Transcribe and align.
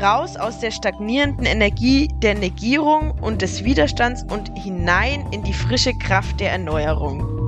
raus 0.00 0.36
aus 0.36 0.60
der 0.60 0.70
stagnierenden 0.70 1.46
Energie 1.46 2.08
der 2.22 2.34
Negierung 2.34 3.12
und 3.20 3.42
des 3.42 3.64
Widerstands 3.64 4.24
und 4.30 4.50
hinein 4.58 5.26
in 5.30 5.42
die 5.42 5.52
frische 5.52 5.92
Kraft 5.94 6.40
der 6.40 6.52
Erneuerung. 6.52 7.40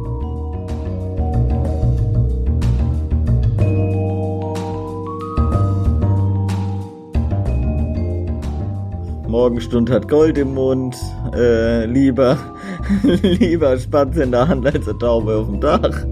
Morgenstund 9.28 9.90
hat 9.90 10.08
Gold 10.08 10.36
im 10.36 10.52
Mund. 10.52 10.94
Äh, 11.34 11.86
lieber, 11.86 12.36
lieber 13.02 13.78
Spatz 13.78 14.16
in 14.18 14.30
der 14.30 14.46
Hand 14.46 14.66
als 14.66 14.86
eine 14.86 14.98
Taube 14.98 15.36
auf 15.36 15.46
dem 15.46 15.58
Dach. 15.58 16.04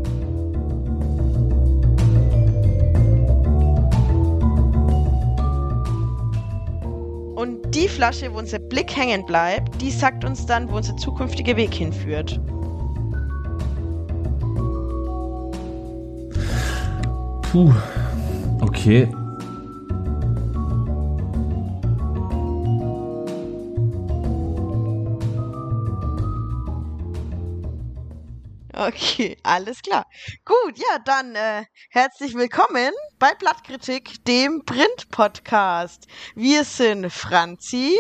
Flasche, 7.90 8.32
wo 8.32 8.38
unser 8.38 8.58
Blick 8.58 8.96
hängen 8.96 9.26
bleibt, 9.26 9.80
die 9.82 9.90
sagt 9.90 10.24
uns 10.24 10.46
dann, 10.46 10.70
wo 10.70 10.76
unser 10.76 10.96
zukünftiger 10.96 11.56
Weg 11.56 11.74
hinführt. 11.74 12.40
Puh. 17.50 17.72
Okay. 18.60 19.08
Okay, 28.80 29.36
alles 29.42 29.82
klar. 29.82 30.06
Gut, 30.46 30.78
ja, 30.78 30.98
dann 31.04 31.34
äh, 31.34 31.64
herzlich 31.90 32.34
willkommen 32.34 32.92
bei 33.18 33.34
Blattkritik, 33.38 34.24
dem 34.24 34.64
Print-Podcast. 34.64 36.06
Wir 36.34 36.64
sind 36.64 37.12
Franzi 37.12 37.98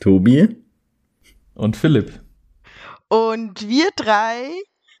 Tobi? 0.00 0.62
Und 1.54 1.78
Philipp. 1.78 2.20
und 3.08 3.66
wir 3.70 3.88
drei 3.96 4.50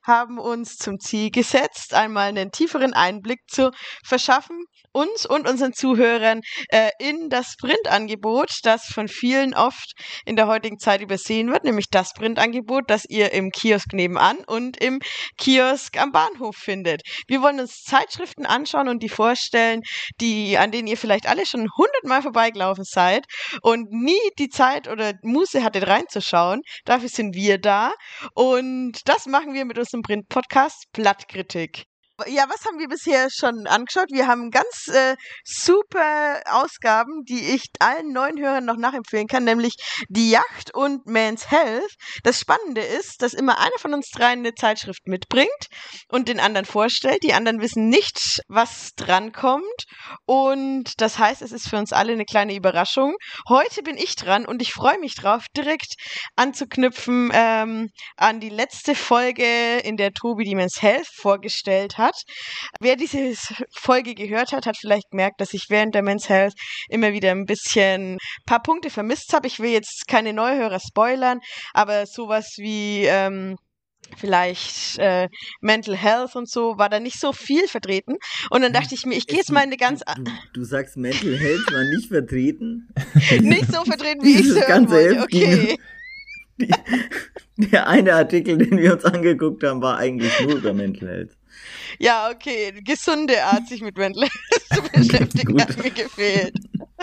haben 0.08 0.38
uns 0.38 0.76
zum 0.76 0.98
Ziel 0.98 1.30
gesetzt, 1.30 1.94
einmal 1.94 2.28
einen 2.28 2.50
tieferen 2.50 2.94
Einblick 2.94 3.40
zu 3.46 3.70
verschaffen, 4.04 4.64
uns 4.92 5.26
und 5.26 5.48
unseren 5.48 5.72
Zuhörern 5.72 6.40
äh, 6.70 6.90
in 6.98 7.28
das 7.28 7.54
Printangebot, 7.60 8.50
das 8.62 8.86
von 8.86 9.06
vielen 9.08 9.54
oft 9.54 9.92
in 10.24 10.36
der 10.36 10.46
heutigen 10.46 10.78
Zeit 10.78 11.00
übersehen 11.02 11.50
wird, 11.52 11.64
nämlich 11.64 11.86
das 11.90 12.12
Printangebot, 12.14 12.84
das 12.88 13.04
ihr 13.08 13.32
im 13.32 13.50
Kiosk 13.50 13.92
nebenan 13.92 14.38
und 14.46 14.82
im 14.82 15.00
Kiosk 15.36 16.00
am 16.00 16.10
Bahnhof 16.10 16.56
findet. 16.56 17.02
Wir 17.26 17.42
wollen 17.42 17.60
uns 17.60 17.82
Zeitschriften 17.82 18.46
anschauen 18.46 18.88
und 18.88 19.02
die 19.02 19.08
vorstellen, 19.08 19.82
die, 20.20 20.56
an 20.58 20.72
denen 20.72 20.88
ihr 20.88 20.96
vielleicht 20.96 21.28
alle 21.28 21.46
schon 21.46 21.68
hundertmal 21.76 22.22
vorbeigelaufen 22.22 22.84
seid 22.84 23.26
und 23.62 23.90
nie 23.90 24.18
die 24.38 24.48
Zeit 24.48 24.88
oder 24.88 25.12
Muße 25.22 25.62
hattet 25.62 25.86
reinzuschauen. 25.86 26.62
Dafür 26.84 27.08
sind 27.08 27.34
wir 27.34 27.58
da. 27.58 27.92
Und 28.34 29.00
das 29.04 29.26
machen 29.26 29.54
wir 29.54 29.64
mit 29.64 29.78
unserem 29.78 29.97
Print-Podcast 30.02 30.86
Blattkritik. 30.92 31.87
Ja, 32.26 32.46
was 32.48 32.64
haben 32.64 32.80
wir 32.80 32.88
bisher 32.88 33.28
schon 33.30 33.68
angeschaut? 33.68 34.08
Wir 34.10 34.26
haben 34.26 34.50
ganz 34.50 34.88
äh, 34.88 35.14
super 35.44 36.40
Ausgaben, 36.46 37.22
die 37.22 37.54
ich 37.54 37.66
allen 37.78 38.12
neuen 38.12 38.40
Hörern 38.40 38.64
noch 38.64 38.76
nachempfehlen 38.76 39.28
kann, 39.28 39.44
nämlich 39.44 39.76
die 40.08 40.30
Yacht 40.30 40.74
und 40.74 41.06
Man's 41.06 41.52
Health. 41.52 41.94
Das 42.24 42.40
Spannende 42.40 42.80
ist, 42.80 43.22
dass 43.22 43.34
immer 43.34 43.58
einer 43.60 43.78
von 43.78 43.94
uns 43.94 44.10
dreien 44.10 44.40
eine 44.40 44.52
Zeitschrift 44.52 45.06
mitbringt 45.06 45.68
und 46.08 46.26
den 46.26 46.40
anderen 46.40 46.64
vorstellt. 46.66 47.22
Die 47.22 47.34
anderen 47.34 47.60
wissen 47.60 47.88
nicht, 47.88 48.42
was 48.48 48.94
drankommt. 48.96 49.84
Und 50.26 51.00
das 51.00 51.20
heißt, 51.20 51.40
es 51.40 51.52
ist 51.52 51.68
für 51.68 51.76
uns 51.76 51.92
alle 51.92 52.14
eine 52.14 52.24
kleine 52.24 52.56
Überraschung. 52.56 53.14
Heute 53.48 53.84
bin 53.84 53.96
ich 53.96 54.16
dran 54.16 54.44
und 54.44 54.60
ich 54.60 54.72
freue 54.72 54.98
mich 54.98 55.14
drauf, 55.14 55.44
direkt 55.56 55.94
anzuknüpfen 56.34 57.30
ähm, 57.32 57.90
an 58.16 58.40
die 58.40 58.48
letzte 58.48 58.96
Folge, 58.96 59.78
in 59.84 59.96
der 59.96 60.10
Tobi 60.12 60.42
die 60.42 60.56
Men's 60.56 60.82
Health 60.82 61.06
vorgestellt 61.06 61.96
hat. 61.96 62.07
Wer 62.80 62.96
diese 62.96 63.34
Folge 63.72 64.14
gehört 64.14 64.52
hat, 64.52 64.66
hat 64.66 64.76
vielleicht 64.76 65.10
gemerkt, 65.10 65.40
dass 65.40 65.54
ich 65.54 65.66
während 65.68 65.94
der 65.94 66.02
Men's 66.02 66.28
Health 66.28 66.54
immer 66.88 67.12
wieder 67.12 67.30
ein 67.30 67.44
bisschen 67.44 68.18
paar 68.46 68.62
Punkte 68.62 68.90
vermisst 68.90 69.32
habe. 69.32 69.46
Ich 69.46 69.60
will 69.60 69.70
jetzt 69.70 70.06
keine 70.08 70.32
Neuhörer 70.32 70.80
spoilern, 70.80 71.40
aber 71.74 72.06
sowas 72.06 72.54
wie 72.58 73.04
ähm, 73.04 73.56
vielleicht 74.16 74.98
äh, 74.98 75.28
Mental 75.60 75.96
Health 75.96 76.36
und 76.36 76.48
so 76.48 76.78
war 76.78 76.88
da 76.88 77.00
nicht 77.00 77.20
so 77.20 77.32
viel 77.32 77.66
vertreten. 77.68 78.16
Und 78.50 78.62
dann 78.62 78.72
dachte 78.72 78.94
ich 78.94 79.04
mir, 79.04 79.16
ich 79.16 79.26
gehe 79.26 79.38
jetzt 79.38 79.52
mal 79.52 79.60
in 79.60 79.68
eine 79.68 79.76
ganz 79.76 80.02
Du, 80.16 80.24
du, 80.24 80.30
du 80.54 80.64
sagst 80.64 80.96
Mental 80.96 81.36
Health 81.36 81.72
war 81.72 81.84
nicht 81.84 82.08
vertreten? 82.08 82.88
nicht 83.40 83.72
so 83.72 83.84
vertreten, 83.84 84.24
wie 84.24 84.40
ich 84.40 84.46
es 84.46 84.68
hören 84.68 84.90
wollte. 84.90 85.22
Okay. 85.22 85.76
Die, 86.58 86.72
der 87.70 87.86
eine 87.86 88.14
Artikel, 88.14 88.58
den 88.58 88.78
wir 88.78 88.94
uns 88.94 89.04
angeguckt 89.04 89.62
haben, 89.64 89.80
war 89.82 89.98
eigentlich 89.98 90.32
nur 90.40 90.56
über 90.56 90.72
Mental 90.72 91.08
Health. 91.08 91.37
Ja, 91.98 92.30
okay. 92.32 92.72
Gesunde 92.84 93.42
Art, 93.44 93.66
sich 93.68 93.82
mit 93.82 93.96
Mental 93.96 94.24
Health 94.24 94.84
zu 94.92 94.92
beschäftigen, 95.00 95.60
hat 95.60 95.82
mir 95.82 95.90
gefehlt. 95.90 96.54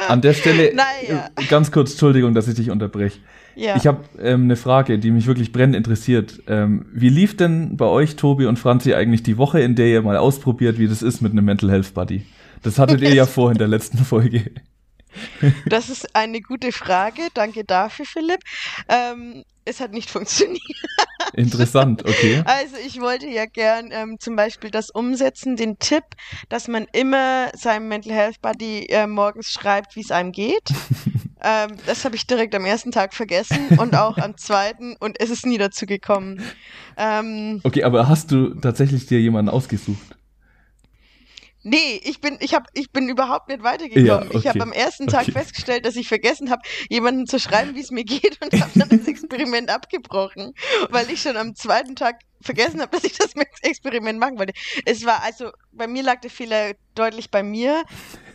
An 0.07 0.21
der 0.21 0.33
Stelle, 0.33 0.73
Naja. 0.75 1.29
äh, 1.35 1.45
ganz 1.45 1.71
kurz, 1.71 1.91
Entschuldigung, 1.91 2.33
dass 2.33 2.47
ich 2.47 2.55
dich 2.55 2.69
unterbreche. 2.69 3.19
Ja. 3.55 3.77
Ich 3.77 3.87
habe 3.87 4.03
ähm, 4.19 4.43
eine 4.43 4.57
Frage, 4.57 4.99
die 4.99 5.11
mich 5.11 5.27
wirklich 5.27 5.51
brennend 5.53 5.75
interessiert. 5.77 6.41
Ähm, 6.47 6.87
wie 6.93 7.07
lief 7.09 7.37
denn 7.37 7.77
bei 7.77 7.85
euch, 7.85 8.17
Tobi 8.17 8.45
und 8.47 8.59
Franzi, 8.59 8.93
eigentlich 8.93 9.23
die 9.23 9.37
Woche, 9.37 9.61
in 9.61 9.75
der 9.75 9.87
ihr 9.87 10.01
mal 10.01 10.17
ausprobiert, 10.17 10.77
wie 10.77 10.87
das 10.87 11.01
ist 11.01 11.21
mit 11.21 11.31
einem 11.31 11.45
Mental 11.45 11.71
Health 11.71 11.93
Buddy? 11.93 12.25
Das 12.63 12.79
hattet 12.79 13.01
ihr 13.01 13.13
ja 13.13 13.25
vor 13.25 13.51
in 13.51 13.57
der 13.57 13.67
letzten 13.69 13.97
Folge. 13.99 14.51
Das 15.67 15.89
ist 15.89 16.15
eine 16.15 16.41
gute 16.41 16.71
Frage. 16.71 17.21
Danke 17.33 17.63
dafür, 17.63 18.05
Philipp. 18.05 18.39
Ähm, 18.89 19.43
es 19.65 19.79
hat 19.79 19.91
nicht 19.91 20.09
funktioniert. 20.11 20.61
Interessant, 21.33 22.05
okay. 22.05 22.43
Also 22.45 22.75
ich 22.85 23.01
wollte 23.01 23.27
ja 23.27 23.45
gern 23.45 23.89
ähm, 23.91 24.17
zum 24.19 24.35
Beispiel 24.35 24.69
das 24.71 24.89
umsetzen, 24.89 25.55
den 25.55 25.79
Tipp, 25.79 26.03
dass 26.49 26.67
man 26.67 26.85
immer 26.93 27.49
seinem 27.55 27.87
Mental 27.87 28.13
Health 28.13 28.41
Buddy 28.41 28.85
äh, 28.85 29.07
morgens 29.07 29.47
schreibt, 29.51 29.95
wie 29.95 30.01
es 30.01 30.11
einem 30.11 30.31
geht. 30.31 30.69
ähm, 31.43 31.77
das 31.85 32.05
habe 32.05 32.15
ich 32.15 32.27
direkt 32.27 32.55
am 32.55 32.65
ersten 32.65 32.91
Tag 32.91 33.13
vergessen 33.13 33.77
und 33.77 33.95
auch 33.95 34.17
am 34.17 34.37
zweiten 34.37 34.95
und 34.99 35.19
es 35.19 35.29
ist 35.29 35.45
nie 35.45 35.57
dazu 35.57 35.85
gekommen. 35.85 36.41
Ähm, 36.97 37.59
Okay, 37.63 37.83
aber 37.83 38.07
hast 38.07 38.31
du 38.31 38.55
tatsächlich 38.55 39.05
dir 39.07 39.19
jemanden 39.19 39.49
ausgesucht? 39.49 40.15
Nee, 41.67 41.99
ich 42.03 42.21
bin, 42.21 42.37
ich 42.41 42.53
hab, 42.53 42.67
ich 42.75 42.91
bin 42.91 43.09
überhaupt 43.09 43.47
nicht 43.49 43.63
weitergekommen. 43.63 44.05
Ja, 44.05 44.21
Ich 44.39 44.45
habe 44.47 44.59
okay. 44.59 44.61
am 44.61 44.71
ersten 44.71 45.07
Tag 45.07 45.23
Okay. 45.23 45.31
festgestellt, 45.31 45.83
dass 45.83 45.95
ich 45.95 46.07
vergessen 46.07 46.51
habe, 46.51 46.61
jemandem 46.89 47.25
zu 47.25 47.39
schreiben, 47.39 47.73
wie 47.75 47.79
es 47.81 47.89
mir 47.89 48.03
geht 48.03 48.37
und 48.39 48.53
habe 48.61 48.71
dann 48.75 48.89
das 48.89 49.07
Experiment 49.07 49.71
abgebrochen, 49.71 50.53
weil 50.91 51.09
ich 51.09 51.21
schon 51.21 51.35
am 51.37 51.55
zweiten 51.55 51.95
Tag 51.95 52.19
vergessen 52.41 52.81
habe, 52.81 52.91
dass 52.91 53.03
ich 53.03 53.17
das 53.17 53.31
Experiment 53.63 54.19
machen 54.19 54.37
wollte. 54.37 54.53
Es 54.85 55.03
war 55.07 55.23
also, 55.23 55.49
bei 55.71 55.87
mir 55.87 56.03
lag 56.03 56.21
der 56.21 56.29
Fehler 56.29 56.73
deutlich 56.93 57.31
bei 57.31 57.41
mir. 57.41 57.83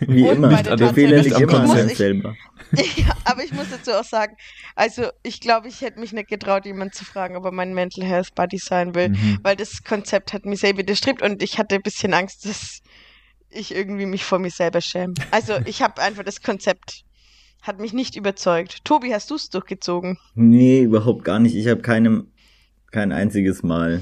Wie 0.00 0.24
Und 0.24 0.36
immer. 0.38 0.48
bei 0.48 0.62
der 0.62 0.74
Der 0.76 0.92
Fehler 0.92 1.22
liegt 1.22 1.38
immer 1.38 1.60
an 1.60 1.88
selber. 1.90 2.34
ja, 2.96 3.16
aber 3.24 3.44
ich 3.44 3.52
muss 3.52 3.66
dazu 3.70 3.92
auch 3.92 4.04
sagen, 4.04 4.34
also 4.74 5.08
ich 5.22 5.40
glaube, 5.40 5.68
ich 5.68 5.80
hätte 5.82 6.00
mich 6.00 6.12
nicht 6.12 6.28
getraut, 6.28 6.66
jemanden 6.66 6.92
zu 6.94 7.04
fragen, 7.04 7.36
ob 7.36 7.44
er 7.44 7.52
mein 7.52 7.74
Mental 7.74 8.04
Health 8.04 8.34
Buddy 8.34 8.58
sein 8.58 8.94
will, 8.96 9.10
Mhm. 9.10 9.38
weil 9.42 9.54
das 9.56 9.82
Konzept 9.84 10.32
hat 10.32 10.44
mich 10.46 10.60
sehr 10.60 10.76
widerstrebt 10.76 11.22
und 11.22 11.42
ich 11.42 11.58
hatte 11.58 11.76
ein 11.76 11.82
bisschen 11.82 12.12
Angst, 12.12 12.44
dass 12.44 12.80
ich 13.50 13.74
irgendwie 13.74 14.06
mich 14.06 14.24
vor 14.24 14.38
mir 14.38 14.50
selber 14.50 14.80
schäme. 14.80 15.14
Also 15.30 15.54
ich 15.64 15.82
habe 15.82 16.00
einfach 16.00 16.24
das 16.24 16.42
Konzept 16.42 17.04
hat 17.62 17.78
mich 17.78 17.92
nicht 17.92 18.16
überzeugt. 18.16 18.84
Tobi, 18.84 19.12
hast 19.12 19.30
du 19.30 19.34
es 19.34 19.50
durchgezogen? 19.50 20.18
Nee, 20.34 20.80
überhaupt 20.82 21.24
gar 21.24 21.38
nicht. 21.38 21.54
Ich 21.54 21.68
habe 21.68 21.82
keinem, 21.82 22.28
kein 22.90 23.12
einziges 23.12 23.62
Mal 23.62 24.00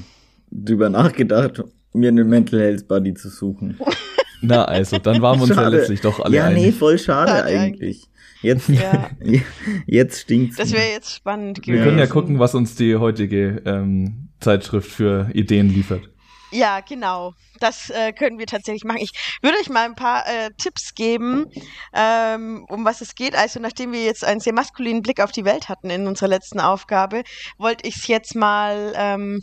drüber 0.50 0.88
nachgedacht, 0.90 1.62
mir 1.92 2.08
einen 2.08 2.28
Mental 2.28 2.60
Health 2.60 2.86
Buddy 2.88 3.14
zu 3.14 3.28
suchen. 3.28 3.78
Na 4.40 4.64
also, 4.64 4.98
dann 4.98 5.20
waren 5.20 5.38
wir 5.40 5.42
uns 5.44 5.56
ja 5.56 5.66
letztlich 5.68 6.00
doch 6.00 6.20
alle 6.20 6.36
ja, 6.36 6.48
nee, 6.48 6.66
einig. 6.66 6.76
voll 6.76 6.98
schade 6.98 7.32
Schade 7.32 7.44
eigentlich. 7.44 8.04
Jetzt, 8.40 8.68
Ja. 8.68 9.10
jetzt 9.86 10.20
stinkt's. 10.20 10.56
Das 10.56 10.70
wäre 10.72 10.92
jetzt 10.92 11.12
spannend 11.12 11.58
Wir 11.58 11.72
gewesen. 11.74 11.84
können 11.84 11.98
ja 11.98 12.06
gucken, 12.06 12.38
was 12.38 12.54
uns 12.54 12.76
die 12.76 12.94
heutige 12.94 13.62
ähm, 13.64 14.28
Zeitschrift 14.38 14.90
für 14.92 15.28
Ideen 15.32 15.68
liefert. 15.70 16.08
Ja, 16.50 16.80
genau. 16.80 17.34
Das 17.60 17.90
äh, 17.90 18.12
können 18.12 18.38
wir 18.38 18.46
tatsächlich 18.46 18.84
machen. 18.84 19.00
Ich 19.00 19.10
würde 19.42 19.58
euch 19.58 19.68
mal 19.68 19.84
ein 19.84 19.94
paar 19.94 20.26
äh, 20.26 20.50
Tipps 20.56 20.94
geben, 20.94 21.46
ähm, 21.92 22.64
um 22.68 22.84
was 22.84 23.00
es 23.00 23.14
geht. 23.14 23.34
Also 23.34 23.60
nachdem 23.60 23.92
wir 23.92 24.04
jetzt 24.04 24.24
einen 24.24 24.40
sehr 24.40 24.54
maskulinen 24.54 25.02
Blick 25.02 25.20
auf 25.20 25.32
die 25.32 25.44
Welt 25.44 25.68
hatten 25.68 25.90
in 25.90 26.06
unserer 26.06 26.28
letzten 26.28 26.60
Aufgabe, 26.60 27.22
wollte 27.58 27.86
ich 27.86 27.96
es 27.96 28.06
jetzt 28.06 28.34
mal 28.34 28.92
ähm, 28.96 29.42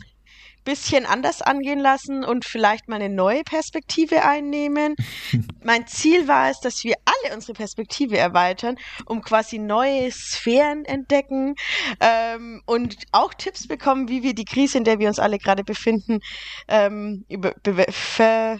bisschen 0.66 1.06
anders 1.06 1.40
angehen 1.40 1.78
lassen 1.78 2.24
und 2.24 2.44
vielleicht 2.44 2.88
mal 2.88 2.96
eine 2.96 3.08
neue 3.08 3.42
Perspektive 3.44 4.24
einnehmen. 4.24 4.94
mein 5.64 5.86
Ziel 5.86 6.28
war 6.28 6.50
es, 6.50 6.60
dass 6.60 6.84
wir 6.84 6.96
alle 7.06 7.34
unsere 7.34 7.54
Perspektive 7.54 8.18
erweitern, 8.18 8.76
um 9.06 9.22
quasi 9.22 9.58
neue 9.58 10.10
Sphären 10.12 10.84
entdecken 10.84 11.54
ähm, 12.00 12.60
und 12.66 12.96
auch 13.12 13.32
Tipps 13.32 13.66
bekommen, 13.66 14.08
wie 14.08 14.22
wir 14.22 14.34
die 14.34 14.44
Krise, 14.44 14.76
in 14.76 14.84
der 14.84 14.98
wir 14.98 15.08
uns 15.08 15.18
alle 15.18 15.38
gerade 15.38 15.64
befinden, 15.64 16.18
ähm, 16.68 17.24
über, 17.28 17.52
bewe- 17.64 17.90
ver, 17.90 18.58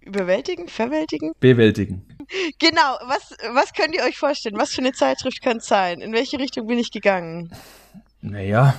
überwältigen, 0.00 0.68
verwältigen. 0.68 1.32
Bewältigen. 1.40 2.06
genau, 2.58 2.98
was, 3.06 3.34
was 3.52 3.72
könnt 3.72 3.94
ihr 3.94 4.04
euch 4.04 4.16
vorstellen? 4.18 4.56
Was 4.58 4.72
für 4.74 4.82
eine 4.82 4.92
Zeitschrift 4.92 5.42
könnte 5.42 5.58
es 5.58 5.66
sein? 5.66 6.00
In 6.00 6.12
welche 6.12 6.38
Richtung 6.38 6.66
bin 6.66 6.78
ich 6.78 6.90
gegangen? 6.90 7.50
Naja. 8.20 8.74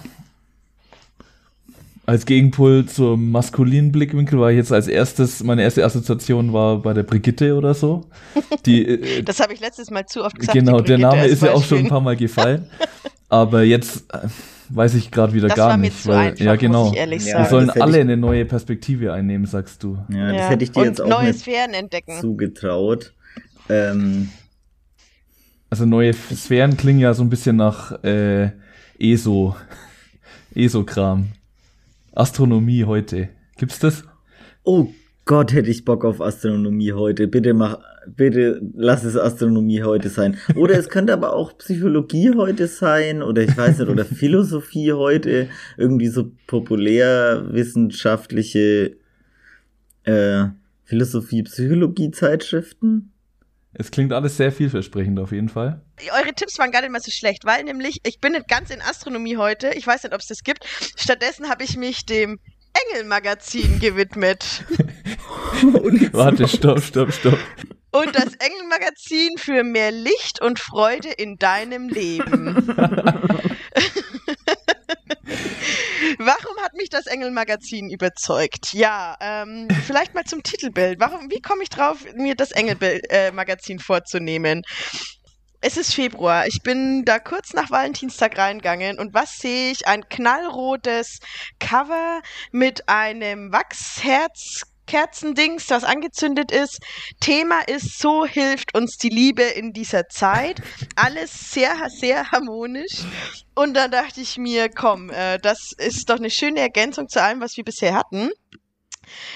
Als 2.09 2.25
Gegenpol 2.25 2.87
zum 2.87 3.29
maskulinen 3.31 3.91
Blickwinkel 3.91 4.39
war 4.39 4.49
ich 4.49 4.57
jetzt 4.57 4.71
als 4.71 4.87
erstes, 4.87 5.43
meine 5.43 5.61
erste 5.61 5.85
Assoziation 5.85 6.53
war 6.53 6.81
bei 6.81 6.93
der 6.93 7.03
Brigitte 7.03 7.55
oder 7.55 7.75
so. 7.75 8.05
Die, 8.65 8.83
äh, 8.83 9.21
das 9.23 9.39
habe 9.39 9.53
ich 9.53 9.59
letztes 9.59 9.91
Mal 9.91 10.07
zu 10.07 10.23
oft 10.25 10.39
gesagt. 10.39 10.57
Genau, 10.57 10.79
der 10.81 10.97
Name 10.97 11.25
ist 11.27 11.43
ja 11.43 11.51
auch 11.53 11.63
schon 11.63 11.77
ein 11.79 11.87
paar 11.87 12.01
Mal 12.01 12.15
gefallen. 12.17 12.67
Aber 13.29 13.61
jetzt 13.61 14.11
äh, 14.11 14.27
weiß 14.69 14.95
ich 14.95 15.11
gerade 15.11 15.33
wieder 15.33 15.49
das 15.49 15.55
gar 15.57 15.69
war 15.69 15.77
mir 15.77 15.83
nicht. 15.83 16.01
Zu 16.01 16.09
weil, 16.09 16.29
einfach, 16.31 16.45
ja, 16.45 16.55
genau. 16.55 16.85
Muss 16.85 16.93
ich 16.93 16.99
ehrlich 16.99 17.25
Ja, 17.25 17.31
sagen. 17.33 17.43
Wir 17.43 17.49
sollen 17.51 17.67
das 17.67 17.77
alle 17.79 17.97
ich- 17.97 18.01
eine 18.01 18.17
neue 18.17 18.45
Perspektive 18.45 19.13
einnehmen, 19.13 19.45
sagst 19.45 19.83
du. 19.83 19.99
Ja, 20.09 20.29
das 20.31 20.35
Ja. 20.35 20.49
hätte 20.49 20.63
ich 20.63 20.71
dir 20.71 20.79
Und 20.79 20.85
jetzt 20.87 21.01
auch 21.01 21.07
neue 21.07 21.27
nicht 21.27 21.39
Sphären 21.41 21.73
entdecken. 21.75 22.19
zugetraut. 22.19 23.13
Ähm, 23.69 24.29
Also 25.69 25.85
neue 25.85 26.13
Sphären 26.13 26.75
klingen 26.75 27.01
ja 27.01 27.13
so 27.13 27.21
ein 27.21 27.29
bisschen 27.29 27.55
nach 27.55 28.03
äh, 28.03 28.49
ESO. 28.97 29.55
ESO-Kram. 30.55 31.27
Astronomie 32.13 32.85
heute. 32.85 33.29
Gibt's 33.57 33.79
das? 33.79 34.03
oh 34.63 34.87
Gott, 35.25 35.51
hätte 35.53 35.69
ich 35.69 35.85
Bock 35.85 36.03
auf 36.05 36.21
Astronomie 36.21 36.93
heute. 36.93 37.27
Bitte 37.27 37.53
mach, 37.53 37.77
bitte 38.07 38.59
lass 38.73 39.03
es 39.03 39.15
Astronomie 39.15 39.83
heute 39.83 40.09
sein. 40.09 40.37
Oder 40.55 40.73
es 40.75 40.89
könnte 40.89 41.13
aber 41.13 41.33
auch 41.33 41.55
Psychologie 41.59 42.31
heute 42.35 42.65
sein 42.67 43.21
oder 43.21 43.43
ich 43.43 43.55
weiß 43.55 43.77
nicht, 43.79 43.89
oder 43.89 44.05
Philosophie 44.05 44.93
heute. 44.93 45.47
Irgendwie 45.77 46.07
so 46.07 46.31
populärwissenschaftliche 46.47 48.95
äh, 50.03 50.45
Philosophie, 50.83 51.43
Psychologie 51.43 52.09
Zeitschriften. 52.09 53.11
Es 53.73 53.91
klingt 53.91 54.13
alles 54.13 54.37
sehr 54.37 54.51
vielversprechend 54.51 55.19
auf 55.19 55.31
jeden 55.31 55.49
Fall. 55.49 55.81
Eure 56.17 56.33
Tipps 56.33 56.57
waren 56.57 56.71
gar 56.71 56.81
nicht 56.81 56.91
mal 56.91 57.01
so 57.01 57.11
schlecht, 57.11 57.45
weil 57.45 57.63
nämlich, 57.63 57.99
ich 58.03 58.19
bin 58.19 58.31
nicht 58.31 58.47
ganz 58.47 58.71
in 58.71 58.81
Astronomie 58.81 59.37
heute. 59.37 59.69
Ich 59.75 59.85
weiß 59.85 60.03
nicht, 60.03 60.13
ob 60.13 60.21
es 60.21 60.27
das 60.27 60.43
gibt. 60.43 60.65
Stattdessen 60.97 61.49
habe 61.49 61.63
ich 61.63 61.77
mich 61.77 62.05
dem 62.05 62.39
Engel-Magazin 62.91 63.79
gewidmet. 63.81 64.63
Warte, 66.13 66.47
stopp, 66.47 66.81
stopp, 66.81 67.13
stopp. 67.13 67.37
Und 67.91 68.15
das 68.15 68.33
Engel-Magazin 68.35 69.37
für 69.37 69.63
mehr 69.63 69.91
Licht 69.91 70.41
und 70.41 70.59
Freude 70.59 71.09
in 71.09 71.37
deinem 71.37 71.89
Leben. 71.89 72.75
Warum 76.21 76.57
hat 76.61 76.73
mich 76.73 76.89
das 76.89 77.05
Engel-Magazin 77.05 77.89
überzeugt? 77.89 78.73
Ja, 78.73 79.15
ähm, 79.21 79.69
vielleicht 79.87 80.13
mal 80.13 80.25
zum 80.25 80.43
Titelbild. 80.43 80.99
Warum, 80.99 81.31
wie 81.31 81.41
komme 81.41 81.63
ich 81.63 81.69
drauf, 81.69 81.99
mir 82.13 82.35
das 82.35 82.51
Engel-Magazin 82.51 83.79
vorzunehmen? 83.79 84.63
Es 85.61 85.77
ist 85.77 85.93
Februar. 85.93 86.45
Ich 86.45 86.61
bin 86.61 87.05
da 87.05 87.19
kurz 87.19 87.53
nach 87.53 87.71
Valentinstag 87.71 88.37
reingegangen 88.37 88.99
und 88.99 89.13
was 89.13 89.37
sehe 89.37 89.71
ich? 89.71 89.87
Ein 89.87 90.09
knallrotes 90.09 91.19
Cover 91.59 92.21
mit 92.51 92.89
einem 92.89 93.53
Wachsherz. 93.53 94.63
Kerzendings, 94.89 95.67
das 95.67 95.83
angezündet 95.83 96.51
ist. 96.51 96.79
Thema 97.19 97.61
ist, 97.67 97.99
so 97.99 98.25
hilft 98.25 98.75
uns 98.75 98.97
die 98.97 99.09
Liebe 99.09 99.43
in 99.43 99.71
dieser 99.71 100.07
Zeit. 100.07 100.61
Alles 100.95 101.51
sehr, 101.51 101.89
sehr 101.89 102.31
harmonisch. 102.31 103.03
Und 103.53 103.75
dann 103.75 103.91
dachte 103.91 104.19
ich 104.19 104.39
mir, 104.39 104.67
komm, 104.67 105.11
äh, 105.11 105.37
das 105.37 105.73
ist 105.77 106.09
doch 106.09 106.17
eine 106.17 106.31
schöne 106.31 106.61
Ergänzung 106.61 107.07
zu 107.07 107.21
allem, 107.21 107.39
was 107.39 107.55
wir 107.55 107.63
bisher 107.63 107.93
hatten. 107.93 108.31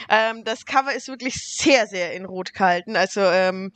Ähm, 0.09 0.43
das 0.43 0.65
Cover 0.65 0.93
ist 0.93 1.07
wirklich 1.07 1.35
sehr, 1.35 1.85
sehr 1.85 2.13
in 2.13 2.25
Rot 2.25 2.53
gehalten. 2.53 2.95
Also, 2.95 3.21
ähm, 3.21 3.71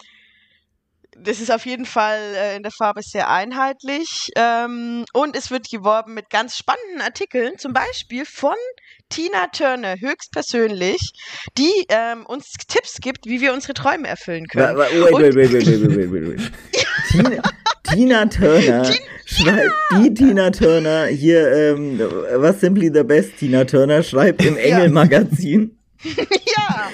das 1.16 1.40
ist 1.40 1.52
auf 1.52 1.66
jeden 1.68 1.86
Fall 1.86 2.20
äh, 2.36 2.56
in 2.56 2.64
der 2.64 2.72
Farbe 2.72 3.02
sehr 3.04 3.30
einheitlich. 3.30 4.30
Ähm, 4.36 5.06
und 5.14 5.36
es 5.36 5.52
wird 5.52 5.70
geworben 5.70 6.16
mit 6.16 6.32
ganz 6.32 6.58
spannenden 6.58 7.02
Artikeln, 7.02 7.60
zum 7.60 7.74
Beispiel 7.74 8.26
von 8.26 8.56
Tina 9.10 9.48
Turner 9.48 9.96
höchstpersönlich, 10.00 11.00
die 11.58 11.72
ähm, 11.90 12.26
uns 12.26 12.52
Tipps 12.68 12.98
gibt, 13.02 13.26
wie 13.26 13.42
wir 13.42 13.54
unsere 13.54 13.74
Träume 13.74 14.08
erfüllen 14.08 14.46
können. 14.48 14.78
wa- 14.78 14.86
Wait, 14.92 15.36
wait, 15.36 15.54
wait, 15.54 15.54
wait, 15.54 15.68
wait, 15.68 15.98
wait, 15.98 16.12
wait, 16.12 16.28
wait. 16.40 16.52
Tina, 17.12 17.42
Tina 17.84 18.26
Turner 18.26 18.86
schreibt, 19.26 19.72
die 19.98 20.14
Tina 20.14 20.50
Turner 20.52 21.06
hier, 21.06 21.52
ähm, 21.52 22.00
was 22.36 22.60
Simply 22.60 22.92
the 22.94 23.04
Best 23.04 23.38
Tina 23.38 23.64
Turner 23.64 24.04
schreibt 24.04 24.44
im 24.44 24.58
Engel-Magazin. 24.58 25.77
ja, 26.58 26.92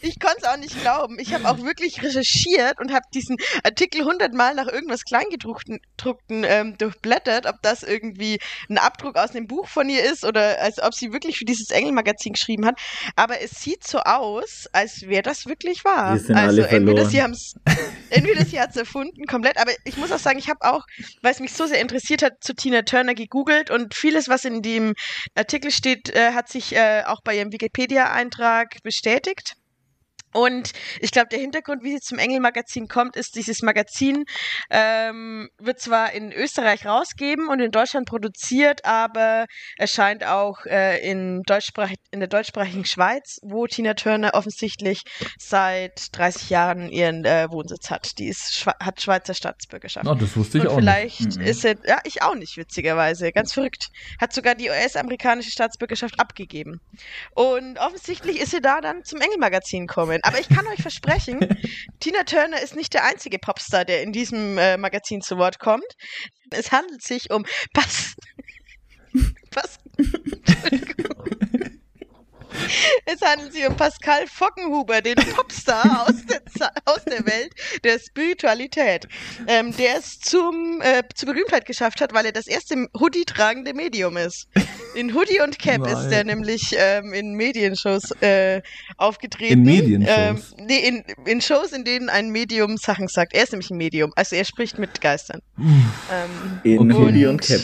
ich 0.00 0.18
konnte 0.18 0.38
es 0.42 0.44
auch 0.44 0.56
nicht 0.56 0.80
glauben. 0.80 1.18
Ich 1.18 1.34
habe 1.34 1.48
auch 1.48 1.58
wirklich 1.58 2.02
recherchiert 2.02 2.80
und 2.80 2.92
habe 2.92 3.04
diesen 3.14 3.36
Artikel 3.64 4.04
hundertmal 4.04 4.54
nach 4.54 4.66
irgendwas 4.66 5.02
Kleingedruckten 5.02 5.80
Druckten, 5.96 6.44
ähm, 6.44 6.76
durchblättert, 6.78 7.46
ob 7.46 7.62
das 7.62 7.82
irgendwie 7.82 8.38
ein 8.68 8.78
Abdruck 8.78 9.16
aus 9.16 9.30
einem 9.30 9.46
Buch 9.46 9.66
von 9.66 9.88
ihr 9.88 10.04
ist 10.04 10.24
oder 10.24 10.60
als 10.60 10.82
ob 10.82 10.94
sie 10.94 11.12
wirklich 11.12 11.38
für 11.38 11.44
dieses 11.44 11.70
Engelmagazin 11.70 12.32
geschrieben 12.34 12.66
hat. 12.66 12.78
Aber 13.16 13.40
es 13.40 13.62
sieht 13.62 13.86
so 13.86 13.98
aus, 14.00 14.66
als 14.72 15.02
wäre 15.02 15.22
das 15.22 15.46
wirklich 15.46 15.84
wahr. 15.84 16.14
Wir 16.14 16.20
sind 16.20 16.36
also 16.36 16.62
alle 16.62 16.68
entweder 16.68 16.84
verloren. 16.84 17.10
sie 17.10 17.22
haben 17.22 17.32
es 17.32 17.54
entweder 18.10 18.44
sie 18.44 18.60
hat 18.60 18.70
es 18.70 18.76
erfunden 18.76 19.26
komplett, 19.26 19.58
aber 19.58 19.72
ich 19.84 19.96
muss 19.96 20.12
auch 20.12 20.18
sagen, 20.18 20.38
ich 20.38 20.48
habe 20.48 20.60
auch, 20.62 20.86
weil 21.22 21.32
es 21.32 21.40
mich 21.40 21.52
so 21.52 21.66
sehr 21.66 21.80
interessiert 21.80 22.22
hat, 22.22 22.42
zu 22.42 22.54
Tina 22.54 22.82
Turner 22.82 23.14
gegoogelt 23.14 23.70
und 23.70 23.94
vieles, 23.94 24.28
was 24.28 24.44
in 24.44 24.62
dem 24.62 24.94
Artikel 25.34 25.70
steht, 25.70 26.14
äh, 26.14 26.32
hat 26.32 26.48
sich 26.48 26.74
äh, 26.74 27.02
auch 27.06 27.20
bei 27.22 27.36
ihrem 27.36 27.52
Wikipedia-Eintrag 27.52 28.55
bestätigt. 28.82 29.56
Und 30.36 30.72
ich 31.00 31.10
glaube, 31.10 31.28
der 31.30 31.38
Hintergrund, 31.38 31.82
wie 31.82 31.92
sie 31.92 32.00
zum 32.00 32.18
Engel-Magazin 32.18 32.88
kommt, 32.88 33.16
ist, 33.16 33.34
dieses 33.36 33.62
Magazin 33.62 34.24
ähm, 34.70 35.48
wird 35.58 35.80
zwar 35.80 36.12
in 36.12 36.32
Österreich 36.32 36.84
rausgeben 36.86 37.48
und 37.48 37.60
in 37.60 37.70
Deutschland 37.70 38.06
produziert, 38.08 38.84
aber 38.84 39.46
erscheint 39.78 40.24
auch 40.24 40.64
äh, 40.66 40.98
in, 41.08 41.42
Deutschsprach 41.42 41.90
in 42.10 42.20
der 42.20 42.28
deutschsprachigen 42.28 42.84
Schweiz, 42.84 43.38
wo 43.42 43.66
Tina 43.66 43.94
Turner 43.94 44.34
offensichtlich 44.34 45.02
seit 45.38 46.16
30 46.16 46.50
Jahren 46.50 46.88
ihren 46.90 47.24
äh, 47.24 47.48
Wohnsitz 47.50 47.90
hat. 47.90 48.18
Die 48.18 48.28
ist, 48.28 48.54
Schwe 48.54 48.72
hat 48.80 49.00
Schweizer 49.00 49.34
Staatsbürgerschaft. 49.34 50.06
Oh, 50.06 50.14
das 50.14 50.36
wusste 50.36 50.58
ich 50.58 50.64
Und 50.64 50.70
auch 50.70 50.76
nicht. 50.76 51.16
vielleicht 51.16 51.36
Mhm. 51.36 51.40
ist 51.42 51.64
er, 51.64 51.76
ja, 51.86 51.98
ich 52.04 52.22
auch 52.22 52.34
nicht, 52.34 52.56
witzigerweise. 52.56 53.32
Ganz 53.32 53.52
verrückt. 53.52 53.88
Hat 54.20 54.32
sogar 54.32 54.54
die 54.54 54.68
US-amerikanische 54.68 55.50
Staatsbürgerschaft 55.50 56.18
abgegeben. 56.20 56.80
Und 57.34 57.78
offensichtlich 57.78 58.40
ist 58.40 58.50
sie 58.50 58.60
da 58.60 58.80
dann 58.80 59.04
zum 59.04 59.20
Engelmagazin 59.20 59.86
gekommen. 59.86 60.20
Aber 60.26 60.40
ich 60.40 60.48
kann 60.48 60.66
euch 60.66 60.82
versprechen, 60.82 61.38
Tina 62.00 62.24
Turner 62.24 62.60
ist 62.60 62.74
nicht 62.74 62.92
der 62.94 63.04
einzige 63.04 63.38
Popstar, 63.38 63.84
der 63.84 64.02
in 64.02 64.12
diesem 64.12 64.58
äh, 64.58 64.76
Magazin 64.76 65.20
zu 65.22 65.38
Wort 65.38 65.60
kommt. 65.60 65.86
Es 66.50 66.72
handelt 66.72 67.02
sich 67.02 67.30
um 67.30 67.46
Pass. 67.72 68.16
Pass. 69.52 69.78
Entschuldigung. 69.96 71.35
Es 73.04 73.20
handelt 73.20 73.52
sich 73.52 73.66
um 73.66 73.76
Pascal 73.76 74.26
Fockenhuber, 74.26 75.00
den 75.00 75.16
Popstar 75.16 76.06
aus 76.08 76.24
der, 76.26 76.40
aus 76.84 77.04
der 77.04 77.24
Welt 77.26 77.52
der 77.84 77.98
Spiritualität, 77.98 79.06
ähm, 79.46 79.76
der 79.76 79.98
es 79.98 80.18
zum, 80.20 80.80
äh, 80.82 81.02
zur 81.14 81.32
Berühmtheit 81.32 81.66
geschafft 81.66 82.00
hat, 82.00 82.12
weil 82.12 82.26
er 82.26 82.32
das 82.32 82.46
erste 82.46 82.88
Hoodie-tragende 82.98 83.74
Medium 83.74 84.16
ist. 84.16 84.48
In 84.94 85.14
Hoodie 85.14 85.40
und 85.40 85.58
Cap 85.58 85.80
Nein. 85.80 85.96
ist 85.96 86.12
er 86.12 86.24
nämlich 86.24 86.74
ähm, 86.76 87.12
in 87.12 87.34
Medienshows 87.34 88.10
äh, 88.22 88.62
aufgetreten. 88.96 89.52
In 89.52 89.62
Medienshows? 89.62 90.54
Ähm, 90.58 90.66
nee, 90.66 90.78
in, 90.78 91.04
in 91.26 91.40
Shows, 91.40 91.72
in 91.72 91.84
denen 91.84 92.08
ein 92.08 92.30
Medium 92.30 92.76
Sachen 92.76 93.08
sagt. 93.08 93.34
Er 93.34 93.44
ist 93.44 93.52
nämlich 93.52 93.70
ein 93.70 93.76
Medium, 93.76 94.12
also 94.16 94.36
er 94.36 94.44
spricht 94.44 94.78
mit 94.78 95.00
Geistern. 95.00 95.40
ähm, 95.58 96.60
In. 96.64 96.92
Hoodie 96.94 97.26
und 97.26 97.42
Cap. 97.42 97.60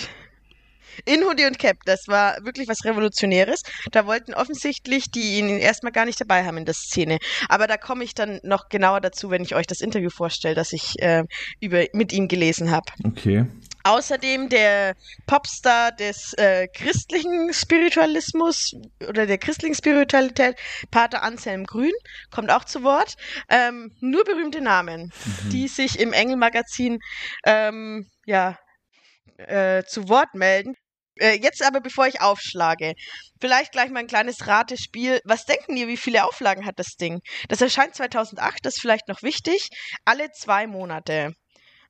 In 1.05 1.23
Hoodie 1.25 1.47
und 1.47 1.59
Cap, 1.59 1.79
das 1.85 2.09
war 2.09 2.37
wirklich 2.45 2.69
was 2.69 2.85
Revolutionäres. 2.85 3.63
Da 3.91 4.07
wollten 4.07 4.35
offensichtlich 4.35 5.11
die 5.11 5.39
ihn 5.39 5.49
erstmal 5.49 5.93
gar 5.93 6.05
nicht 6.05 6.21
dabei 6.21 6.45
haben 6.45 6.59
in 6.59 6.65
der 6.65 6.75
Szene. 6.75 7.19
Aber 7.49 7.67
da 7.67 7.77
komme 7.77 8.05
ich 8.05 8.15
dann 8.15 8.41
noch 8.43 8.69
genauer 8.69 9.01
dazu, 9.01 9.31
wenn 9.31 9.43
ich 9.43 9.55
euch 9.55 9.67
das 9.67 9.81
Interview 9.81 10.11
vorstelle, 10.11 10.55
das 10.55 10.73
ich 10.73 11.01
äh, 11.01 11.25
über, 11.61 11.85
mit 11.93 12.13
ihm 12.13 12.29
gelesen 12.29 12.71
habe. 12.71 12.87
Okay. 13.05 13.47
Außerdem 13.85 14.49
der 14.49 14.95
Popstar 15.27 15.91
des 15.91 16.35
äh, 16.35 16.69
christlichen 16.69 17.53
Spiritualismus 17.53 18.75
oder 19.09 19.27
der 19.27 19.39
christlichen 19.39 19.75
Spiritualität, 19.75 20.57
Pater 20.91 21.23
Anselm 21.23 21.65
Grün, 21.65 21.93
kommt 22.31 22.51
auch 22.51 22.65
zu 22.65 22.85
Wort. 22.85 23.17
Ähm, 23.49 23.91
nur 24.01 24.25
berühmte 24.25 24.61
Namen, 24.61 25.13
die 25.51 25.67
sich 25.67 25.99
im 25.99 26.13
Engelmagazin 26.13 27.01
ähm, 27.45 28.07
ja, 28.25 28.57
äh, 29.37 29.83
zu 29.85 30.09
Wort 30.09 30.35
melden. 30.35 30.75
Äh, 31.17 31.39
jetzt 31.43 31.63
aber, 31.63 31.81
bevor 31.81 32.07
ich 32.07 32.21
aufschlage, 32.21 32.95
vielleicht 33.41 33.73
gleich 33.73 33.91
mal 33.91 34.01
ein 34.01 34.07
kleines 34.07 34.47
Ratespiel. 34.47 35.21
Was 35.25 35.45
denken 35.45 35.77
ihr, 35.77 35.89
wie 35.89 35.97
viele 35.97 36.25
Auflagen 36.25 36.65
hat 36.65 36.79
das 36.79 36.97
Ding? 36.97 37.21
Das 37.49 37.61
erscheint 37.61 37.95
2008, 37.95 38.65
das 38.65 38.77
ist 38.77 38.81
vielleicht 38.81 39.09
noch 39.09 39.23
wichtig. 39.23 39.69
Alle 40.05 40.31
zwei 40.33 40.67
Monate. 40.67 41.35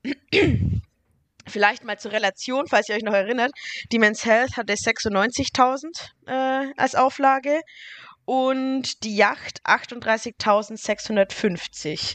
Vielleicht 1.45 1.83
mal 1.83 1.99
zur 1.99 2.12
Relation, 2.12 2.69
falls 2.69 2.88
ihr 2.88 2.95
euch 2.95 3.02
noch 3.02 3.14
erinnert. 3.14 3.50
Die 3.91 3.99
Men's 3.99 4.25
Health 4.25 4.57
hatte 4.57 4.75
96.000 4.75 5.87
äh, 6.26 6.73
als 6.76 6.95
Auflage 6.95 7.62
und 8.25 9.02
die 9.02 9.17
Yacht 9.17 9.61
38.650. 9.64 12.14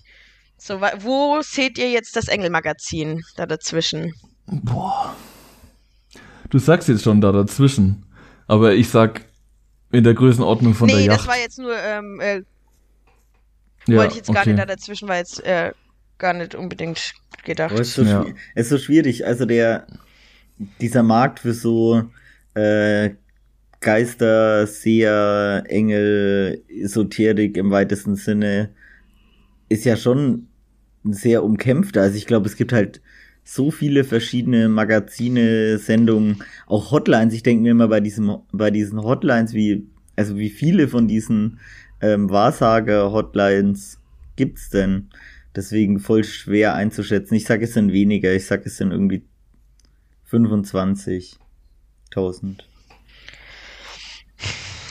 So, 0.57 0.79
wo 0.81 1.41
seht 1.41 1.77
ihr 1.77 1.91
jetzt 1.91 2.15
das 2.15 2.29
Engelmagazin 2.29 3.21
da 3.35 3.45
dazwischen? 3.45 4.13
Boah. 4.45 5.13
Du 6.49 6.59
sagst 6.59 6.87
jetzt 6.87 7.03
schon 7.03 7.21
da 7.21 7.31
dazwischen. 7.31 8.05
Aber 8.47 8.73
ich 8.73 8.89
sag 8.89 9.25
in 9.91 10.03
der 10.03 10.13
Größenordnung 10.13 10.73
von 10.73 10.87
nee, 10.87 10.93
der 10.93 11.01
Yacht. 11.03 11.09
Nee, 11.09 11.17
das 11.17 11.27
war 11.27 11.41
jetzt 11.41 11.59
nur, 11.59 11.77
ähm, 11.77 12.19
äh, 12.19 12.41
ja, 13.87 13.97
wollte 13.97 14.11
ich 14.11 14.17
jetzt 14.17 14.29
okay. 14.29 14.37
gar 14.37 14.45
nicht 14.45 14.59
da 14.59 14.65
dazwischen, 14.65 15.07
war 15.07 15.17
jetzt 15.17 15.43
äh, 15.45 15.71
gar 16.17 16.33
nicht 16.33 16.55
unbedingt 16.55 17.13
gedacht. 17.45 17.71
Aber 17.71 17.81
es 17.81 17.89
ist, 17.89 17.95
so 17.95 18.03
Ja. 18.03 18.25
ist 18.55 18.69
so 18.69 18.77
schwierig. 18.77 19.25
Also 19.25 19.45
der, 19.45 19.87
dieser 20.81 21.03
Markt 21.03 21.39
für 21.39 21.53
so 21.53 22.03
äh, 22.53 23.11
Geister, 23.79 24.65
Seher, 24.67 25.63
Engel, 25.67 26.63
Esoterik 26.67 27.57
im 27.57 27.71
weitesten 27.71 28.15
Sinne 28.15 28.71
ist 29.69 29.85
ja 29.85 29.95
schon 29.95 30.47
sehr 31.03 31.43
umkämpfter. 31.43 32.01
Also 32.01 32.17
ich 32.17 32.25
glaube, 32.25 32.47
es 32.47 32.55
gibt 32.55 32.73
halt 32.73 33.01
so 33.47 33.71
viele 33.71 34.03
verschiedene 34.03 34.67
Magazine, 34.67 35.77
Sendungen, 35.77 36.43
auch 36.67 36.91
Hotlines. 36.91 37.33
Ich 37.33 37.43
denke 37.43 37.63
mir 37.63 37.71
immer 37.71 37.87
bei 37.87 38.01
diesem, 38.01 38.39
bei 38.51 38.71
diesen 38.71 39.01
Hotlines, 39.01 39.53
wie, 39.53 39.87
also 40.17 40.37
wie 40.37 40.49
viele 40.49 40.89
von 40.89 41.07
diesen 41.07 41.61
ähm, 42.01 42.29
Wahrsager-Hotlines 42.29 44.01
gibt's 44.35 44.69
denn? 44.69 45.07
Deswegen 45.55 45.99
voll 45.99 46.25
schwer 46.25 46.75
einzuschätzen. 46.75 47.35
Ich 47.35 47.45
sage, 47.45 47.63
es 47.63 47.73
sind 47.73 47.93
weniger. 47.93 48.35
Ich 48.35 48.45
sage, 48.45 48.63
es 48.65 48.75
sind 48.75 48.91
irgendwie 48.91 49.23
25.000. 50.29 52.66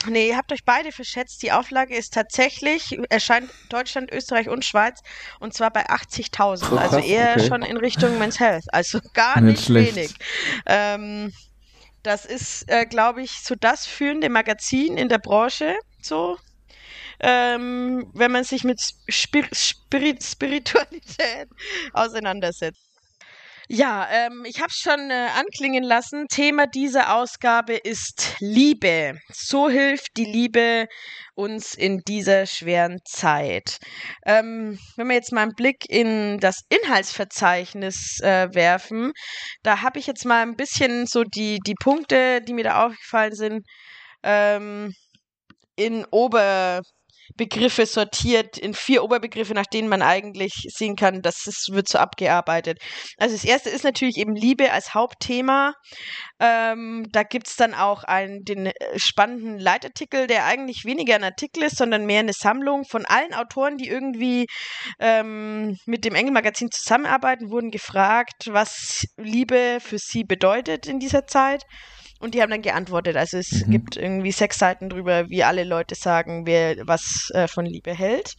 Nee, 0.07 0.29
ihr 0.29 0.37
habt 0.37 0.51
euch 0.51 0.63
beide 0.65 0.91
verschätzt. 0.91 1.43
Die 1.43 1.51
Auflage 1.51 1.95
ist 1.95 2.13
tatsächlich, 2.13 2.97
erscheint 3.09 3.49
Deutschland, 3.69 4.11
Österreich 4.11 4.49
und 4.49 4.65
Schweiz 4.65 5.01
und 5.39 5.53
zwar 5.53 5.71
bei 5.71 5.85
80.000. 5.87 6.71
Oh, 6.71 6.77
also 6.77 6.97
eher 6.97 7.35
okay. 7.37 7.47
schon 7.47 7.61
in 7.61 7.77
Richtung 7.77 8.17
Men's 8.19 8.39
Health. 8.39 8.65
Also 8.71 8.99
gar 9.13 9.41
Nicht 9.41 9.57
nicht, 9.57 9.65
schlecht. 9.65 9.95
wenig. 9.95 10.15
Ähm, 10.65 11.33
das 12.03 12.25
ist, 12.25 12.69
äh, 12.69 12.85
glaube 12.85 13.21
ich, 13.21 13.31
so 13.43 13.55
das 13.55 13.85
führende 13.85 14.29
Magazin 14.29 14.97
in 14.97 15.09
der 15.09 15.17
Branche, 15.17 15.75
so. 16.01 16.37
Ähm, 17.19 18.09
wenn 18.13 18.31
man 18.31 18.43
sich 18.43 18.63
mit 18.63 18.79
Spir 19.09 19.47
Spirit 19.51 20.23
Spiritualität 20.23 21.49
auseinandersetzt. 21.93 22.86
Ja, 23.69 24.07
ähm, 24.09 24.45
ich 24.45 24.59
habe 24.59 24.69
es 24.69 24.77
schon 24.77 25.11
äh, 25.11 25.27
anklingen 25.35 25.83
lassen. 25.83 26.27
Thema 26.29 26.67
dieser 26.67 27.13
Ausgabe 27.15 27.73
ist 27.73 28.35
Liebe. 28.39 29.19
So 29.33 29.69
hilft 29.69 30.15
die 30.15 30.23
Liebe 30.23 30.87
uns 31.35 31.73
in 31.73 31.99
dieser 32.07 32.45
schweren 32.45 32.99
Zeit. 33.03 33.79
Ähm, 34.25 34.79
wenn 34.95 35.07
wir 35.07 35.15
jetzt 35.15 35.33
mal 35.33 35.41
einen 35.41 35.55
Blick 35.55 35.83
in 35.89 36.39
das 36.39 36.61
Inhaltsverzeichnis 36.69 38.19
äh, 38.21 38.47
werfen, 38.53 39.11
da 39.63 39.81
habe 39.81 39.99
ich 39.99 40.07
jetzt 40.07 40.25
mal 40.25 40.43
ein 40.43 40.55
bisschen 40.55 41.05
so 41.05 41.23
die, 41.25 41.59
die 41.65 41.75
Punkte, 41.75 42.39
die 42.41 42.53
mir 42.53 42.63
da 42.63 42.85
aufgefallen 42.85 43.35
sind, 43.35 43.65
ähm, 44.23 44.93
in 45.75 46.05
Ober 46.11 46.81
Begriffe 47.35 47.85
sortiert 47.85 48.57
in 48.57 48.73
vier 48.73 49.03
Oberbegriffe, 49.03 49.53
nach 49.53 49.65
denen 49.65 49.89
man 49.89 50.01
eigentlich 50.01 50.53
sehen 50.69 50.95
kann, 50.95 51.21
dass 51.21 51.47
es 51.47 51.67
wird 51.71 51.87
so 51.87 51.97
abgearbeitet. 51.97 52.79
Also 53.17 53.35
das 53.35 53.43
erste 53.43 53.69
ist 53.69 53.83
natürlich 53.83 54.17
eben 54.17 54.35
Liebe 54.35 54.71
als 54.71 54.93
Hauptthema. 54.93 55.73
Ähm, 56.39 57.07
da 57.11 57.23
gibt's 57.23 57.55
dann 57.55 57.73
auch 57.73 58.03
einen, 58.03 58.43
den 58.43 58.67
äh, 58.67 58.73
spannenden 58.95 59.59
Leitartikel, 59.59 60.27
der 60.27 60.45
eigentlich 60.45 60.85
weniger 60.85 61.15
ein 61.15 61.23
Artikel 61.23 61.63
ist, 61.63 61.77
sondern 61.77 62.05
mehr 62.05 62.19
eine 62.19 62.33
Sammlung 62.33 62.85
von 62.85 63.05
allen 63.05 63.33
Autoren, 63.33 63.77
die 63.77 63.87
irgendwie 63.87 64.47
ähm, 64.99 65.77
mit 65.85 66.05
dem 66.05 66.15
Engelmagazin 66.15 66.69
zusammenarbeiten, 66.71 67.51
wurden 67.51 67.71
gefragt, 67.71 68.49
was 68.51 69.05
Liebe 69.17 69.79
für 69.81 69.97
sie 69.97 70.23
bedeutet 70.23 70.87
in 70.87 70.99
dieser 70.99 71.27
Zeit. 71.27 71.63
Und 72.19 72.33
die 72.33 72.41
haben 72.41 72.49
dann 72.49 72.61
geantwortet. 72.61 73.15
Also 73.15 73.37
es 73.37 73.65
Mhm. 73.65 73.71
gibt 73.71 73.97
irgendwie 73.97 74.31
sechs 74.31 74.57
Seiten 74.59 74.89
drüber, 74.89 75.29
wie 75.29 75.43
alle 75.43 75.63
Leute 75.63 75.95
sagen, 75.95 76.45
wer 76.45 76.75
was 76.87 77.29
äh, 77.33 77.47
von 77.47 77.65
Liebe 77.65 77.93
hält. 77.93 78.33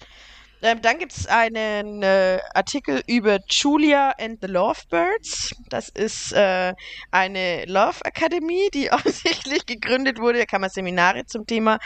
Ähm, 0.61 0.82
dann 0.82 0.99
gibt 0.99 1.12
es 1.16 1.26
einen 1.26 2.02
äh, 2.02 2.40
Artikel 2.52 3.00
über 3.06 3.38
Julia 3.49 4.12
and 4.18 4.38
the 4.42 4.49
Lovebirds. 4.49 5.52
Das 5.68 5.88
ist 5.88 6.32
äh, 6.32 6.75
eine 7.12 7.64
Love 7.66 8.00
Academy, 8.04 8.68
die 8.75 8.90
offensichtlich 8.92 9.66
gegründet 9.66 10.18
wurde. 10.18 10.40
Da 10.40 10.44
kann 10.47 10.61
man 10.61 10.70
Seminare 10.70 11.26
zum 11.26 11.47
Thema 11.47 11.78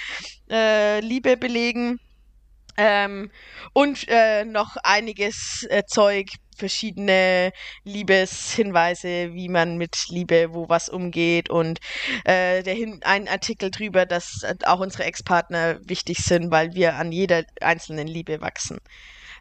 äh, 0.51 1.01
Liebe 1.01 1.37
belegen. 1.37 1.99
Ähm, 2.79 3.31
und 3.75 4.07
äh, 4.09 4.47
noch 4.47 4.77
einiges 4.83 5.67
äh, 5.69 5.83
Zeug, 5.87 6.29
verschiedene 6.63 7.51
Liebeshinweise, 7.83 9.35
wie 9.35 9.49
man 9.49 9.79
mit 9.79 9.97
Liebe, 10.11 10.55
wo 10.55 10.69
was 10.69 10.89
umgeht 10.89 11.51
und 11.51 11.81
äh, 12.25 12.63
der 12.63 12.75
Hin 12.75 13.01
ein 13.03 13.27
Artikel 13.27 13.73
drüber, 13.73 14.07
dass 14.07 14.47
auch 14.65 14.79
unsere 14.79 15.03
Ex-Partner 15.03 15.81
wichtig 15.83 16.19
sind, 16.19 16.53
weil 16.53 16.73
wir 16.75 16.95
an 16.95 17.11
jeder 17.11 17.43
einzelnen 17.61 18.07
Liebe 18.07 18.41
wachsen. 18.41 18.79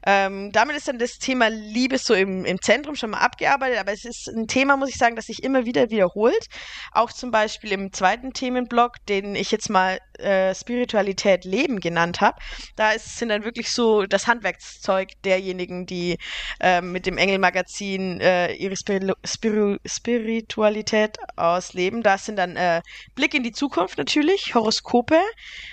Ähm, 0.04 0.51
damit 0.51 0.75
ist 0.75 0.88
dann 0.88 0.98
das 0.98 1.20
Thema 1.20 1.50
Liebe 1.50 2.00
so 2.00 2.16
im, 2.16 2.44
im 2.44 2.60
Zentrum 2.60 2.96
schon 2.96 3.12
mal 3.12 3.20
abgearbeitet, 3.20 3.78
aber 3.78 3.92
es 3.92 4.04
ist 4.04 4.28
ein 4.30 4.48
Thema, 4.48 4.75
muss 4.75 4.90
ich 4.90 4.98
sagen, 4.98 5.16
das 5.16 5.28
sich 5.28 5.44
immer 5.44 5.66
wieder 5.66 5.92
wiederholt. 5.92 6.48
Auch 6.92 7.12
zum 7.12 7.30
Beispiel 7.30 7.72
im 7.72 7.94
zweiten 7.94 8.34
Themenblock, 8.34 9.06
den 9.08 9.36
ich 9.36 9.51
jetzt 9.51 9.70
mal 9.70 10.00
äh, 10.22 10.54
Spiritualität 10.56 11.46
Leben 11.46 11.80
genannt 11.80 12.22
habe. 12.22 12.38
Da 12.75 12.92
ist, 12.92 13.18
sind 13.18 13.30
dann 13.30 13.44
wirklich 13.44 13.72
so 13.72 14.06
das 14.06 14.28
Handwerkszeug 14.28 15.10
derjenigen, 15.24 15.86
die 15.86 16.18
ähm, 16.60 16.92
mit 16.92 17.06
dem 17.06 17.18
Engelmagazin 17.18 18.20
äh, 18.22 18.54
ihre 18.54 18.75
Spirilu 18.75 19.13
Spiru 19.25 19.78
Spiritualität 19.86 21.18
ausleben. 21.36 22.04
Da 22.04 22.18
sind 22.18 22.38
dann 22.38 22.56
äh, 22.56 22.82
Blick 23.16 23.34
in 23.34 23.44
die 23.44 23.51
Zukunft 23.51 23.98
natürlich, 23.98 24.56
Horoskope, 24.56 25.20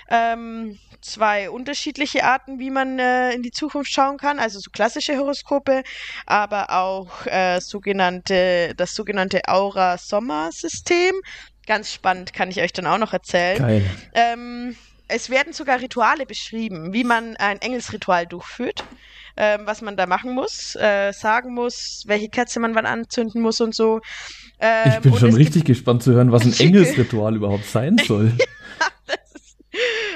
ähm, 0.09 0.77
zwei 1.01 1.49
unterschiedliche 1.49 2.23
Arten, 2.23 2.59
wie 2.59 2.69
man 2.69 2.99
äh, 2.99 3.33
in 3.33 3.41
die 3.43 3.51
Zukunft 3.51 3.91
schauen 3.91 4.17
kann, 4.17 4.39
also 4.39 4.59
so 4.59 4.69
klassische 4.71 5.17
Horoskope, 5.17 5.83
aber 6.25 6.71
auch 6.71 7.25
äh, 7.25 7.59
sogenannte, 7.61 8.73
das 8.75 8.93
sogenannte 8.95 9.41
Aura-Sommer-System. 9.47 11.15
Ganz 11.69 11.93
spannend, 11.93 12.33
kann 12.33 12.49
ich 12.49 12.59
euch 12.61 12.73
dann 12.73 12.87
auch 12.87 12.97
noch 12.97 13.13
erzählen. 13.13 13.59
Geil. 13.59 13.85
Ähm, 14.15 14.75
es 15.07 15.29
werden 15.29 15.53
sogar 15.53 15.79
Rituale 15.79 16.25
beschrieben, 16.25 16.93
wie 16.93 17.03
man 17.03 17.37
ein 17.37 17.61
Engelsritual 17.61 18.25
durchführt, 18.25 18.83
ähm, 19.37 19.61
was 19.65 19.83
man 19.83 19.95
da 19.95 20.07
machen 20.07 20.33
muss, 20.33 20.75
äh, 20.75 21.11
sagen 21.13 21.53
muss, 21.53 22.05
welche 22.07 22.27
Kerze 22.29 22.59
man 22.59 22.73
wann 22.73 22.87
anzünden 22.87 23.43
muss 23.43 23.61
und 23.61 23.75
so. 23.75 24.01
Ähm, 24.59 24.93
Ich 24.95 24.99
bin 25.01 25.15
schon 25.15 25.35
richtig 25.35 25.63
gespannt 25.65 26.01
zu 26.01 26.13
hören, 26.13 26.31
was 26.31 26.41
ein 26.43 26.53
Engelsritual 26.59 27.35
überhaupt 27.35 27.65
sein 27.65 27.97
soll. 28.07 28.33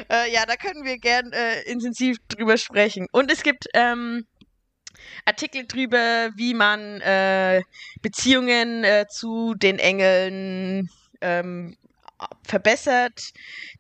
äh, 0.10 0.34
ja, 0.34 0.48
da 0.48 0.56
können 0.56 0.84
wir 0.84 0.98
gern 0.98 1.32
äh, 1.34 1.62
intensiv 1.70 2.18
drüber 2.30 2.58
sprechen. 2.58 3.06
Und 3.12 3.32
es 3.32 3.44
gibt 3.44 3.68
ähm, 3.76 4.26
Artikel 5.26 5.68
drüber, 5.68 6.32
wie 6.36 6.56
man 6.56 7.00
äh, 7.02 7.62
Beziehungen 8.02 8.84
äh, 8.84 9.06
zu 9.08 9.54
den 9.54 9.78
Engeln 9.78 10.90
ähm, 11.24 11.78
verbessert, 12.44 13.22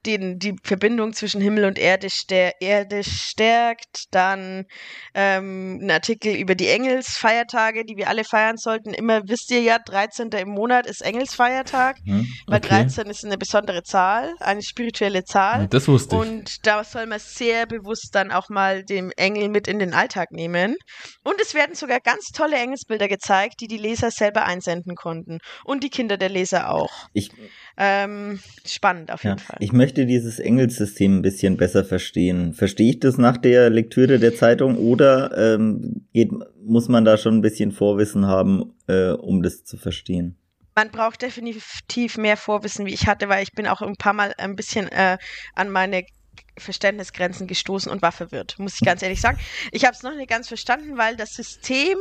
den, 0.05 0.39
die 0.39 0.55
Verbindung 0.63 1.13
zwischen 1.13 1.41
Himmel 1.41 1.65
und 1.65 1.79
Erde, 1.79 2.09
stär 2.09 2.53
Erde 2.61 3.03
stärkt. 3.03 4.05
Dann 4.11 4.65
ähm, 5.13 5.79
ein 5.81 5.91
Artikel 5.91 6.35
über 6.35 6.55
die 6.55 6.67
Engelsfeiertage, 6.67 7.85
die 7.85 7.97
wir 7.97 8.09
alle 8.09 8.23
feiern 8.23 8.57
sollten. 8.57 8.93
Immer 8.93 9.21
wisst 9.27 9.51
ihr 9.51 9.61
ja, 9.61 9.79
13. 9.79 10.29
im 10.29 10.49
Monat 10.49 10.85
ist 10.87 11.01
Engelsfeiertag, 11.01 11.97
Hm? 12.05 12.27
weil 12.47 12.59
Okay. 12.59 12.67
13 12.69 13.07
ist 13.07 13.25
eine 13.25 13.37
besondere 13.37 13.83
Zahl, 13.83 14.33
eine 14.39 14.61
spirituelle 14.61 15.23
Zahl. 15.23 15.67
Das 15.67 15.87
wusste 15.87 16.15
ich. 16.15 16.21
Und 16.21 16.65
da 16.65 16.83
soll 16.83 17.05
man 17.05 17.19
sehr 17.19 17.65
bewusst 17.65 18.09
dann 18.13 18.31
auch 18.31 18.49
mal 18.49 18.83
den 18.83 19.11
Engel 19.11 19.49
mit 19.49 19.67
in 19.67 19.79
den 19.79 19.93
Alltag 19.93 20.31
nehmen. 20.31 20.75
Und 21.23 21.39
es 21.41 21.53
werden 21.53 21.75
sogar 21.75 21.99
ganz 21.99 22.27
tolle 22.33 22.57
Engelsbilder 22.57 23.07
gezeigt, 23.07 23.55
die 23.61 23.67
die 23.67 23.77
Leser 23.77 24.11
selber 24.11 24.45
einsenden 24.45 24.95
konnten. 24.95 25.39
Und 25.63 25.83
die 25.83 25.89
Kinder 25.89 26.17
der 26.17 26.29
Leser 26.29 26.71
auch. 26.71 26.91
Ich, 27.13 27.31
Ähm, 27.75 28.32
spannend 28.65 29.11
auf 29.11 29.23
ja, 29.23 29.31
jeden 29.31 29.41
Fall. 29.41 29.57
ich 29.59 29.71
möchte 29.71 30.05
dieses 30.05 30.39
Engelssystem 30.39 31.17
ein 31.17 31.21
bisschen 31.21 31.57
besser 31.57 31.83
verstehen. 31.83 32.53
Verstehe 32.53 32.91
ich 32.91 32.99
das 32.99 33.17
nach 33.17 33.37
der 33.37 33.69
Lektüre 33.69 34.19
der 34.19 34.35
Zeitung 34.35 34.77
oder 34.77 35.37
ähm, 35.37 36.05
geht, 36.13 36.31
muss 36.63 36.89
man 36.89 37.05
da 37.05 37.17
schon 37.17 37.37
ein 37.37 37.41
bisschen 37.41 37.71
Vorwissen 37.71 38.27
haben, 38.27 38.73
äh, 38.87 39.11
um 39.11 39.41
das 39.41 39.63
zu 39.63 39.77
verstehen? 39.77 40.37
Man 40.75 40.89
braucht 40.89 41.21
definitiv 41.21 42.17
mehr 42.17 42.37
Vorwissen, 42.37 42.85
wie 42.85 42.93
ich 42.93 43.07
hatte, 43.07 43.29
weil 43.29 43.43
ich 43.43 43.51
bin 43.51 43.67
auch 43.67 43.81
ein 43.81 43.95
paar 43.95 44.13
Mal 44.13 44.33
ein 44.37 44.55
bisschen 44.55 44.87
äh, 44.87 45.17
an 45.53 45.69
meine 45.69 46.03
Verständnisgrenzen 46.57 47.47
gestoßen 47.47 47.91
und 47.91 48.01
war 48.01 48.11
verwirrt, 48.11 48.55
muss 48.59 48.75
ich 48.75 48.85
ganz 48.85 49.01
ehrlich 49.01 49.21
sagen. 49.21 49.39
Ich 49.71 49.85
habe 49.85 49.95
es 49.95 50.03
noch 50.03 50.15
nicht 50.15 50.29
ganz 50.29 50.47
verstanden, 50.47 50.97
weil 50.97 51.15
das 51.15 51.33
System, 51.33 51.97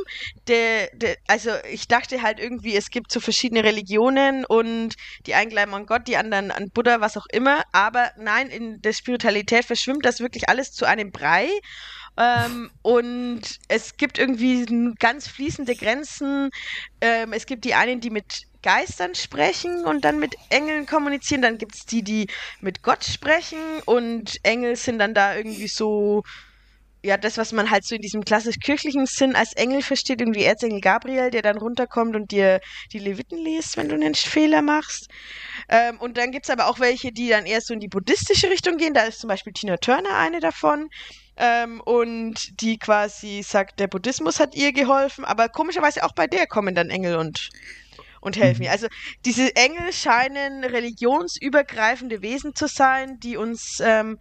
der, 0.47 0.89
der, 0.95 1.17
also 1.27 1.51
ich 1.71 1.89
dachte 1.89 2.23
halt 2.23 2.39
irgendwie, 2.39 2.77
es 2.77 2.91
gibt 2.91 3.11
so 3.11 3.21
verschiedene 3.21 3.65
Religionen 3.65 4.45
und 4.45 4.95
die 5.27 5.35
einen 5.35 5.51
glauben 5.51 5.75
an 5.75 5.87
Gott, 5.87 6.07
die 6.07 6.17
anderen 6.17 6.51
an 6.51 6.71
Buddha, 6.71 7.01
was 7.01 7.17
auch 7.17 7.27
immer, 7.33 7.63
aber 7.73 8.11
nein, 8.19 8.49
in 8.49 8.81
der 8.83 8.93
Spiritualität 8.93 9.65
verschwimmt 9.65 10.05
das 10.05 10.21
wirklich 10.21 10.49
alles 10.49 10.73
zu 10.73 10.85
einem 10.85 11.11
Brei. 11.11 11.49
Ähm, 12.19 12.71
und 12.83 13.41
es 13.69 13.97
gibt 13.97 14.19
irgendwie 14.19 14.67
ganz 14.99 15.29
fließende 15.29 15.75
Grenzen. 15.75 16.51
Ähm, 17.01 17.33
es 17.33 17.47
gibt 17.47 17.65
die 17.65 17.75
einen, 17.75 18.01
die 18.01 18.11
mit 18.11 18.43
Geistern 18.63 19.15
sprechen 19.15 19.85
und 19.85 20.05
dann 20.05 20.19
mit 20.19 20.37
Engeln 20.49 20.87
kommunizieren. 20.87 21.43
Dann 21.43 21.59
gibt 21.59 21.75
es 21.75 21.85
die, 21.85 22.03
die 22.03 22.29
mit 22.61 22.83
Gott 22.83 23.05
sprechen 23.05 23.59
und 23.85 24.39
Engel 24.43 24.77
sind 24.77 24.99
dann 24.99 25.15
da 25.15 25.37
irgendwie 25.37 25.69
so, 25.69 26.23
ja, 27.05 27.17
das, 27.17 27.37
was 27.37 27.53
man 27.53 27.71
halt 27.71 27.85
so 27.85 27.97
in 27.97 28.01
diesem 28.01 28.25
klassisch-kirchlichen 28.25 29.07
Sinn 29.07 29.35
als 29.35 29.53
Engel 29.55 29.83
versteht, 29.83 30.21
irgendwie 30.21 30.45
Erzengel 30.45 30.81
Gabriel, 30.81 31.31
der 31.31 31.43
dann 31.43 31.59
runterkommt 31.59 32.15
und 32.15 32.31
dir 32.31 32.61
die 32.93 33.01
Leviten 33.01 33.39
liest, 33.39 33.77
wenn 33.77 33.89
du 33.89 33.97
einen 33.97 34.15
Fehler 34.15 34.63
machst. 34.63 35.09
Ähm, 35.69 35.99
und 35.99 36.17
dann 36.17 36.31
gibt 36.31 36.47
es 36.47 36.51
aber 36.51 36.69
auch 36.69 36.79
welche, 36.79 37.11
die 37.13 37.29
dann 37.29 37.45
eher 37.45 37.61
so 37.61 37.75
in 37.75 37.81
die 37.81 37.89
buddhistische 37.89 38.51
Richtung 38.51 38.77
gehen. 38.77 38.95
Da 38.95 39.03
ist 39.03 39.21
zum 39.21 39.29
Beispiel 39.29 39.53
Tina 39.53 39.79
Turner 39.79 40.17
eine 40.17 40.39
davon. 40.39 40.89
Ähm, 41.37 41.81
und 41.81 42.61
die 42.61 42.79
quasi 42.79 43.43
sagt, 43.43 43.81
der 43.81 43.89
Buddhismus 43.89 44.39
hat 44.39 44.55
ihr 44.55 44.73
geholfen, 44.73 45.25
aber 45.25 45.49
komischerweise 45.49 46.05
auch 46.05 46.13
bei 46.13 46.27
der 46.27 46.47
kommen 46.47 46.75
dann 46.75 46.91
Engel 46.91 47.17
und 47.17 47.49
und 48.23 48.39
helfen. 48.39 48.63
Mhm. 48.63 48.71
Also 48.71 48.87
diese 49.27 49.55
Engel 49.55 49.93
scheinen 49.93 50.65
religionsübergreifende 50.65 52.23
Wesen 52.23 52.55
zu 52.55 52.67
sein, 52.67 53.19
die 53.23 53.37
uns 53.37 53.79
ähm, 53.83 54.19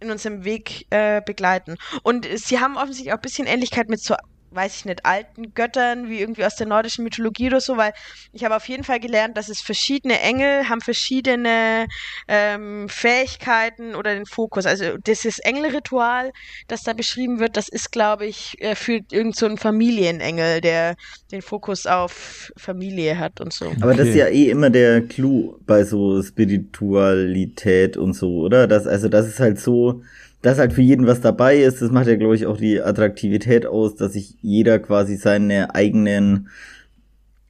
in 0.00 0.12
unserem 0.12 0.44
Weg 0.44 0.86
äh, 0.90 1.20
begleiten. 1.24 1.76
Und 2.04 2.28
sie 2.36 2.60
haben 2.60 2.76
offensichtlich 2.76 3.12
auch 3.12 3.18
ein 3.18 3.22
bisschen 3.22 3.48
Ähnlichkeit 3.48 3.88
mit 3.88 4.00
so 4.00 4.14
weiß 4.50 4.76
ich 4.76 4.84
nicht, 4.84 5.04
alten 5.04 5.54
Göttern, 5.54 6.08
wie 6.08 6.20
irgendwie 6.20 6.44
aus 6.44 6.56
der 6.56 6.66
nordischen 6.66 7.04
Mythologie 7.04 7.48
oder 7.48 7.60
so, 7.60 7.76
weil 7.76 7.92
ich 8.32 8.44
habe 8.44 8.56
auf 8.56 8.68
jeden 8.68 8.84
Fall 8.84 9.00
gelernt, 9.00 9.36
dass 9.36 9.48
es 9.48 9.60
verschiedene 9.60 10.20
Engel 10.20 10.68
haben 10.68 10.80
verschiedene 10.80 11.86
ähm, 12.28 12.88
Fähigkeiten 12.88 13.94
oder 13.94 14.14
den 14.14 14.26
Fokus. 14.26 14.66
Also 14.66 14.96
dieses 14.98 15.38
Engelritual, 15.38 16.32
das 16.66 16.82
da 16.82 16.92
beschrieben 16.92 17.40
wird, 17.40 17.56
das 17.56 17.68
ist, 17.68 17.92
glaube 17.92 18.26
ich, 18.26 18.56
äh, 18.60 18.74
für 18.74 19.00
irgendeinen 19.10 19.32
so 19.32 19.56
Familienengel, 19.56 20.60
der 20.60 20.96
den 21.30 21.42
Fokus 21.42 21.86
auf 21.86 22.52
Familie 22.56 23.18
hat 23.18 23.40
und 23.40 23.52
so. 23.52 23.66
Aber 23.80 23.88
okay. 23.88 23.96
das 23.98 24.08
ist 24.08 24.14
ja 24.14 24.28
eh 24.28 24.50
immer 24.50 24.70
der 24.70 25.02
Clou 25.02 25.58
bei 25.66 25.84
so 25.84 26.22
Spiritualität 26.22 27.96
und 27.96 28.14
so, 28.14 28.38
oder? 28.38 28.66
Das, 28.66 28.86
also 28.86 29.08
das 29.08 29.26
ist 29.26 29.40
halt 29.40 29.60
so, 29.60 30.02
dass 30.42 30.58
halt 30.58 30.72
für 30.72 30.82
jeden 30.82 31.06
was 31.06 31.20
dabei 31.20 31.56
ist. 31.56 31.82
Das 31.82 31.90
macht 31.90 32.06
ja, 32.06 32.16
glaube 32.16 32.36
ich, 32.36 32.46
auch 32.46 32.56
die 32.56 32.80
Attraktivität 32.80 33.66
aus, 33.66 33.96
dass 33.96 34.12
sich 34.12 34.36
jeder 34.40 34.78
quasi 34.78 35.16
seine 35.16 35.74
eigenen, 35.74 36.48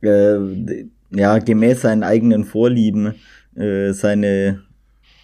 äh, 0.02 0.38
ja, 1.10 1.38
gemäß 1.38 1.82
seinen 1.82 2.02
eigenen 2.02 2.44
Vorlieben, 2.44 3.14
äh, 3.56 3.92
seine 3.92 4.62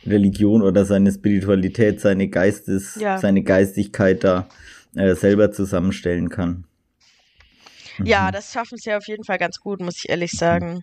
Religion 0.07 0.63
oder 0.63 0.85
seine 0.85 1.11
Spiritualität, 1.11 2.01
seine 2.01 2.29
Geistes, 2.29 2.97
ja. 2.97 3.19
seine 3.19 3.43
Geistigkeit 3.43 4.25
da 4.25 4.49
äh, 4.95 5.15
selber 5.15 5.51
zusammenstellen 5.51 6.29
kann. 6.29 6.65
Ja, 8.03 8.27
mhm. 8.27 8.33
das 8.33 8.53
schaffen 8.53 8.77
sie 8.77 8.93
auf 8.93 9.07
jeden 9.07 9.25
Fall 9.25 9.39
ganz 9.39 9.61
gut, 9.61 9.81
muss 9.81 9.97
ich 10.03 10.11
ehrlich 10.11 10.33
sagen. 10.33 10.83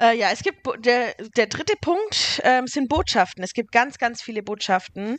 Äh, 0.00 0.16
ja, 0.16 0.30
es 0.30 0.42
gibt 0.42 0.66
der, 0.84 1.14
der 1.36 1.46
dritte 1.46 1.74
Punkt 1.80 2.40
ähm, 2.42 2.66
sind 2.66 2.88
Botschaften. 2.88 3.44
Es 3.44 3.52
gibt 3.52 3.70
ganz, 3.70 3.98
ganz 3.98 4.22
viele 4.22 4.42
Botschaften. 4.42 5.18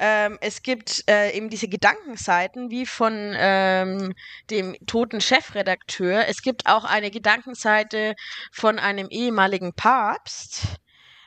Ähm, 0.00 0.38
es 0.40 0.62
gibt 0.62 1.04
äh, 1.08 1.32
eben 1.36 1.50
diese 1.50 1.68
Gedankenseiten, 1.68 2.70
wie 2.70 2.86
von 2.86 3.34
ähm, 3.36 4.14
dem 4.50 4.74
toten 4.86 5.20
Chefredakteur. 5.20 6.26
Es 6.28 6.40
gibt 6.40 6.66
auch 6.66 6.84
eine 6.84 7.10
Gedankenseite 7.10 8.14
von 8.50 8.78
einem 8.78 9.08
ehemaligen 9.10 9.74
Papst 9.74 10.78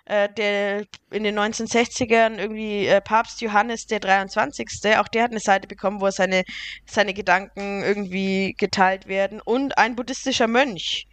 äh, 0.06 0.30
der 0.30 0.86
in 1.12 1.24
den 1.24 1.38
1960ern 1.38 2.38
irgendwie 2.38 2.88
äh, 2.88 3.02
Papst 3.02 3.42
Johannes 3.42 3.88
der 3.88 4.00
23. 4.00 4.68
Auch 4.98 5.08
der 5.08 5.24
hat 5.24 5.32
eine 5.32 5.40
Seite 5.40 5.68
bekommen, 5.68 6.01
wo 6.01 6.10
seine, 6.12 6.44
seine 6.86 7.14
Gedanken 7.14 7.84
irgendwie 7.84 8.53
geteilt 8.58 9.08
werden. 9.08 9.42
Und 9.42 9.77
ein 9.77 9.96
buddhistischer 9.96 10.48
Mönch, 10.48 11.08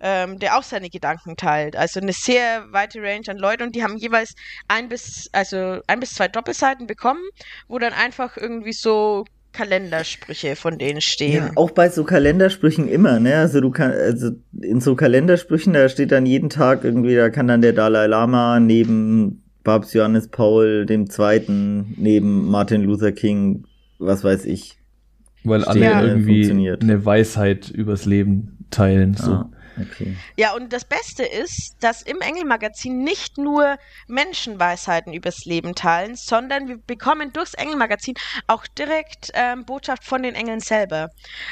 ähm, 0.00 0.38
der 0.38 0.58
auch 0.58 0.62
seine 0.62 0.90
Gedanken 0.90 1.36
teilt. 1.36 1.76
Also 1.76 2.00
eine 2.00 2.12
sehr 2.12 2.64
weite 2.72 3.00
Range 3.00 3.24
an 3.28 3.38
Leuten 3.38 3.62
und 3.64 3.74
die 3.74 3.82
haben 3.82 3.96
jeweils 3.96 4.34
ein 4.68 4.88
bis, 4.88 5.28
also 5.32 5.80
ein 5.86 6.00
bis 6.00 6.14
zwei 6.14 6.28
Doppelseiten 6.28 6.86
bekommen, 6.86 7.22
wo 7.68 7.78
dann 7.78 7.92
einfach 7.92 8.36
irgendwie 8.36 8.72
so 8.72 9.24
Kalendersprüche 9.54 10.56
von 10.56 10.78
denen 10.78 11.00
stehen. 11.00 11.44
Ja, 11.46 11.50
auch 11.54 11.70
bei 11.70 11.88
so 11.88 12.04
Kalendersprüchen 12.04 12.88
immer, 12.88 13.20
ne? 13.20 13.36
Also 13.36 13.60
du 13.60 13.70
kannst, 13.70 13.96
also 13.96 14.30
in 14.60 14.80
so 14.80 14.96
Kalendersprüchen, 14.96 15.72
da 15.72 15.88
steht 15.88 16.12
dann 16.12 16.26
jeden 16.26 16.50
Tag 16.50 16.84
irgendwie, 16.84 17.14
da 17.14 17.30
kann 17.30 17.46
dann 17.46 17.62
der 17.62 17.72
Dalai 17.72 18.06
Lama 18.08 18.58
neben 18.58 19.42
Papst 19.62 19.94
Johannes 19.94 20.28
Paul 20.28 20.86
dem 20.86 21.08
Zweiten, 21.08 21.94
neben 21.96 22.50
Martin 22.50 22.82
Luther 22.82 23.12
King, 23.12 23.64
was 23.98 24.24
weiß 24.24 24.44
ich. 24.44 24.76
Weil 25.44 25.64
alle 25.64 25.80
ja. 25.80 26.02
irgendwie 26.02 26.50
eine 26.50 27.04
Weisheit 27.04 27.70
übers 27.70 28.06
Leben 28.06 28.66
teilen. 28.70 29.14
So. 29.14 29.32
Ah. 29.32 29.50
Okay. 29.80 30.16
Ja, 30.36 30.54
und 30.54 30.72
das 30.72 30.84
Beste 30.84 31.24
ist, 31.24 31.76
dass 31.80 32.02
im 32.02 32.20
Engelmagazin 32.20 33.02
nicht 33.02 33.38
nur 33.38 33.76
Menschenweisheiten 34.06 35.12
übers 35.12 35.44
Leben 35.44 35.74
teilen, 35.74 36.14
sondern 36.16 36.68
wir 36.68 36.78
bekommen 36.78 37.32
durchs 37.32 37.54
Engelmagazin 37.54 38.14
auch 38.46 38.66
direkt 38.66 39.30
ähm, 39.34 39.64
Botschaft 39.64 40.04
von 40.04 40.22
den 40.22 40.34
Engeln 40.34 40.60
selber. 40.60 41.10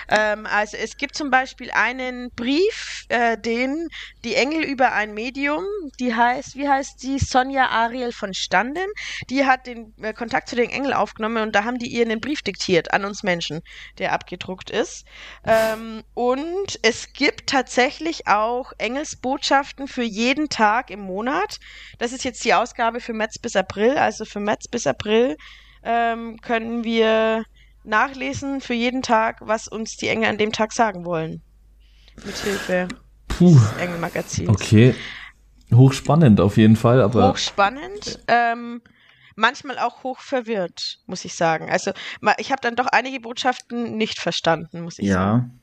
Ähm, 0.08 0.46
also 0.46 0.76
es 0.76 0.96
gibt 0.96 1.16
zum 1.16 1.30
Beispiel 1.30 1.70
einen 1.72 2.30
Brief, 2.36 3.06
äh, 3.08 3.36
den 3.38 3.88
die 4.24 4.34
Engel 4.34 4.62
über 4.64 4.92
ein 4.92 5.14
Medium, 5.14 5.64
die 5.98 6.14
heißt, 6.14 6.56
wie 6.56 6.68
heißt 6.68 7.02
die, 7.02 7.18
Sonja 7.18 7.68
Ariel 7.68 8.12
von 8.12 8.34
Standen, 8.34 8.86
die 9.30 9.46
hat 9.46 9.66
den 9.66 9.94
äh, 10.00 10.12
Kontakt 10.12 10.48
zu 10.48 10.56
den 10.56 10.70
Engeln 10.70 10.94
aufgenommen 10.94 11.42
und 11.42 11.54
da 11.54 11.64
haben 11.64 11.78
die 11.78 11.88
ihr 11.88 12.04
einen 12.04 12.20
Brief 12.20 12.42
diktiert 12.42 12.92
an 12.92 13.04
uns 13.04 13.22
Menschen, 13.22 13.62
der 13.98 14.12
abgedruckt 14.12 14.70
ist. 14.70 15.04
Ähm, 15.44 16.02
und 16.14 16.78
es 16.82 17.12
gibt 17.12 17.48
tatsächlich 17.48 18.11
natürlich 18.12 18.26
auch 18.26 18.72
Engelsbotschaften 18.78 19.88
für 19.88 20.02
jeden 20.02 20.48
Tag 20.48 20.90
im 20.90 21.00
Monat. 21.00 21.58
Das 21.98 22.12
ist 22.12 22.24
jetzt 22.24 22.44
die 22.44 22.54
Ausgabe 22.54 23.00
für 23.00 23.12
März 23.12 23.38
bis 23.38 23.56
April. 23.56 23.96
Also 23.96 24.24
für 24.24 24.40
März 24.40 24.68
bis 24.68 24.86
April 24.86 25.36
ähm, 25.82 26.38
können 26.40 26.84
wir 26.84 27.44
nachlesen 27.84 28.60
für 28.60 28.74
jeden 28.74 29.02
Tag, 29.02 29.38
was 29.40 29.66
uns 29.66 29.96
die 29.96 30.08
Engel 30.08 30.28
an 30.28 30.38
dem 30.38 30.52
Tag 30.52 30.72
sagen 30.72 31.04
wollen. 31.04 31.42
Mithilfe 32.24 32.88
Puh. 33.28 33.54
des 33.54 33.72
Engelmagazins. 33.80 34.48
Okay. 34.48 34.94
Hochspannend 35.72 36.38
auf 36.40 36.58
jeden 36.58 36.76
Fall, 36.76 37.00
aber. 37.00 37.30
Hochspannend. 37.30 38.20
Ähm, 38.28 38.82
manchmal 39.36 39.78
auch 39.78 40.02
hoch 40.02 40.20
verwirrt, 40.20 40.98
muss 41.06 41.24
ich 41.24 41.34
sagen. 41.34 41.70
Also 41.70 41.92
ich 42.36 42.52
habe 42.52 42.60
dann 42.60 42.76
doch 42.76 42.86
einige 42.86 43.20
Botschaften 43.20 43.96
nicht 43.96 44.20
verstanden, 44.20 44.82
muss 44.82 44.98
ich 44.98 45.06
ja. 45.06 45.14
sagen. 45.14 45.60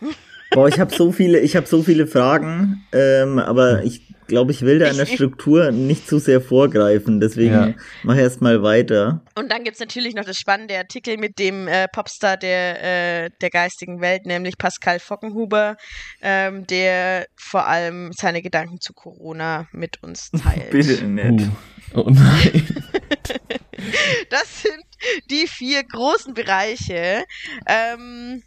Ja. 0.00 0.08
Boah, 0.50 0.68
ich 0.68 0.78
habe 0.78 0.94
so 0.94 1.12
viele, 1.12 1.40
ich 1.40 1.56
habe 1.56 1.66
so 1.66 1.82
viele 1.82 2.06
Fragen, 2.06 2.86
ähm, 2.92 3.38
aber 3.38 3.82
ich 3.82 4.14
glaube, 4.26 4.52
ich 4.52 4.62
will 4.62 4.78
da 4.78 4.88
in 4.88 4.96
der 4.96 5.06
Struktur 5.06 5.70
nicht 5.70 6.08
zu 6.08 6.18
sehr 6.18 6.40
vorgreifen. 6.40 7.20
Deswegen 7.20 7.52
ja. 7.52 7.74
mach 8.02 8.16
erst 8.16 8.40
mal 8.40 8.62
weiter. 8.62 9.22
Und 9.34 9.50
dann 9.50 9.64
gibt's 9.64 9.80
natürlich 9.80 10.14
noch 10.14 10.24
das 10.24 10.38
spannende 10.38 10.76
Artikel 10.76 11.16
mit 11.18 11.38
dem 11.38 11.68
äh, 11.68 11.88
Popstar 11.88 12.36
der, 12.36 13.24
äh, 13.24 13.30
der 13.40 13.50
geistigen 13.50 14.00
Welt, 14.00 14.26
nämlich 14.26 14.58
Pascal 14.58 14.98
Fockenhuber, 14.98 15.76
ähm, 16.22 16.66
der 16.66 17.26
vor 17.36 17.66
allem 17.66 18.12
seine 18.12 18.42
Gedanken 18.42 18.80
zu 18.80 18.92
Corona 18.92 19.68
mit 19.72 20.02
uns 20.02 20.30
teilt. 20.42 20.70
Bitte 20.70 21.04
nicht. 21.04 21.46
Uh. 21.46 21.50
Oh 21.96 22.10
nein. 22.10 22.66
das 24.30 24.62
sind 24.62 24.84
die 25.30 25.46
vier 25.46 25.84
großen 25.84 26.34
Bereiche. 26.34 27.24
Ähm, 27.68 28.42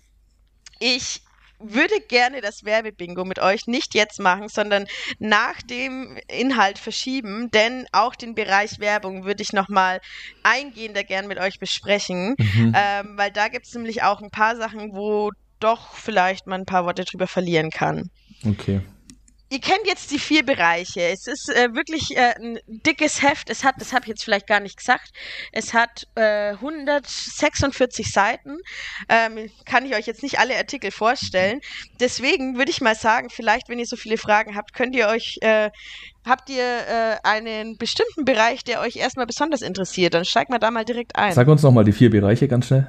ich 0.79 1.21
würde 1.59 1.99
gerne 2.07 2.41
das 2.41 2.63
Werbebingo 2.63 3.25
mit 3.25 3.39
euch 3.39 3.67
nicht 3.67 3.95
jetzt 3.95 4.19
machen, 4.19 4.47
sondern 4.49 4.85
nach 5.19 5.61
dem 5.61 6.17
Inhalt 6.27 6.77
verschieben, 6.77 7.49
denn 7.51 7.85
auch 7.91 8.15
den 8.15 8.35
Bereich 8.35 8.79
Werbung 8.79 9.25
würde 9.25 9.43
ich 9.43 9.53
nochmal 9.53 9.99
eingehender 10.43 11.03
gern 11.03 11.27
mit 11.27 11.39
euch 11.39 11.59
besprechen, 11.59 12.35
mhm. 12.37 12.73
ähm, 12.75 13.13
weil 13.15 13.31
da 13.31 13.47
gibt 13.47 13.65
es 13.65 13.73
nämlich 13.73 14.03
auch 14.03 14.21
ein 14.21 14.31
paar 14.31 14.55
Sachen, 14.55 14.95
wo 14.95 15.31
doch 15.59 15.93
vielleicht 15.93 16.45
man 16.47 16.61
ein 16.61 16.65
paar 16.65 16.85
Worte 16.85 17.03
drüber 17.03 17.27
verlieren 17.27 17.71
kann. 17.71 18.09
Okay 18.45 18.81
ihr 19.49 19.59
kennt 19.59 19.85
jetzt 19.85 20.11
die 20.11 20.19
vier 20.19 20.45
Bereiche. 20.45 21.01
Es 21.01 21.27
ist 21.27 21.49
äh, 21.49 21.73
wirklich 21.73 22.15
äh, 22.15 22.33
ein 22.39 22.59
dickes 22.67 23.21
Heft. 23.21 23.49
Es 23.49 23.63
hat, 23.63 23.75
das 23.79 23.93
habe 23.93 24.03
ich 24.03 24.09
jetzt 24.09 24.23
vielleicht 24.23 24.47
gar 24.47 24.59
nicht 24.59 24.77
gesagt, 24.77 25.11
es 25.51 25.73
hat 25.73 26.07
äh, 26.15 26.51
146 26.51 28.11
Seiten. 28.11 28.57
Ähm, 29.09 29.49
kann 29.65 29.85
ich 29.85 29.95
euch 29.95 30.05
jetzt 30.05 30.23
nicht 30.23 30.39
alle 30.39 30.57
Artikel 30.57 30.91
vorstellen. 30.91 31.61
Deswegen 31.99 32.57
würde 32.57 32.71
ich 32.71 32.81
mal 32.81 32.95
sagen, 32.95 33.29
vielleicht, 33.29 33.69
wenn 33.69 33.79
ihr 33.79 33.85
so 33.85 33.95
viele 33.95 34.17
Fragen 34.17 34.55
habt, 34.55 34.73
könnt 34.73 34.95
ihr 34.95 35.07
euch 35.07 35.37
äh, 35.41 35.69
habt 36.25 36.49
ihr 36.49 36.63
äh, 36.63 37.17
einen 37.23 37.77
bestimmten 37.77 38.25
Bereich, 38.25 38.63
der 38.63 38.81
euch 38.81 38.97
erstmal 38.97 39.25
besonders 39.25 39.61
interessiert? 39.61 40.13
Dann 40.13 40.25
steigt 40.25 40.49
mal 40.49 40.59
da 40.59 40.71
mal 40.71 40.85
direkt 40.85 41.15
ein. 41.15 41.31
Sag 41.33 41.47
uns 41.47 41.63
nochmal 41.63 41.85
die 41.85 41.93
vier 41.93 42.09
Bereiche 42.09 42.47
ganz 42.47 42.67
schnell. 42.67 42.87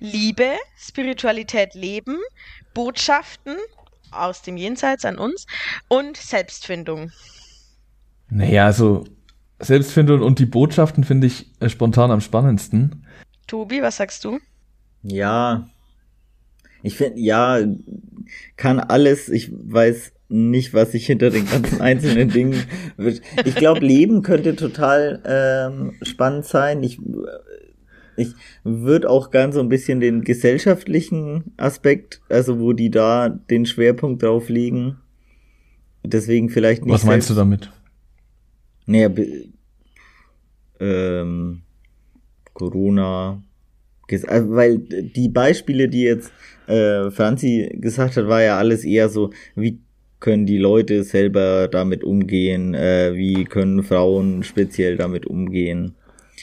Liebe, 0.00 0.56
Spiritualität 0.76 1.74
leben, 1.74 2.18
Botschaften 2.72 3.56
aus 4.10 4.42
dem 4.42 4.56
Jenseits 4.56 5.04
an 5.04 5.18
uns 5.18 5.46
und 5.88 6.16
Selbstfindung. 6.16 7.10
Naja, 8.30 8.66
also 8.66 9.04
Selbstfindung 9.60 10.22
und 10.22 10.38
die 10.38 10.46
Botschaften 10.46 11.04
finde 11.04 11.26
ich 11.26 11.46
äh, 11.60 11.68
spontan 11.68 12.10
am 12.10 12.20
spannendsten. 12.20 13.06
Tobi, 13.46 13.82
was 13.82 13.96
sagst 13.96 14.24
du? 14.24 14.38
Ja, 15.02 15.68
ich 16.82 16.96
finde, 16.96 17.18
ja, 17.20 17.58
kann 18.56 18.80
alles. 18.80 19.28
Ich 19.28 19.50
weiß 19.52 20.12
nicht, 20.28 20.74
was 20.74 20.92
sich 20.92 21.06
hinter 21.06 21.30
den 21.30 21.48
ganzen 21.48 21.80
einzelnen 21.80 22.30
Dingen 22.30 22.62
wird. 22.96 23.22
Ich 23.44 23.54
glaube, 23.54 23.80
Leben 23.80 24.22
könnte 24.22 24.56
total 24.56 25.22
ähm, 25.24 25.94
spannend 26.02 26.44
sein. 26.44 26.82
Ich, 26.82 27.00
ich 28.18 28.34
würde 28.64 29.08
auch 29.08 29.30
gern 29.30 29.52
so 29.52 29.60
ein 29.60 29.68
bisschen 29.68 30.00
den 30.00 30.22
gesellschaftlichen 30.22 31.52
Aspekt, 31.56 32.20
also 32.28 32.58
wo 32.58 32.72
die 32.72 32.90
da 32.90 33.28
den 33.28 33.66
Schwerpunkt 33.66 34.22
drauf 34.22 34.48
legen. 34.48 34.98
Deswegen 36.04 36.48
vielleicht 36.48 36.84
nicht. 36.84 36.94
Was 36.94 37.04
meinst 37.04 37.30
du 37.30 37.34
damit? 37.34 37.70
Naja, 38.86 39.10
ähm, 40.80 41.62
Corona, 42.54 43.42
also, 44.26 44.50
weil 44.50 44.78
die 44.78 45.28
Beispiele, 45.28 45.88
die 45.88 46.02
jetzt 46.02 46.32
äh, 46.66 47.10
Franzi 47.10 47.68
gesagt 47.74 48.16
hat, 48.16 48.26
war 48.28 48.42
ja 48.42 48.58
alles 48.58 48.84
eher 48.84 49.08
so, 49.08 49.30
wie 49.54 49.80
können 50.20 50.46
die 50.46 50.58
Leute 50.58 51.04
selber 51.04 51.68
damit 51.68 52.02
umgehen, 52.02 52.74
äh, 52.74 53.14
wie 53.14 53.44
können 53.44 53.82
Frauen 53.82 54.42
speziell 54.42 54.96
damit 54.96 55.26
umgehen. 55.26 55.94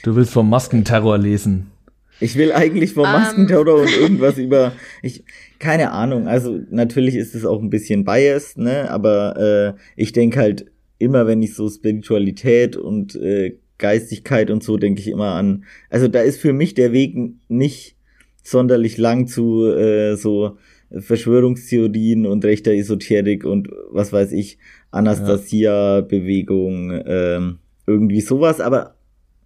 Du 0.03 0.15
willst 0.15 0.31
vom 0.31 0.49
Maskenterror 0.49 1.17
lesen. 1.17 1.71
Ich 2.19 2.38
will 2.38 2.51
eigentlich 2.51 2.93
vom 2.93 3.03
um. 3.03 3.10
Ähm. 3.10 3.13
Maskenterror 3.13 3.81
und 3.81 3.91
irgendwas 3.91 4.38
über, 4.38 4.73
ich, 5.01 5.23
keine 5.60 5.91
Ahnung, 5.91 6.27
also 6.27 6.60
natürlich 6.69 7.15
ist 7.15 7.36
es 7.36 7.45
auch 7.45 7.62
ein 7.62 7.69
bisschen 7.69 8.05
biased, 8.05 8.58
ne, 8.58 8.89
aber 8.89 9.38
äh, 9.38 9.73
ich 9.95 10.13
denke 10.13 10.39
halt 10.39 10.65
immer, 10.97 11.27
wenn 11.27 11.41
ich 11.41 11.55
so 11.55 11.69
Spiritualität 11.69 12.77
und 12.77 13.15
äh, 13.15 13.58
Geistigkeit 13.77 14.49
und 14.49 14.63
so 14.63 14.77
denke 14.77 15.01
ich 15.01 15.10
immer 15.10 15.34
an. 15.34 15.65
Also 15.89 16.08
da 16.08 16.21
ist 16.21 16.39
für 16.39 16.53
mich 16.53 16.73
der 16.73 16.93
Weg 16.93 17.17
nicht 17.49 17.97
sonderlich 18.41 18.97
lang 18.97 19.27
zu 19.27 19.65
äh, 19.65 20.15
so 20.15 20.58
Verschwörungstheorien 20.97 22.25
und 22.25 22.45
rechter 22.45 22.71
Esoterik 22.71 23.43
und 23.43 23.67
was 23.91 24.13
weiß 24.13 24.31
ich, 24.31 24.58
Anastasia-Bewegung, 24.91 27.01
ähm, 27.05 27.58
irgendwie 27.86 28.21
sowas, 28.21 28.62
aber 28.62 28.94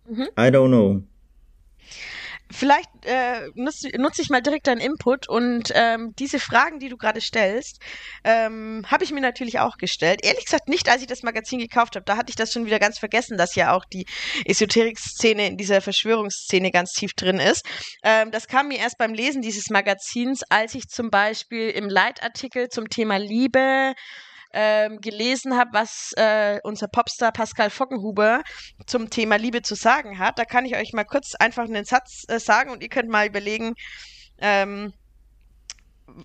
mhm. 0.10 0.28
I 0.38 0.50
don't 0.50 0.67
know. 0.67 1.04
Vielleicht 2.52 2.89
äh, 3.04 3.48
nutze 3.54 3.89
nutz 4.00 4.17
ich 4.17 4.32
mal 4.32 4.41
direkt 4.41 4.65
deinen 4.65 4.82
Input 4.82 5.30
und 5.30 5.72
ähm, 5.76 6.15
diese 6.17 6.39
Fragen, 6.39 6.80
die 6.80 6.89
du 6.89 6.98
gerade 6.98 7.22
stellst, 7.22 7.80
ähm, 8.24 8.84
habe 8.88 9.04
ich 9.04 9.12
mir 9.12 9.22
natürlich 9.22 9.60
auch 9.60 9.78
gestellt. 9.78 10.22
Ehrlich 10.24 10.45
gesagt 10.45 10.67
nicht, 10.67 10.89
als 10.89 11.02
ich 11.02 11.08
das 11.08 11.22
Magazin 11.22 11.60
gekauft 11.60 11.95
habe. 11.95 12.06
Da 12.06 12.17
hatte 12.17 12.32
ich 12.32 12.36
das 12.36 12.52
schon 12.52 12.65
wieder 12.65 12.80
ganz 12.80 12.98
vergessen, 12.98 13.38
dass 13.38 13.54
ja 13.54 13.76
auch 13.76 13.86
die 13.86 14.08
Esoterik-Szene 14.45 15.45
in 15.45 15.58
dieser 15.58 15.80
Verschwörungsszene 15.80 16.72
ganz 16.72 16.93
tief 16.93 17.13
drin 17.13 17.38
ist. 17.38 17.67
Ähm, 18.04 18.32
das 18.32 18.48
kam 18.48 18.69
mir 18.69 18.80
erst 18.80 18.98
beim 18.98 19.13
Lesen 19.13 19.43
dieses 19.43 19.69
Magazins, 19.69 20.41
als 20.50 20.74
ich 20.74 20.88
zum 20.88 21.12
Beispiel 21.12 21.69
im 21.69 21.88
Leitartikel 21.88 22.69
zum 22.69 22.89
Thema 22.89 23.17
Liebe 23.17 23.93
ähm, 24.53 24.99
gelesen 25.01 25.55
habe, 25.55 25.71
was 25.73 26.12
äh, 26.17 26.59
unser 26.63 26.88
Popstar 26.88 27.31
Pascal 27.31 27.69
Fockenhuber 27.69 28.41
zum 28.85 29.09
Thema 29.09 29.38
Liebe 29.38 29.62
zu 29.62 29.75
sagen 29.75 30.19
hat. 30.19 30.39
Da 30.39 30.45
kann 30.45 30.65
ich 30.65 30.75
euch 30.75 30.93
mal 30.93 31.03
kurz 31.03 31.35
einfach 31.35 31.63
einen 31.63 31.85
Satz 31.85 32.23
äh, 32.27 32.39
sagen 32.39 32.71
und 32.71 32.81
ihr 32.81 32.89
könnt 32.89 33.09
mal 33.09 33.27
überlegen, 33.27 33.75
ähm, 34.39 34.93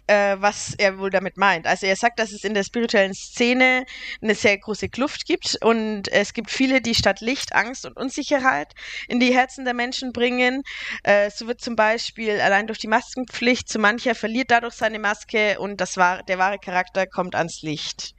äh, 0.06 0.36
was 0.38 0.74
er 0.76 0.98
wohl 0.98 1.10
damit 1.10 1.36
meint. 1.36 1.66
Also 1.66 1.86
er 1.86 1.96
sagt, 1.96 2.18
dass 2.18 2.32
es 2.32 2.44
in 2.44 2.54
der 2.54 2.64
spirituellen 2.64 3.14
Szene 3.14 3.84
eine 4.22 4.34
sehr 4.34 4.58
große 4.58 4.88
Kluft 4.88 5.26
gibt 5.26 5.58
und 5.62 6.08
es 6.08 6.32
gibt 6.32 6.50
viele, 6.50 6.80
die 6.80 6.94
statt 6.94 7.20
Licht 7.20 7.54
Angst 7.54 7.86
und 7.86 7.96
Unsicherheit 7.96 8.72
in 9.08 9.20
die 9.20 9.34
Herzen 9.34 9.64
der 9.64 9.74
Menschen 9.74 10.12
bringen. 10.12 10.62
Äh, 11.02 11.30
so 11.30 11.46
wird 11.46 11.60
zum 11.60 11.76
Beispiel 11.76 12.40
allein 12.40 12.66
durch 12.66 12.78
die 12.78 12.88
Maskenpflicht 12.88 13.68
zu 13.68 13.78
mancher 13.78 14.14
verliert 14.14 14.50
dadurch 14.50 14.74
seine 14.74 14.98
Maske 14.98 15.58
und 15.58 15.80
das 15.80 15.96
war, 15.96 16.22
der 16.22 16.38
wahre 16.38 16.58
Charakter 16.58 17.06
kommt 17.06 17.34
ans 17.34 17.62
Licht. 17.62 18.14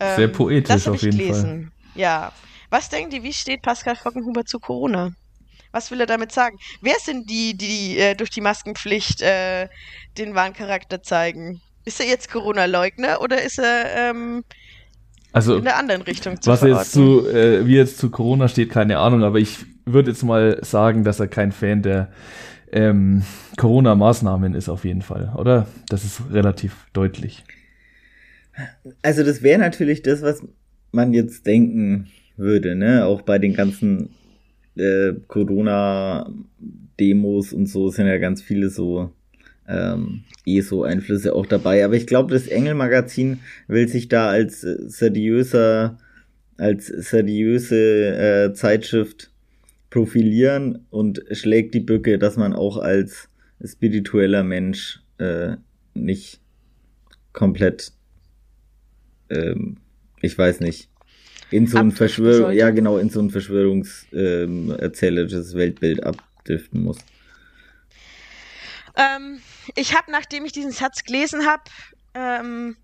Ähm, 0.00 0.16
sehr 0.16 0.28
poetisch 0.28 0.88
auf 0.88 1.02
jeden 1.02 1.18
gelesen. 1.18 1.72
Fall. 1.92 2.02
Ja. 2.02 2.32
Was 2.70 2.88
denkt 2.90 3.14
ihr, 3.14 3.22
wie 3.22 3.32
steht 3.32 3.62
Pascal 3.62 3.96
Fockenhuber 3.96 4.44
zu 4.44 4.58
Corona? 4.58 5.12
Was 5.72 5.90
will 5.90 6.00
er 6.00 6.06
damit 6.06 6.32
sagen? 6.32 6.58
Wer 6.80 6.96
sind 7.00 7.28
die, 7.28 7.56
die 7.56 7.98
äh, 7.98 8.14
durch 8.14 8.30
die 8.30 8.40
Maskenpflicht 8.40 9.22
äh, 9.22 9.68
den 10.16 10.34
wahren 10.34 10.52
Charakter 10.52 11.02
zeigen? 11.02 11.60
Ist 11.84 12.00
er 12.00 12.06
jetzt 12.06 12.30
Corona-Leugner 12.30 13.20
oder 13.20 13.42
ist 13.42 13.58
er 13.58 14.10
ähm, 14.10 14.44
also, 15.32 15.56
in 15.56 15.64
der 15.64 15.76
anderen 15.76 16.02
Richtung 16.02 16.40
zu 16.40 16.50
Was 16.50 16.60
verorten? 16.60 16.82
jetzt 16.82 16.92
zu, 16.92 17.28
äh, 17.28 17.66
wie 17.66 17.76
jetzt 17.76 17.98
zu 17.98 18.10
Corona 18.10 18.48
steht, 18.48 18.70
keine 18.70 18.98
Ahnung, 18.98 19.22
aber 19.22 19.38
ich 19.38 19.58
würde 19.84 20.10
jetzt 20.10 20.22
mal 20.22 20.58
sagen, 20.62 21.04
dass 21.04 21.20
er 21.20 21.28
kein 21.28 21.52
Fan 21.52 21.82
der 21.82 22.10
ähm, 22.72 23.22
Corona-Maßnahmen 23.56 24.54
ist 24.54 24.68
auf 24.68 24.84
jeden 24.84 25.02
Fall, 25.02 25.32
oder? 25.36 25.66
Das 25.88 26.04
ist 26.04 26.20
relativ 26.30 26.86
deutlich. 26.92 27.44
Also 29.02 29.22
das 29.22 29.42
wäre 29.42 29.58
natürlich 29.58 30.02
das, 30.02 30.22
was 30.22 30.42
man 30.92 31.12
jetzt 31.12 31.46
denken 31.46 32.08
würde, 32.36 32.74
ne? 32.74 33.06
Auch 33.06 33.22
bei 33.22 33.38
den 33.38 33.54
ganzen 33.54 34.10
äh, 34.78 35.14
Corona-Demos 35.26 37.52
und 37.52 37.66
so 37.66 37.90
sind 37.90 38.06
ja 38.06 38.18
ganz 38.18 38.40
viele 38.42 38.70
so 38.70 39.10
ähm, 39.68 40.22
ESO-Einflüsse 40.46 41.34
auch 41.34 41.46
dabei. 41.46 41.84
Aber 41.84 41.94
ich 41.94 42.06
glaube, 42.06 42.32
das 42.32 42.46
Engel-Magazin 42.46 43.40
will 43.66 43.88
sich 43.88 44.08
da 44.08 44.28
als 44.28 44.62
seriöser, 44.62 45.98
als 46.56 46.86
seriöse 46.86 48.48
äh, 48.48 48.52
Zeitschrift 48.54 49.30
profilieren 49.90 50.86
und 50.90 51.22
schlägt 51.32 51.74
die 51.74 51.80
Bücke, 51.80 52.18
dass 52.18 52.36
man 52.36 52.52
auch 52.52 52.78
als 52.78 53.28
spiritueller 53.64 54.42
Mensch 54.42 55.00
äh, 55.18 55.56
nicht 55.94 56.40
komplett, 57.32 57.92
ähm, 59.30 59.78
ich 60.20 60.36
weiß 60.36 60.60
nicht, 60.60 60.90
in 61.50 61.66
so 61.66 61.78
ein 61.78 61.92
Verschwörung, 61.92 62.52
ja 62.52 62.68
genau, 62.70 62.98
in 62.98 63.08
so 63.10 63.20
ein 63.20 63.30
verschwörungserzählerisches 63.30 65.52
ähm, 65.52 65.58
Weltbild 65.58 66.04
abdriften 66.04 66.82
muss. 66.82 66.98
Ähm, 68.96 69.40
ich 69.74 69.96
habe, 69.96 70.10
nachdem 70.10 70.44
ich 70.44 70.52
diesen 70.52 70.72
Satz 70.72 71.04
gelesen 71.04 71.46
habe, 71.46 71.62
ähm, 72.14 72.76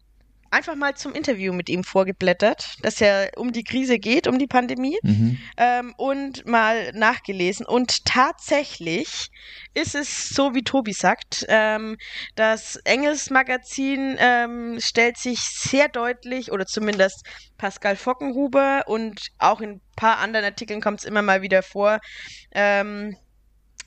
einfach 0.55 0.77
mal 0.77 0.95
zum 0.95 1.13
Interview 1.15 1.53
mit 1.53 1.69
ihm 1.69 1.83
vorgeblättert, 1.83 2.77
dass 2.83 3.01
er 3.01 3.33
um 3.37 3.53
die 3.53 3.65
Krise 3.65 3.99
geht, 3.99 4.29
um 4.29 4.39
die 4.39 4.47
Pandemie 4.47 4.97
mhm. 5.03 5.39
ähm, 5.57 5.95
und 5.97 6.47
mal 6.47 6.93
nachgelesen. 6.93 7.67
Und 7.67 8.05
tatsächlich 8.05 9.31
ist 9.75 9.97
es 9.97 10.29
so, 10.29 10.55
wie 10.55 10.63
Tobi 10.63 10.93
sagt, 10.93 11.45
ähm, 11.49 11.97
das 12.37 12.77
Engels 12.85 13.31
Magazin 13.31 14.17
ähm, 14.19 14.79
stellt 14.81 15.19
sich 15.19 15.41
sehr 15.41 15.89
deutlich, 15.89 16.53
oder 16.53 16.67
zumindest 16.67 17.27
Pascal 17.59 17.97
Fockenhuber 17.97 18.85
und 18.87 19.29
auch 19.39 19.61
in 19.61 19.71
ein 19.71 19.81
paar 19.97 20.19
anderen 20.19 20.45
Artikeln 20.45 20.81
kommt 20.81 21.01
es 21.01 21.05
immer 21.05 21.23
mal 21.23 21.43
wieder 21.43 21.63
vor, 21.63 21.99
ähm, 22.53 23.17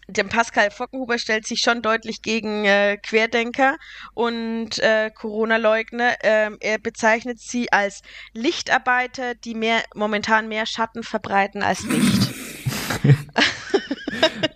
dem 0.07 0.29
Pascal 0.29 0.71
Fockenhuber 0.71 1.17
stellt 1.19 1.45
sich 1.45 1.59
schon 1.59 1.81
deutlich 1.81 2.21
gegen 2.21 2.65
äh, 2.65 2.97
Querdenker 2.97 3.77
und 4.13 4.79
äh, 4.79 5.11
Corona-Leugner. 5.13 6.15
Ähm, 6.23 6.57
er 6.59 6.79
bezeichnet 6.79 7.39
sie 7.39 7.71
als 7.71 8.01
Lichtarbeiter, 8.33 9.35
die 9.35 9.53
mehr 9.53 9.83
momentan 9.95 10.47
mehr 10.47 10.65
Schatten 10.65 11.03
verbreiten 11.03 11.61
als 11.61 11.83
Licht. 11.83 12.33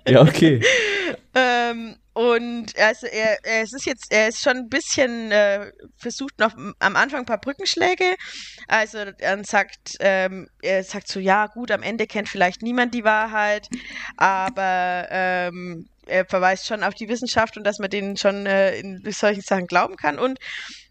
ja, 0.07 0.21
okay. 0.21 0.61
ähm, 1.35 1.95
und 2.13 2.77
also 2.77 3.07
er, 3.07 3.37
er 3.43 3.63
ist 3.63 3.85
jetzt, 3.85 4.11
er 4.11 4.27
ist 4.27 4.41
schon 4.41 4.57
ein 4.57 4.69
bisschen 4.69 5.31
äh, 5.31 5.71
versucht 5.95 6.39
noch 6.39 6.53
am 6.79 6.95
Anfang 6.95 7.21
ein 7.21 7.25
paar 7.25 7.39
Brückenschläge. 7.39 8.15
Also 8.67 8.97
er 8.97 9.43
sagt, 9.45 9.95
ähm, 10.01 10.49
er 10.61 10.83
sagt 10.83 11.07
so, 11.07 11.19
ja 11.19 11.47
gut, 11.47 11.71
am 11.71 11.83
Ende 11.83 12.07
kennt 12.07 12.27
vielleicht 12.27 12.63
niemand 12.63 12.93
die 12.93 13.05
Wahrheit, 13.05 13.69
aber 14.17 15.07
ähm, 15.09 15.87
er 16.05 16.25
verweist 16.25 16.67
schon 16.67 16.83
auf 16.83 16.95
die 16.95 17.07
Wissenschaft 17.07 17.55
und 17.55 17.63
dass 17.63 17.79
man 17.79 17.89
denen 17.89 18.17
schon 18.17 18.45
äh, 18.45 18.77
in 18.77 19.01
solchen 19.11 19.41
Sachen 19.41 19.67
glauben 19.67 19.95
kann. 19.95 20.19
Und 20.19 20.37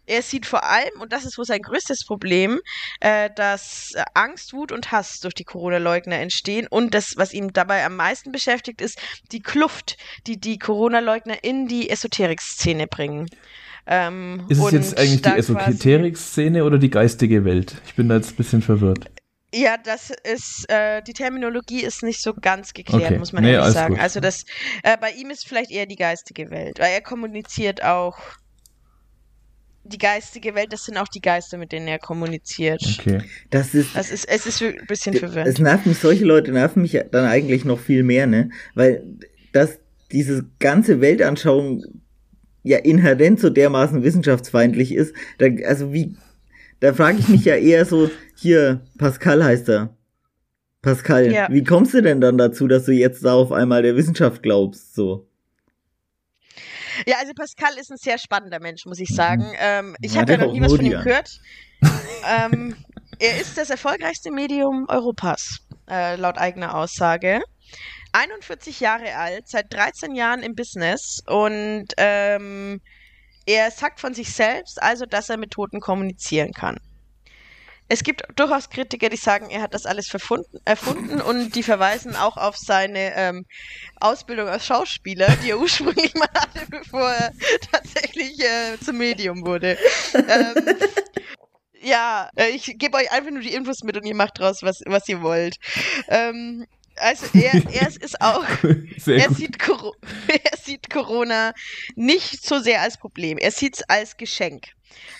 er 0.05 0.21
sieht 0.21 0.45
vor 0.45 0.63
allem, 0.63 0.99
und 0.99 1.13
das 1.13 1.25
ist 1.25 1.37
wohl 1.37 1.45
sein 1.45 1.61
größtes 1.61 2.05
Problem, 2.05 2.59
äh, 2.99 3.29
dass 3.35 3.91
äh, 3.95 4.03
Angst, 4.13 4.53
Wut 4.53 4.71
und 4.71 4.91
Hass 4.91 5.19
durch 5.19 5.33
die 5.33 5.43
Corona-Leugner 5.43 6.17
entstehen. 6.19 6.67
Und 6.69 6.93
das, 6.93 7.13
was 7.17 7.33
ihn 7.33 7.51
dabei 7.53 7.85
am 7.85 7.95
meisten 7.95 8.31
beschäftigt, 8.31 8.81
ist 8.81 8.99
die 9.31 9.41
Kluft, 9.41 9.97
die 10.27 10.39
die 10.39 10.57
Corona-Leugner 10.57 11.43
in 11.43 11.67
die 11.67 11.89
Esoterik-Szene 11.89 12.87
bringen. 12.87 13.27
Ähm, 13.87 14.45
ist 14.49 14.59
es 14.59 14.71
jetzt 14.71 14.97
eigentlich 14.97 15.21
die 15.21 15.29
Esoterik-Szene 15.29 16.63
oder 16.63 16.77
die 16.77 16.89
geistige 16.89 17.45
Welt? 17.45 17.75
Ich 17.85 17.95
bin 17.95 18.09
da 18.09 18.15
jetzt 18.15 18.31
ein 18.31 18.35
bisschen 18.35 18.61
verwirrt. 18.61 19.09
Ja, 19.53 19.75
das 19.77 20.11
ist, 20.23 20.65
äh, 20.69 21.01
die 21.01 21.13
Terminologie 21.13 21.81
ist 21.81 22.03
nicht 22.03 22.21
so 22.21 22.33
ganz 22.33 22.73
geklärt, 22.73 23.03
Okay. 23.11 23.19
muss 23.19 23.33
man 23.33 23.43
Nee, 23.43 23.53
ehrlich 23.53 23.73
sagen. 23.73 23.95
gut. 23.95 24.03
Also 24.03 24.21
das, 24.21 24.45
äh, 24.83 24.97
bei 24.97 25.11
ihm 25.11 25.29
ist 25.29 25.45
vielleicht 25.45 25.71
eher 25.71 25.85
die 25.85 25.97
geistige 25.97 26.49
Welt, 26.51 26.79
weil 26.79 26.93
er 26.93 27.01
kommuniziert 27.01 27.83
auch 27.83 28.17
die 29.83 29.97
geistige 29.97 30.53
Welt, 30.55 30.71
das 30.71 30.85
sind 30.85 30.97
auch 30.97 31.07
die 31.07 31.21
Geister, 31.21 31.57
mit 31.57 31.71
denen 31.71 31.87
er 31.87 31.99
kommuniziert. 31.99 32.81
Okay. 32.99 33.21
Das 33.49 33.73
ist, 33.73 33.95
Das 33.95 34.11
ist, 34.11 34.25
es 34.29 34.45
ist 34.45 34.61
ein 34.61 34.85
bisschen 34.87 35.13
Es 35.13 35.19
verwirrend. 35.19 35.59
nervt 35.59 35.85
mich, 35.85 35.97
solche 35.97 36.23
Leute 36.25 36.51
nerven 36.51 36.81
mich 36.81 36.99
dann 37.11 37.25
eigentlich 37.25 37.65
noch 37.65 37.79
viel 37.79 38.03
mehr, 38.03 38.27
ne? 38.27 38.49
Weil 38.75 39.03
das, 39.53 39.79
diese 40.11 40.45
ganze 40.59 41.01
Weltanschauung 41.01 41.83
ja 42.63 42.77
inhärent 42.77 43.39
so 43.39 43.49
dermaßen 43.49 44.03
wissenschaftsfeindlich 44.03 44.93
ist, 44.93 45.15
da, 45.39 45.47
also 45.65 45.91
wie, 45.93 46.15
da 46.79 46.93
frage 46.93 47.17
ich 47.19 47.27
mich 47.27 47.45
ja 47.45 47.55
eher 47.55 47.85
so, 47.85 48.09
hier, 48.35 48.81
Pascal 48.99 49.43
heißt 49.43 49.69
er. 49.69 49.95
Pascal, 50.83 51.31
Ja. 51.31 51.47
wie 51.51 51.63
kommst 51.63 51.93
du 51.93 52.01
denn 52.01 52.21
dann 52.21 52.37
dazu, 52.37 52.67
dass 52.67 52.85
du 52.85 52.91
jetzt 52.91 53.23
da 53.23 53.33
auf 53.33 53.51
einmal 53.51 53.81
der 53.83 53.95
Wissenschaft 53.95 54.41
glaubst, 54.43 54.95
so? 54.95 55.27
Ja, 57.05 57.17
also 57.19 57.33
Pascal 57.33 57.77
ist 57.77 57.91
ein 57.91 57.97
sehr 57.97 58.17
spannender 58.17 58.59
Mensch, 58.59 58.85
muss 58.85 58.99
ich 58.99 59.09
sagen. 59.09 59.53
Ähm, 59.57 59.95
ich 60.01 60.17
habe 60.17 60.33
ja 60.33 60.37
noch 60.37 60.51
nie 60.51 60.61
was 60.61 60.75
von 60.75 60.85
ihm 60.85 60.91
gehört. 60.91 61.29
ähm, 62.27 62.75
er 63.19 63.39
ist 63.39 63.57
das 63.57 63.69
erfolgreichste 63.69 64.31
Medium 64.31 64.85
Europas, 64.87 65.59
äh, 65.89 66.15
laut 66.15 66.37
eigener 66.37 66.75
Aussage. 66.75 67.41
41 68.13 68.79
Jahre 68.79 69.15
alt, 69.15 69.47
seit 69.47 69.73
13 69.73 70.15
Jahren 70.15 70.43
im 70.43 70.53
Business 70.55 71.19
und 71.27 71.87
ähm, 71.97 72.81
er 73.45 73.71
sagt 73.71 73.99
von 73.99 74.13
sich 74.13 74.33
selbst 74.33 74.81
also, 74.81 75.05
dass 75.05 75.29
er 75.29 75.37
mit 75.37 75.51
Toten 75.51 75.79
kommunizieren 75.79 76.51
kann. 76.51 76.77
Es 77.91 78.03
gibt 78.03 78.23
durchaus 78.37 78.69
Kritiker, 78.69 79.09
die 79.09 79.17
sagen, 79.17 79.49
er 79.49 79.61
hat 79.61 79.73
das 79.73 79.85
alles 79.85 80.07
erfunden 80.63 81.19
und 81.19 81.55
die 81.55 81.61
verweisen 81.61 82.15
auch 82.15 82.37
auf 82.37 82.55
seine 82.55 83.13
ähm, 83.17 83.45
Ausbildung 83.99 84.47
als 84.47 84.65
Schauspieler, 84.65 85.27
die 85.43 85.49
er 85.49 85.59
ursprünglich 85.59 86.13
mal 86.13 86.29
hatte, 86.33 86.65
bevor 86.69 87.11
er 87.11 87.33
tatsächlich 87.69 88.39
äh, 88.39 88.79
zum 88.81 88.97
Medium 88.97 89.45
wurde. 89.45 89.77
ähm, 90.13 90.77
ja, 91.81 92.29
äh, 92.37 92.51
ich 92.51 92.77
gebe 92.77 92.95
euch 92.95 93.11
einfach 93.11 93.31
nur 93.31 93.41
die 93.41 93.53
Infos 93.53 93.83
mit 93.83 93.97
und 93.97 94.05
ihr 94.05 94.15
macht 94.15 94.39
draus, 94.39 94.63
was, 94.63 94.79
was 94.85 95.09
ihr 95.09 95.21
wollt. 95.21 95.57
Ähm, 96.07 96.65
also 96.95 97.25
er, 97.33 97.55
er 97.73 97.87
ist 97.87 98.21
auch, 98.21 98.45
er 98.63 99.33
sieht, 99.33 99.57
er 100.27 100.57
sieht 100.63 100.89
Corona 100.89 101.51
nicht 101.95 102.45
so 102.45 102.59
sehr 102.59 102.83
als 102.83 102.97
Problem. 102.97 103.37
Er 103.37 103.51
sieht 103.51 103.75
es 103.75 103.83
als 103.89 104.15
Geschenk. 104.15 104.69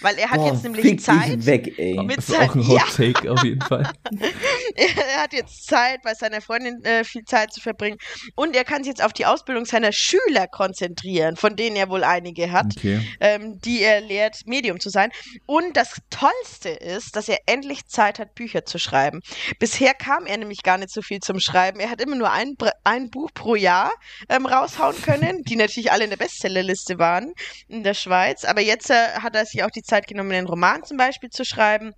Weil 0.01 0.17
er 0.17 0.29
hat 0.31 0.37
Boah, 0.37 0.51
jetzt 0.51 0.63
nämlich 0.63 0.99
Zeit. 0.99 1.45
weg, 1.45 1.77
ey. 1.77 1.95
Mit 2.03 2.17
Das 2.17 2.29
ist 2.29 2.35
auch 2.39 2.55
ein 2.55 2.61
Ja. 2.61 2.67
Hot 2.87 2.95
Take 2.95 3.31
auf 3.31 3.43
jeden 3.43 3.61
Fall. 3.61 3.91
er 4.75 5.21
hat 5.23 5.33
jetzt 5.33 5.67
Zeit, 5.67 6.01
bei 6.03 6.13
seiner 6.13 6.41
Freundin 6.41 6.83
äh, 6.83 7.03
viel 7.03 7.23
Zeit 7.23 7.53
zu 7.53 7.61
verbringen. 7.61 7.97
Und 8.35 8.55
er 8.55 8.63
kann 8.63 8.83
sich 8.83 8.89
jetzt 8.91 9.03
auf 9.03 9.13
die 9.13 9.25
Ausbildung 9.25 9.65
seiner 9.65 9.91
Schüler 9.91 10.47
konzentrieren, 10.47 11.35
von 11.35 11.55
denen 11.55 11.75
er 11.75 11.89
wohl 11.89 12.03
einige 12.03 12.51
hat, 12.51 12.67
Okay. 12.77 13.01
ähm, 13.19 13.59
die 13.59 13.81
er 13.81 14.01
lehrt, 14.01 14.37
Medium 14.45 14.79
zu 14.79 14.89
sein. 14.89 15.11
Und 15.45 15.77
das 15.77 15.97
Tollste 16.09 16.69
ist, 16.69 17.15
dass 17.15 17.29
er 17.29 17.37
endlich 17.45 17.85
Zeit 17.87 18.19
hat, 18.19 18.35
Bücher 18.35 18.65
zu 18.65 18.79
schreiben. 18.79 19.21
Bisher 19.59 19.93
kam 19.93 20.25
er 20.25 20.37
nämlich 20.37 20.63
gar 20.63 20.77
nicht 20.77 20.91
so 20.91 21.01
viel 21.01 21.19
zum 21.19 21.39
Schreiben. 21.39 21.79
Er 21.79 21.89
hat 21.89 22.01
immer 22.01 22.15
nur 22.15 22.31
ein, 22.31 22.55
ein 22.83 23.09
Buch 23.09 23.29
pro 23.33 23.55
Jahr 23.55 23.91
ähm, 24.29 24.45
raushauen 24.45 24.99
können, 25.01 25.43
die 25.43 25.55
natürlich 25.55 25.91
alle 25.91 26.03
in 26.05 26.09
der 26.09 26.17
Bestsellerliste 26.17 26.97
waren 26.99 27.33
in 27.67 27.83
der 27.83 27.93
Schweiz. 27.93 28.45
Aber 28.45 28.61
jetzt 28.61 28.89
äh, 28.89 28.93
hat 29.21 29.35
er 29.35 29.45
sich 29.45 29.60
auch 29.63 29.71
die 29.71 29.83
Zeit 29.83 30.07
genommen, 30.07 30.31
einen 30.31 30.47
Roman 30.47 30.83
zum 30.83 30.97
Beispiel 30.97 31.29
zu 31.29 31.45
schreiben 31.45 31.93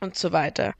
und 0.00 0.16
so 0.16 0.32
weiter. 0.32 0.74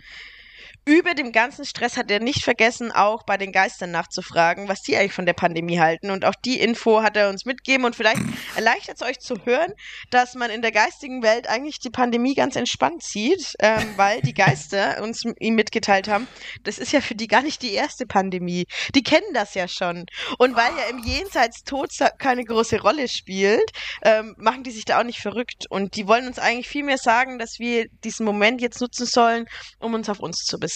Über 0.86 1.14
dem 1.14 1.30
ganzen 1.30 1.66
Stress 1.66 1.98
hat 1.98 2.10
er 2.10 2.20
nicht 2.20 2.42
vergessen, 2.42 2.90
auch 2.90 3.22
bei 3.24 3.36
den 3.36 3.52
Geistern 3.52 3.90
nachzufragen, 3.90 4.66
was 4.66 4.80
die 4.80 4.96
eigentlich 4.96 5.12
von 5.12 5.26
der 5.26 5.34
Pandemie 5.34 5.78
halten. 5.78 6.10
Und 6.10 6.24
auch 6.24 6.34
die 6.34 6.58
Info 6.58 7.02
hat 7.02 7.16
er 7.18 7.28
uns 7.28 7.44
mitgegeben. 7.44 7.84
Und 7.84 7.94
vielleicht 7.94 8.22
erleichtert 8.56 8.96
es 8.96 9.02
euch 9.02 9.18
zu 9.18 9.34
hören, 9.44 9.72
dass 10.10 10.34
man 10.34 10.50
in 10.50 10.62
der 10.62 10.72
geistigen 10.72 11.22
Welt 11.22 11.48
eigentlich 11.48 11.80
die 11.80 11.90
Pandemie 11.90 12.34
ganz 12.34 12.56
entspannt 12.56 13.02
sieht, 13.02 13.54
ähm, 13.60 13.92
weil 13.96 14.22
die 14.22 14.32
Geister 14.32 15.02
uns 15.02 15.22
ihm 15.38 15.54
mitgeteilt 15.54 16.08
haben, 16.08 16.26
das 16.64 16.78
ist 16.78 16.92
ja 16.92 17.02
für 17.02 17.14
die 17.14 17.26
gar 17.26 17.42
nicht 17.42 17.60
die 17.60 17.74
erste 17.74 18.06
Pandemie. 18.06 18.64
Die 18.94 19.02
kennen 19.02 19.34
das 19.34 19.54
ja 19.54 19.68
schon. 19.68 20.06
Und 20.38 20.56
weil 20.56 20.72
ja 20.76 20.84
im 20.90 21.04
Jenseits 21.04 21.62
Tod 21.62 21.90
keine 22.18 22.44
große 22.44 22.80
Rolle 22.80 23.06
spielt, 23.08 23.70
ähm, 24.02 24.34
machen 24.38 24.62
die 24.62 24.70
sich 24.70 24.86
da 24.86 25.00
auch 25.00 25.04
nicht 25.04 25.20
verrückt. 25.20 25.66
Und 25.68 25.96
die 25.96 26.06
wollen 26.06 26.26
uns 26.26 26.38
eigentlich 26.38 26.68
viel 26.68 26.84
mehr 26.84 26.98
sagen, 26.98 27.38
dass 27.38 27.58
wir 27.58 27.86
diesen 28.02 28.24
Moment 28.24 28.62
jetzt 28.62 28.80
nutzen 28.80 29.04
sollen, 29.04 29.46
um 29.78 29.92
uns 29.92 30.08
auf 30.08 30.20
uns 30.20 30.38
zu 30.38 30.58
besinnen. 30.58 30.69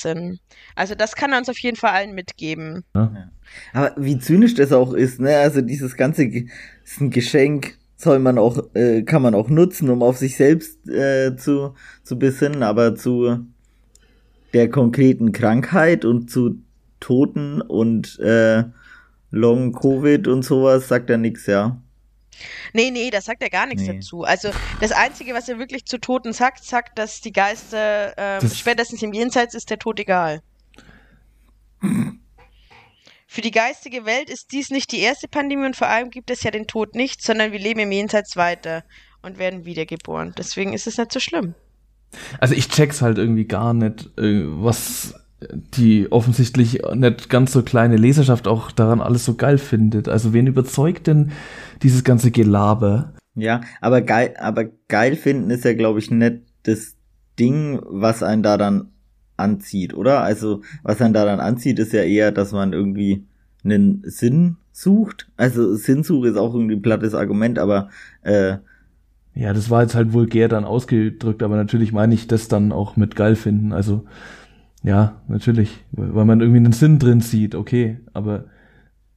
Also 0.74 0.94
das 0.94 1.14
kann 1.14 1.32
er 1.32 1.38
uns 1.38 1.48
auf 1.48 1.58
jeden 1.58 1.76
Fall 1.76 1.90
allen 1.90 2.14
mitgeben. 2.14 2.84
Aber 3.72 3.94
wie 3.96 4.18
zynisch 4.18 4.54
das 4.54 4.72
auch 4.72 4.92
ist, 4.92 5.20
ne? 5.20 5.36
Also 5.38 5.60
dieses 5.60 5.96
ganze 5.96 6.28
Ge 6.28 6.48
ist 6.84 7.00
ein 7.00 7.10
Geschenk, 7.10 7.78
soll 7.96 8.18
man 8.18 8.38
auch, 8.38 8.74
äh, 8.74 9.02
kann 9.02 9.22
man 9.22 9.34
auch 9.34 9.48
nutzen, 9.48 9.90
um 9.90 10.02
auf 10.02 10.18
sich 10.18 10.36
selbst 10.36 10.88
äh, 10.88 11.36
zu, 11.36 11.74
zu 12.02 12.18
besinnen, 12.18 12.62
aber 12.62 12.94
zu 12.94 13.46
der 14.52 14.70
konkreten 14.70 15.32
Krankheit 15.32 16.04
und 16.04 16.30
zu 16.30 16.60
Toten 17.00 17.60
und 17.60 18.18
äh, 18.20 18.64
Long 19.30 19.72
Covid 19.72 20.28
und 20.28 20.44
sowas 20.44 20.88
sagt 20.88 21.10
er 21.10 21.18
nix, 21.18 21.46
ja. 21.46 21.80
Nee, 22.72 22.90
nee, 22.90 23.10
da 23.10 23.20
sagt 23.20 23.42
er 23.42 23.50
gar 23.50 23.66
nichts 23.66 23.82
Nee. 23.82 23.94
dazu. 23.94 24.24
Also 24.24 24.50
das 24.80 24.92
Einzige, 24.92 25.34
was 25.34 25.48
er 25.48 25.58
wirklich 25.58 25.84
zu 25.86 25.98
Toten 25.98 26.32
sagt, 26.32 26.64
sagt, 26.64 26.98
dass 26.98 27.20
die 27.20 27.32
Geister, 27.32 28.14
ähm, 28.16 28.40
Das- 28.40 28.58
spätestens 28.58 29.02
im 29.02 29.12
Jenseits 29.12 29.54
ist 29.54 29.70
der 29.70 29.78
Tod 29.78 29.98
egal. 30.00 30.42
Für 33.26 33.40
die 33.40 33.50
geistige 33.50 34.04
Welt 34.04 34.30
ist 34.30 34.52
dies 34.52 34.70
nicht 34.70 34.92
die 34.92 35.00
erste 35.00 35.28
Pandemie 35.28 35.66
und 35.66 35.76
vor 35.76 35.88
allem 35.88 36.10
gibt 36.10 36.30
es 36.30 36.42
ja 36.44 36.50
den 36.50 36.66
Tod 36.66 36.94
nicht, 36.94 37.22
sondern 37.22 37.52
wir 37.52 37.58
leben 37.58 37.80
im 37.80 37.92
Jenseits 37.92 38.36
weiter 38.36 38.84
und 39.22 39.38
werden 39.38 39.64
wiedergeboren. 39.64 40.34
Deswegen 40.38 40.72
ist 40.72 40.86
es 40.86 40.98
nicht 40.98 41.12
so 41.12 41.20
schlimm. 41.20 41.54
Also 42.38 42.54
ich 42.54 42.68
check's 42.68 43.02
halt 43.02 43.18
irgendwie 43.18 43.44
gar 43.46 43.74
nicht, 43.74 44.06
äh, 44.18 44.42
was 44.44 45.14
die 45.76 46.10
offensichtlich 46.10 46.82
nicht 46.94 47.28
ganz 47.30 47.52
so 47.52 47.62
kleine 47.62 47.96
Leserschaft 47.96 48.48
auch 48.48 48.70
daran 48.72 49.00
alles 49.00 49.24
so 49.24 49.34
geil 49.34 49.58
findet. 49.58 50.08
Also 50.08 50.32
wen 50.32 50.46
überzeugt 50.46 51.06
denn 51.06 51.32
dieses 51.82 52.04
ganze 52.04 52.30
Gelaber? 52.30 53.12
Ja, 53.34 53.62
aber 53.80 54.00
geil, 54.02 54.34
aber 54.38 54.66
geil 54.88 55.16
finden 55.16 55.50
ist 55.50 55.64
ja, 55.64 55.74
glaube 55.74 55.98
ich, 55.98 56.10
nicht 56.10 56.42
das 56.62 56.94
Ding, 57.38 57.80
was 57.84 58.22
einen 58.22 58.42
da 58.42 58.56
dann 58.56 58.90
anzieht, 59.36 59.94
oder? 59.94 60.20
Also, 60.22 60.62
was 60.82 61.00
einen 61.02 61.14
da 61.14 61.24
dann 61.24 61.40
anzieht, 61.40 61.78
ist 61.80 61.92
ja 61.92 62.02
eher, 62.02 62.30
dass 62.32 62.52
man 62.52 62.72
irgendwie 62.72 63.26
einen 63.64 64.02
Sinn 64.04 64.56
sucht. 64.72 65.28
Also, 65.36 65.74
Sinnsuche 65.74 66.28
ist 66.28 66.36
auch 66.36 66.54
irgendwie 66.54 66.76
ein 66.76 66.82
plattes 66.82 67.14
Argument, 67.14 67.58
aber 67.58 67.90
äh, 68.22 68.58
Ja, 69.34 69.52
das 69.52 69.68
war 69.68 69.82
jetzt 69.82 69.94
halt 69.96 70.12
vulgär 70.12 70.48
dann 70.48 70.64
ausgedrückt, 70.64 71.42
aber 71.42 71.56
natürlich 71.56 71.92
meine 71.92 72.14
ich 72.14 72.28
das 72.28 72.46
dann 72.48 72.70
auch 72.70 72.96
mit 72.96 73.16
geil 73.16 73.34
finden. 73.34 73.72
Also 73.72 74.04
ja, 74.84 75.20
natürlich, 75.28 75.70
weil 75.92 76.24
man 76.24 76.40
irgendwie 76.40 76.58
einen 76.60 76.72
Sinn 76.72 76.98
drin 76.98 77.20
sieht, 77.20 77.54
okay, 77.54 77.98
aber 78.12 78.44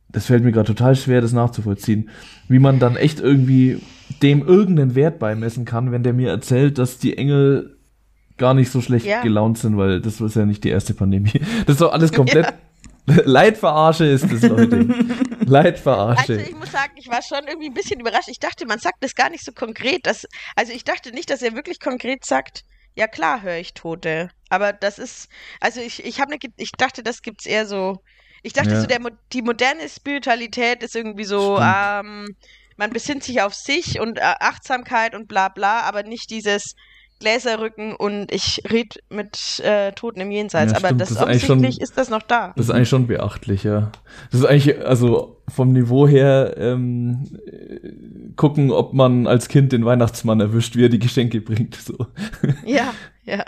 das 0.10 0.26
fällt 0.26 0.44
mir 0.44 0.54
gerade 0.54 0.74
total 0.74 0.96
schwer, 0.96 1.20
das 1.22 1.34
nachzuvollziehen. 1.34 2.10
Wie 2.48 2.60
man 2.60 2.80
dann 2.80 2.96
echt 2.96 3.20
irgendwie 3.20 3.82
dem 4.24 4.48
irgendeinen 4.48 4.96
Wert 4.96 5.20
beimessen 5.20 5.66
kann, 5.66 5.92
wenn 5.92 6.02
der 6.04 6.14
mir 6.14 6.30
erzählt, 6.30 6.78
dass 6.78 6.98
die 6.98 7.18
Engel 7.18 7.78
gar 8.38 8.54
nicht 8.54 8.72
so 8.72 8.82
schlecht 8.82 9.06
Ja. 9.06 9.22
gelaunt 9.22 9.58
sind, 9.58 9.78
weil 9.78 10.00
das 10.00 10.22
ist 10.22 10.36
ja 10.36 10.46
nicht 10.46 10.64
die 10.64 10.70
erste 10.70 10.94
Pandemie. 10.94 11.42
Das 11.66 11.76
ist 11.76 11.82
doch 11.82 11.92
alles 11.92 12.14
komplett 12.14 12.54
Leitverarsche 13.06 14.06
ist 14.06 14.32
das, 14.32 14.42
Leute. 14.44 14.86
Leitverarsche. 15.46 16.34
Also 16.34 16.50
ich 16.50 16.58
muss 16.58 16.72
sagen, 16.72 16.92
ich 16.96 17.10
war 17.10 17.22
schon 17.22 17.40
irgendwie 17.48 17.68
ein 17.68 17.74
bisschen 17.74 18.00
überrascht. 18.00 18.28
Ich 18.30 18.40
dachte, 18.40 18.66
man 18.66 18.80
sagt 18.80 19.02
das 19.02 19.16
gar 19.16 19.30
nicht 19.30 19.46
so 19.46 19.52
konkret. 19.54 20.06
Dass, 20.06 20.28
also 20.56 20.74
ich 20.74 20.84
dachte 20.84 21.12
nicht, 21.12 21.30
dass 21.30 21.42
er 21.42 21.54
wirklich 21.56 21.80
konkret 21.80 22.26
sagt, 22.26 22.64
ja 22.98 23.08
klar 23.08 23.42
höre 23.44 23.58
ich 23.58 23.74
Tote. 23.74 24.30
Aber 24.50 24.74
das 24.74 24.98
ist, 25.00 25.30
also 25.60 25.82
ich, 25.82 26.04
ich 26.04 26.20
habe 26.20 26.32
ne, 26.32 26.38
ich 26.58 26.72
dachte, 26.78 27.04
das 27.04 27.22
gibt's 27.22 27.46
eher 27.46 27.66
so. 27.66 27.98
Ich 28.44 28.54
dachte 28.54 28.76
Ja. 28.76 28.82
so, 28.82 28.88
der, 28.88 29.00
die 29.34 29.42
moderne 29.42 29.88
Spiritualität 29.90 30.84
ist 30.84 30.96
irgendwie 30.96 31.26
so, 31.26 31.60
ähm, 31.62 32.28
man 32.78 32.92
besinnt 32.92 33.24
sich 33.24 33.42
auf 33.42 33.54
sich 33.54 34.00
und 34.00 34.18
äh, 34.20 34.22
Achtsamkeit 34.40 35.16
und 35.16 35.28
bla 35.28 35.50
bla, 35.50 35.82
aber 35.82 36.04
nicht 36.04 36.30
dieses 36.30 36.76
Gläserrücken 37.20 37.96
und 37.96 38.32
ich 38.32 38.62
red 38.72 39.04
mit 39.10 39.60
äh, 39.60 39.92
Toten 39.94 40.22
im 40.22 40.32
Jenseits. 40.32 40.72
Ja, 40.72 40.78
aber 40.78 40.88
stimmt. 40.90 41.02
das, 41.02 41.10
Das 41.10 41.18
ist 41.18 41.24
eigentlich 41.24 41.42
schon- 41.46 41.52
offensichtlich 41.60 41.82
ist 41.84 41.98
das 41.98 42.10
noch 42.10 42.22
da. 42.22 42.54
Das 42.56 42.66
ist 42.68 42.72
eigentlich 42.72 42.90
schon 42.90 43.08
beachtlich, 43.08 43.64
ja. 43.64 43.92
Das 44.32 44.42
ist 44.42 44.46
eigentlich, 44.46 44.86
also 44.86 45.42
vom 45.54 45.72
Niveau 45.74 46.08
her, 46.08 46.56
ähm, 46.58 47.24
äh, 47.46 48.34
gucken, 48.36 48.72
ob 48.72 48.94
man 48.94 49.28
als 49.28 49.48
Kind 49.48 49.72
den 49.72 49.86
Weihnachtsmann 49.86 50.40
erwischt, 50.40 50.76
wie 50.76 50.86
er 50.86 50.90
die 50.90 51.00
Geschenke 51.00 51.42
bringt. 51.42 51.76
So. 51.76 51.96
Ja, 52.66 52.94
ja. 53.24 53.44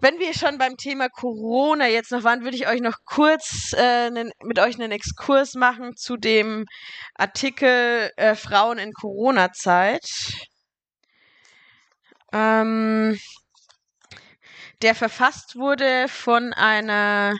Wenn 0.00 0.18
wir 0.18 0.34
schon 0.34 0.58
beim 0.58 0.76
Thema 0.76 1.08
Corona 1.08 1.88
jetzt 1.88 2.12
noch 2.12 2.24
waren, 2.24 2.42
würde 2.42 2.56
ich 2.56 2.68
euch 2.68 2.82
noch 2.82 2.96
kurz 3.06 3.72
äh, 3.78 4.10
nen, 4.10 4.30
mit 4.44 4.58
euch 4.58 4.74
einen 4.78 4.92
Exkurs 4.92 5.54
machen 5.54 5.92
zu 5.96 6.16
dem 6.18 6.66
Artikel 7.14 8.10
äh, 8.16 8.34
Frauen 8.34 8.76
in 8.78 8.92
Corona-Zeit. 8.92 10.04
Ähm, 12.34 13.16
der 14.82 14.96
verfasst 14.96 15.54
wurde 15.54 16.08
von 16.08 16.52
einer, 16.52 17.36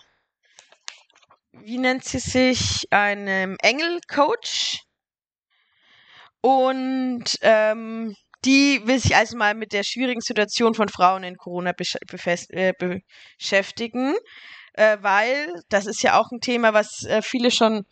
wie 1.52 1.78
nennt 1.78 2.04
sie 2.04 2.20
sich, 2.20 2.86
einem 2.92 3.56
Engelcoach. 3.60 4.82
Und 6.40 7.24
ähm, 7.40 8.14
die 8.44 8.82
will 8.84 9.00
sich 9.00 9.16
also 9.16 9.36
mal 9.36 9.54
mit 9.54 9.72
der 9.72 9.82
schwierigen 9.82 10.20
Situation 10.20 10.74
von 10.74 10.88
Frauen 10.88 11.24
in 11.24 11.36
Corona 11.38 11.72
besch 11.72 11.96
äh, 12.50 12.72
beschäftigen, 12.78 14.14
äh, 14.74 14.98
weil 15.00 15.52
das 15.70 15.86
ist 15.86 16.02
ja 16.02 16.20
auch 16.20 16.30
ein 16.30 16.40
Thema, 16.40 16.72
was 16.72 17.04
äh, 17.04 17.20
viele 17.20 17.50
schon, 17.50 17.84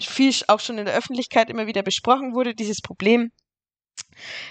viel 0.00 0.32
auch 0.48 0.60
schon 0.60 0.78
in 0.78 0.86
der 0.86 0.94
Öffentlichkeit 0.94 1.50
immer 1.50 1.66
wieder 1.66 1.82
besprochen 1.82 2.34
wurde, 2.34 2.54
dieses 2.54 2.80
Problem 2.80 3.32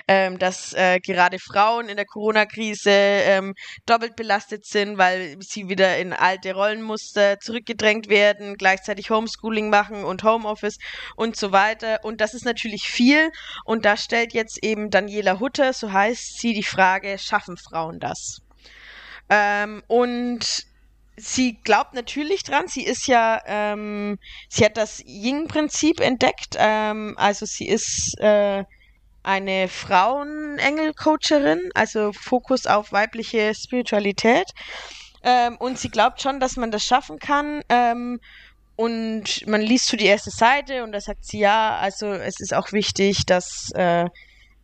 ähm, 0.07 0.37
dass 0.39 0.73
äh, 0.73 0.99
gerade 0.99 1.39
Frauen 1.39 1.89
in 1.89 1.95
der 1.95 2.05
Corona-Krise 2.05 2.91
ähm, 2.91 3.55
doppelt 3.85 4.15
belastet 4.15 4.65
sind, 4.65 4.97
weil 4.97 5.37
sie 5.41 5.69
wieder 5.69 5.97
in 5.97 6.13
alte 6.13 6.53
Rollenmuster 6.53 7.39
zurückgedrängt 7.39 8.09
werden, 8.09 8.55
gleichzeitig 8.55 9.09
Homeschooling 9.09 9.69
machen 9.69 10.03
und 10.03 10.23
Homeoffice 10.23 10.77
und 11.15 11.35
so 11.35 11.51
weiter. 11.51 11.99
Und 12.03 12.21
das 12.21 12.33
ist 12.33 12.45
natürlich 12.45 12.83
viel. 12.83 13.31
Und 13.65 13.85
da 13.85 13.97
stellt 13.97 14.33
jetzt 14.33 14.63
eben 14.63 14.89
Daniela 14.89 15.39
Hutter, 15.39 15.73
so 15.73 15.91
heißt 15.91 16.39
sie, 16.39 16.53
die 16.53 16.63
Frage, 16.63 17.17
schaffen 17.17 17.57
Frauen 17.57 17.99
das? 17.99 18.41
Ähm, 19.29 19.83
und 19.87 20.65
sie 21.17 21.57
glaubt 21.63 21.93
natürlich 21.93 22.43
dran. 22.43 22.67
Sie 22.67 22.83
ist 22.83 23.07
ja, 23.07 23.41
ähm, 23.45 24.19
sie 24.49 24.65
hat 24.65 24.77
das 24.77 25.01
Ying-Prinzip 25.05 25.99
entdeckt. 25.99 26.55
Ähm, 26.57 27.15
also 27.17 27.45
sie 27.45 27.67
ist 27.67 28.15
äh, 28.19 28.63
eine 29.25 29.67
Frauenengel-Coacherin, 29.67 31.71
also 31.73 32.13
Fokus 32.13 32.67
auf 32.67 32.91
weibliche 32.91 33.53
Spiritualität. 33.55 34.51
Ähm, 35.23 35.57
und 35.57 35.79
sie 35.79 35.89
glaubt 35.89 36.21
schon, 36.21 36.39
dass 36.39 36.55
man 36.55 36.71
das 36.71 36.83
schaffen 36.83 37.17
kann. 37.17 37.63
Ähm, 37.69 38.19
und 38.75 39.47
man 39.47 39.61
liest 39.61 39.87
zu 39.87 39.97
die 39.97 40.05
erste 40.05 40.31
Seite 40.31 40.83
und 40.83 40.91
da 40.91 40.99
sagt 40.99 41.25
sie 41.25 41.39
ja, 41.39 41.77
also 41.77 42.07
es 42.07 42.39
ist 42.39 42.53
auch 42.53 42.73
wichtig, 42.73 43.25
dass 43.25 43.71
äh, 43.73 44.05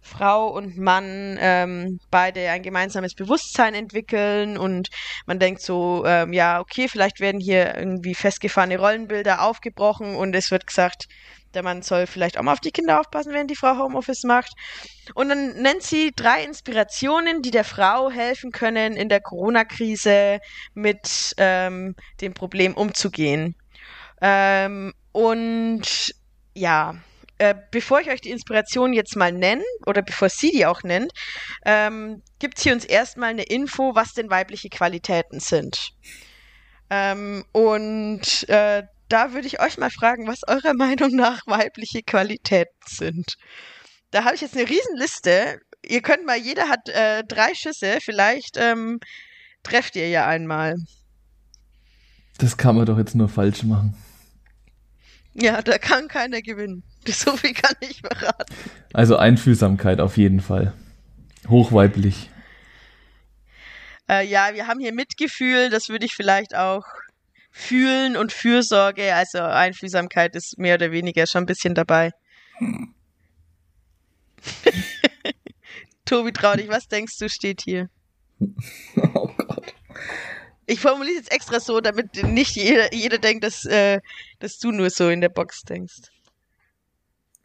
Frau 0.01 0.47
und 0.47 0.77
Mann 0.77 1.37
ähm, 1.39 1.99
beide 2.09 2.49
ein 2.49 2.63
gemeinsames 2.63 3.13
Bewusstsein 3.13 3.73
entwickeln 3.73 4.57
und 4.57 4.89
man 5.25 5.39
denkt 5.39 5.61
so, 5.61 6.03
ähm, 6.05 6.33
ja, 6.33 6.59
okay, 6.59 6.87
vielleicht 6.87 7.19
werden 7.19 7.39
hier 7.39 7.77
irgendwie 7.77 8.15
festgefahrene 8.15 8.79
Rollenbilder 8.79 9.43
aufgebrochen 9.43 10.15
und 10.15 10.35
es 10.35 10.51
wird 10.51 10.67
gesagt, 10.67 11.07
der 11.53 11.63
Mann 11.63 11.81
soll 11.81 12.07
vielleicht 12.07 12.37
auch 12.37 12.43
mal 12.43 12.53
auf 12.53 12.59
die 12.59 12.71
Kinder 12.71 12.99
aufpassen, 12.99 13.33
während 13.33 13.51
die 13.51 13.55
Frau 13.55 13.77
Homeoffice 13.77 14.23
macht. 14.23 14.51
Und 15.13 15.29
dann 15.29 15.61
nennt 15.61 15.83
sie 15.83 16.11
drei 16.15 16.43
Inspirationen, 16.43 17.41
die 17.41 17.51
der 17.51 17.63
Frau 17.63 18.09
helfen 18.09 18.51
können, 18.51 18.95
in 18.95 19.09
der 19.09 19.21
Corona-Krise 19.21 20.39
mit 20.73 21.33
ähm, 21.37 21.95
dem 22.21 22.33
Problem 22.33 22.73
umzugehen. 22.75 23.55
Ähm, 24.21 24.93
und 25.11 26.13
ja, 26.53 26.95
äh, 27.37 27.55
bevor 27.71 27.99
ich 28.01 28.09
euch 28.09 28.21
die 28.21 28.29
Inspiration 28.29 28.93
jetzt 28.93 29.15
mal 29.15 29.31
nenne, 29.31 29.63
oder 29.87 30.03
bevor 30.03 30.29
sie 30.29 30.51
die 30.51 30.65
auch 30.65 30.83
nennt, 30.83 31.11
ähm, 31.65 32.21
gibt 32.37 32.57
es 32.57 32.63
hier 32.63 32.73
uns 32.73 32.85
erstmal 32.85 33.31
eine 33.31 33.43
Info, 33.43 33.95
was 33.95 34.13
denn 34.13 34.29
weibliche 34.29 34.69
Qualitäten 34.69 35.39
sind. 35.39 35.91
Ähm, 36.91 37.43
und 37.51 38.47
äh, 38.47 38.83
da 39.11 39.33
würde 39.33 39.47
ich 39.47 39.59
euch 39.59 39.77
mal 39.77 39.89
fragen, 39.89 40.27
was 40.27 40.41
eurer 40.47 40.73
Meinung 40.77 41.15
nach 41.15 41.41
weibliche 41.45 42.01
Qualitäten 42.03 42.71
sind. 42.87 43.35
Da 44.11 44.23
habe 44.23 44.35
ich 44.35 44.41
jetzt 44.41 44.55
eine 44.55 44.69
Riesenliste. 44.69 45.59
Ihr 45.83 46.01
könnt 46.01 46.25
mal, 46.25 46.37
jeder 46.37 46.69
hat 46.69 46.89
äh, 46.89 47.23
drei 47.23 47.53
Schüsse, 47.53 47.97
vielleicht 48.01 48.57
ähm, 48.57 48.99
trefft 49.63 49.95
ihr 49.95 50.09
ja 50.09 50.27
einmal. 50.27 50.75
Das 52.37 52.57
kann 52.57 52.75
man 52.75 52.85
doch 52.85 52.97
jetzt 52.97 53.15
nur 53.15 53.29
falsch 53.29 53.63
machen. 53.63 53.95
Ja, 55.33 55.61
da 55.61 55.77
kann 55.77 56.07
keiner 56.07 56.41
gewinnen. 56.41 56.83
So 57.07 57.35
viel 57.35 57.53
kann 57.53 57.75
ich 57.79 58.01
verraten. 58.01 58.53
Also 58.93 59.17
Einfühlsamkeit 59.17 59.99
auf 59.99 60.17
jeden 60.17 60.39
Fall. 60.39 60.73
Hochweiblich. 61.49 62.29
Äh, 64.07 64.27
ja, 64.27 64.53
wir 64.53 64.67
haben 64.67 64.79
hier 64.79 64.93
Mitgefühl, 64.93 65.71
das 65.71 65.89
würde 65.89 66.05
ich 66.05 66.13
vielleicht 66.13 66.55
auch 66.55 66.83
Fühlen 67.51 68.15
und 68.15 68.31
Fürsorge, 68.31 69.13
also 69.13 69.39
Einfühlsamkeit 69.39 70.35
ist 70.35 70.57
mehr 70.57 70.75
oder 70.75 70.91
weniger 70.91 71.27
schon 71.27 71.43
ein 71.43 71.47
bisschen 71.47 71.75
dabei. 71.75 72.11
Hm. 72.57 72.95
Tobi, 76.05 76.31
trau 76.31 76.55
dich, 76.55 76.69
was 76.69 76.87
denkst 76.87 77.17
du, 77.19 77.29
steht 77.29 77.61
hier? 77.61 77.89
Oh 79.13 79.29
Gott. 79.37 79.73
Ich 80.65 80.79
formuliere 80.79 81.15
es 81.15 81.25
jetzt 81.25 81.33
extra 81.33 81.59
so, 81.59 81.81
damit 81.81 82.23
nicht 82.23 82.55
jeder, 82.55 82.93
jeder 82.93 83.17
denkt, 83.17 83.43
dass, 83.43 83.65
äh, 83.65 83.99
dass 84.39 84.57
du 84.57 84.71
nur 84.71 84.89
so 84.89 85.09
in 85.09 85.21
der 85.21 85.29
Box 85.29 85.63
denkst. 85.63 86.09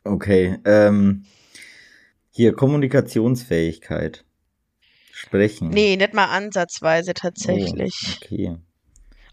Okay, 0.04 0.58
ähm, 0.64 1.26
hier 2.30 2.54
Kommunikationsfähigkeit. 2.54 4.24
Sprechen. 5.12 5.70
Nee, 5.70 5.96
nicht 5.96 6.14
mal 6.14 6.26
ansatzweise 6.26 7.14
tatsächlich. 7.14 7.94
Oh, 8.04 8.24
okay. 8.24 8.56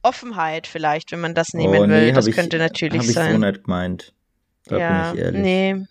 Offenheit 0.03 0.67
vielleicht, 0.67 1.11
wenn 1.11 1.21
man 1.21 1.33
das 1.33 1.53
nehmen 1.53 1.79
oh, 1.79 1.85
nee, 1.85 1.93
will. 1.93 2.13
Das 2.13 2.27
ich, 2.27 2.35
könnte 2.35 2.57
natürlich 2.57 2.99
hab 2.99 3.05
sein. 3.05 3.23
Habe 3.23 3.33
ich 3.33 3.41
so 3.41 3.51
nicht 3.51 3.63
gemeint. 3.63 4.13
Da 4.65 4.77
ja, 4.77 5.11
bin 5.11 5.19
ich 5.19 5.25
ehrlich. 5.25 5.41
Nee. 5.41 5.85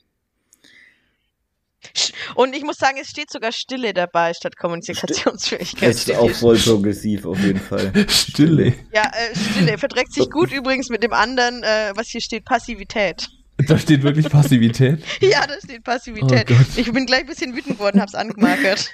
Und 2.34 2.54
ich 2.54 2.62
muss 2.62 2.76
sagen, 2.76 2.96
es 3.00 3.08
steht 3.08 3.30
sogar 3.30 3.52
Stille 3.52 3.92
dabei 3.92 4.32
statt 4.34 4.56
Kommunikationsfähigkeit. 4.56 5.90
Das 5.90 6.08
ist 6.08 6.16
auch 6.16 6.30
voll 6.30 6.56
progressiv 6.56 7.26
auf 7.26 7.38
jeden 7.40 7.60
Fall. 7.60 7.92
Stille. 8.08 8.74
Ja, 8.92 9.10
äh, 9.12 9.36
Stille. 9.36 9.78
Verträgt 9.78 10.12
sich 10.12 10.30
gut 10.30 10.52
übrigens 10.56 10.88
mit 10.88 11.02
dem 11.02 11.12
anderen, 11.12 11.62
äh, 11.62 11.92
was 11.94 12.08
hier 12.08 12.20
steht, 12.20 12.44
Passivität. 12.44 13.28
Da 13.66 13.78
steht 13.78 14.02
wirklich 14.02 14.28
Passivität? 14.28 15.02
ja, 15.20 15.46
da 15.46 15.54
steht 15.62 15.84
Passivität. 15.84 16.50
Oh 16.50 16.54
ich 16.76 16.92
bin 16.92 17.06
gleich 17.06 17.20
ein 17.20 17.26
bisschen 17.26 17.54
wütend 17.54 17.78
geworden, 17.78 18.00
hab's 18.00 18.14
angemarkert. 18.14 18.90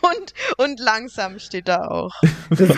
Und, 0.00 0.34
und 0.56 0.80
langsam 0.80 1.38
steht 1.38 1.68
da 1.68 1.88
auch. 1.88 2.14
Das 2.50 2.70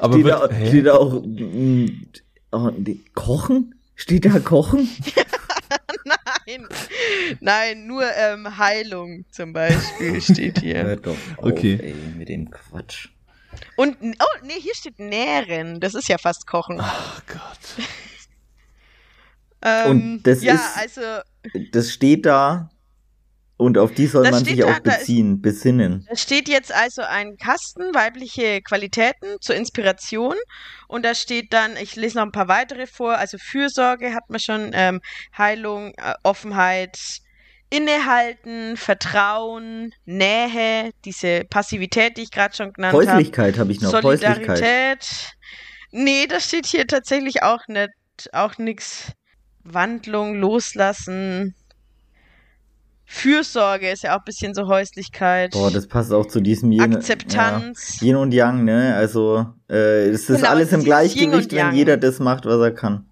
Aber 0.00 0.14
steht, 0.14 0.26
da, 0.26 0.66
steht 0.66 0.86
da 0.86 0.94
auch 0.94 1.22
mm, 1.22 1.86
oh, 2.52 2.70
Kochen? 3.14 3.74
Steht 3.94 4.24
da 4.24 4.38
Kochen? 4.40 4.88
Nein. 6.04 6.66
Nein, 7.40 7.86
nur 7.86 8.04
ähm, 8.16 8.58
Heilung 8.58 9.24
zum 9.30 9.52
Beispiel 9.52 10.20
steht 10.20 10.60
hier. 10.60 10.82
Hört 10.82 11.06
doch 11.06 11.16
auf, 11.36 11.44
okay. 11.44 11.78
ey, 11.82 11.94
mit 12.16 12.28
dem 12.28 12.50
Quatsch. 12.50 13.08
Und, 13.76 13.96
oh, 14.00 14.44
nee, 14.44 14.58
hier 14.58 14.74
steht 14.74 14.98
Nähren. 14.98 15.80
Das 15.80 15.94
ist 15.94 16.08
ja 16.08 16.18
fast 16.18 16.46
Kochen. 16.46 16.78
Ach 16.80 17.22
Gott. 17.26 17.86
ähm, 19.62 19.90
Und 19.90 20.22
das 20.22 20.42
ja, 20.42 20.54
ist, 20.54 20.76
also. 20.76 21.00
Das 21.72 21.92
steht 21.92 22.26
da 22.26 22.70
und 23.60 23.76
auf 23.76 23.92
die 23.92 24.06
soll 24.06 24.24
das 24.24 24.32
man 24.32 24.44
sich 24.44 24.64
auch 24.64 24.78
da, 24.78 24.96
beziehen, 24.96 25.34
ist, 25.34 25.42
besinnen. 25.42 26.06
Es 26.08 26.22
steht 26.22 26.48
jetzt 26.48 26.74
also 26.74 27.02
ein 27.02 27.36
Kasten, 27.36 27.94
weibliche 27.94 28.62
Qualitäten 28.62 29.36
zur 29.40 29.54
Inspiration. 29.54 30.34
Und 30.88 31.04
da 31.04 31.14
steht 31.14 31.52
dann, 31.52 31.76
ich 31.76 31.94
lese 31.94 32.16
noch 32.16 32.24
ein 32.24 32.32
paar 32.32 32.48
weitere 32.48 32.86
vor, 32.86 33.18
also 33.18 33.36
Fürsorge 33.38 34.14
hat 34.14 34.30
man 34.30 34.40
schon, 34.40 34.70
ähm, 34.72 35.00
Heilung, 35.36 35.92
äh, 35.98 36.14
Offenheit, 36.22 36.98
Innehalten, 37.68 38.78
Vertrauen, 38.78 39.92
Nähe, 40.06 40.90
diese 41.04 41.44
Passivität, 41.44 42.16
die 42.16 42.22
ich 42.22 42.30
gerade 42.30 42.56
schon 42.56 42.72
genannt 42.72 42.94
habe. 42.94 43.06
Häuslichkeit 43.06 43.58
habe 43.58 43.72
ich 43.72 43.82
noch, 43.82 43.90
Solidarität. 43.90 44.48
Häuslichkeit. 44.48 45.36
Nee, 45.92 46.26
das 46.26 46.46
steht 46.46 46.64
hier 46.64 46.86
tatsächlich 46.86 47.42
auch 47.42 47.68
nicht, 47.68 47.90
auch 48.32 48.56
nichts. 48.56 49.12
Wandlung, 49.62 50.36
Loslassen, 50.36 51.54
Fürsorge 53.12 53.90
ist 53.90 54.04
ja 54.04 54.12
auch 54.14 54.20
ein 54.20 54.24
bisschen 54.24 54.54
so 54.54 54.68
Häuslichkeit. 54.68 55.50
Boah, 55.50 55.72
das 55.72 55.88
passt 55.88 56.12
auch 56.12 56.26
zu 56.26 56.40
diesem 56.40 56.70
Yin, 56.70 56.94
Akzeptanz. 56.94 58.00
Ja, 58.00 58.06
Yin 58.06 58.16
und 58.16 58.32
Yang, 58.32 58.64
ne? 58.64 58.94
Also, 58.94 59.46
äh, 59.68 60.08
es 60.08 60.30
ist 60.30 60.36
genau, 60.36 60.50
alles 60.50 60.72
im 60.72 60.84
Gleichgewicht, 60.84 61.52
wenn 61.52 61.74
jeder 61.74 61.96
das 61.96 62.20
macht, 62.20 62.46
was 62.46 62.60
er 62.60 62.70
kann. 62.70 63.09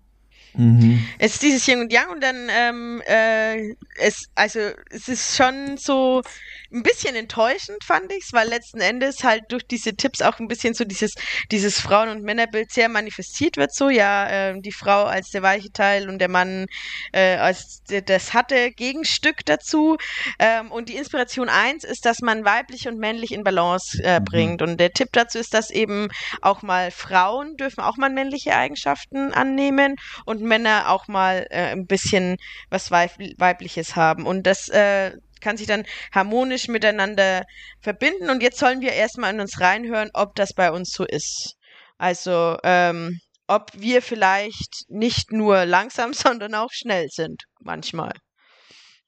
Mhm. 0.54 1.06
Es 1.18 1.34
ist 1.34 1.42
dieses 1.42 1.66
Yin 1.68 1.80
und 1.80 1.92
Yang 1.92 2.08
und 2.10 2.22
dann, 2.22 2.48
ähm, 2.50 3.02
äh, 3.06 3.74
es, 3.96 4.26
also, 4.34 4.60
es 4.90 5.08
ist 5.08 5.36
schon 5.36 5.76
so, 5.76 6.22
ein 6.70 6.82
bisschen 6.82 7.16
enttäuschend 7.16 7.82
fand 7.82 8.12
ich's, 8.12 8.32
weil 8.32 8.48
letzten 8.48 8.80
Endes 8.80 9.24
halt 9.24 9.44
durch 9.48 9.66
diese 9.66 9.96
Tipps 9.96 10.20
auch 10.20 10.38
ein 10.38 10.48
bisschen 10.48 10.74
so 10.74 10.84
dieses, 10.84 11.14
dieses 11.50 11.80
Frauen- 11.80 12.10
und 12.10 12.22
Männerbild 12.22 12.70
sehr 12.70 12.88
manifestiert 12.90 13.56
wird, 13.56 13.74
so, 13.74 13.88
ja, 13.88 14.50
äh, 14.50 14.60
die 14.60 14.72
Frau 14.72 15.04
als 15.04 15.30
der 15.30 15.42
weiche 15.42 15.72
Teil 15.72 16.08
und 16.10 16.18
der 16.18 16.28
Mann 16.28 16.66
äh, 17.12 17.36
als 17.36 17.82
das 18.04 18.34
hatte 18.34 18.70
Gegenstück 18.72 19.44
dazu. 19.46 19.96
Ähm, 20.38 20.70
und 20.70 20.88
die 20.88 20.96
Inspiration 20.96 21.48
eins 21.48 21.84
ist, 21.84 22.04
dass 22.04 22.20
man 22.20 22.44
weiblich 22.44 22.86
und 22.86 22.98
männlich 22.98 23.32
in 23.32 23.44
Balance 23.44 24.02
äh, 24.02 24.20
mhm. 24.20 24.24
bringt. 24.24 24.62
Und 24.62 24.78
der 24.78 24.92
Tipp 24.92 25.08
dazu 25.12 25.38
ist, 25.38 25.54
dass 25.54 25.70
eben 25.70 26.08
auch 26.42 26.62
mal 26.62 26.90
Frauen 26.90 27.56
dürfen 27.56 27.80
auch 27.80 27.96
mal 27.96 28.10
männliche 28.10 28.54
Eigenschaften 28.54 29.32
annehmen 29.32 29.96
und 30.26 30.37
Männer 30.44 30.90
auch 30.90 31.08
mal 31.08 31.46
äh, 31.50 31.72
ein 31.72 31.86
bisschen 31.86 32.36
was 32.70 32.90
Weib 32.90 33.12
Weibliches 33.38 33.96
haben. 33.96 34.26
Und 34.26 34.46
das 34.46 34.68
äh, 34.68 35.12
kann 35.40 35.56
sich 35.56 35.66
dann 35.66 35.84
harmonisch 36.12 36.68
miteinander 36.68 37.44
verbinden. 37.80 38.30
Und 38.30 38.42
jetzt 38.42 38.58
sollen 38.58 38.80
wir 38.80 38.92
erstmal 38.92 39.34
in 39.34 39.40
uns 39.40 39.60
reinhören, 39.60 40.10
ob 40.14 40.34
das 40.34 40.52
bei 40.52 40.70
uns 40.70 40.90
so 40.90 41.04
ist. 41.04 41.54
Also, 41.96 42.56
ähm, 42.64 43.18
ob 43.46 43.70
wir 43.74 44.02
vielleicht 44.02 44.84
nicht 44.88 45.32
nur 45.32 45.64
langsam, 45.64 46.12
sondern 46.14 46.54
auch 46.54 46.70
schnell 46.72 47.08
sind, 47.10 47.44
manchmal. 47.60 48.12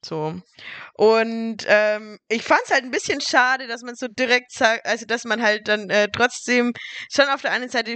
So. 0.03 0.41
Und 0.93 1.57
ähm, 1.67 2.17
ich 2.27 2.41
fand 2.41 2.61
es 2.65 2.71
halt 2.71 2.83
ein 2.83 2.91
bisschen 2.91 3.21
schade, 3.21 3.67
dass 3.67 3.83
man 3.83 3.95
so 3.95 4.07
direkt 4.07 4.51
sagt, 4.51 4.85
also 4.85 5.05
dass 5.05 5.25
man 5.25 5.43
halt 5.43 5.67
dann 5.67 5.91
äh, 5.91 6.09
trotzdem 6.11 6.73
schon 7.11 7.27
auf 7.27 7.41
der 7.41 7.51
einen 7.51 7.69
Seite 7.69 7.93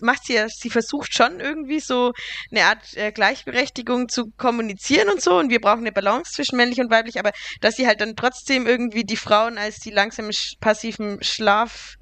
macht 0.00 0.26
sie 0.26 0.34
ja, 0.34 0.48
sie 0.48 0.70
versucht 0.70 1.14
schon 1.14 1.38
irgendwie 1.38 1.78
so 1.78 2.12
eine 2.50 2.64
Art 2.64 2.96
äh, 2.96 3.12
Gleichberechtigung 3.12 4.08
zu 4.08 4.32
kommunizieren 4.36 5.08
und 5.08 5.22
so 5.22 5.38
und 5.38 5.50
wir 5.50 5.60
brauchen 5.60 5.80
eine 5.80 5.92
Balance 5.92 6.32
zwischen 6.32 6.56
männlich 6.56 6.80
und 6.80 6.90
weiblich, 6.90 7.20
aber 7.20 7.30
dass 7.60 7.76
sie 7.76 7.86
halt 7.86 8.00
dann 8.00 8.16
trotzdem 8.16 8.66
irgendwie 8.66 9.04
die 9.04 9.16
Frauen 9.16 9.56
als 9.56 9.76
die 9.76 9.90
langsamen 9.90 10.32
passiven 10.60 11.22
Schlaf 11.22 11.96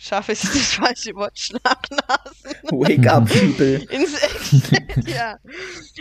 Schafe 0.00 0.30
ist 0.30 0.44
das 0.44 0.74
falsche 0.74 1.12
Wort, 1.16 1.36
Schlafnasen. 1.36 2.54
Wake 2.70 3.06
up, 3.08 3.28
people. 3.28 3.84
ja. 5.06 5.38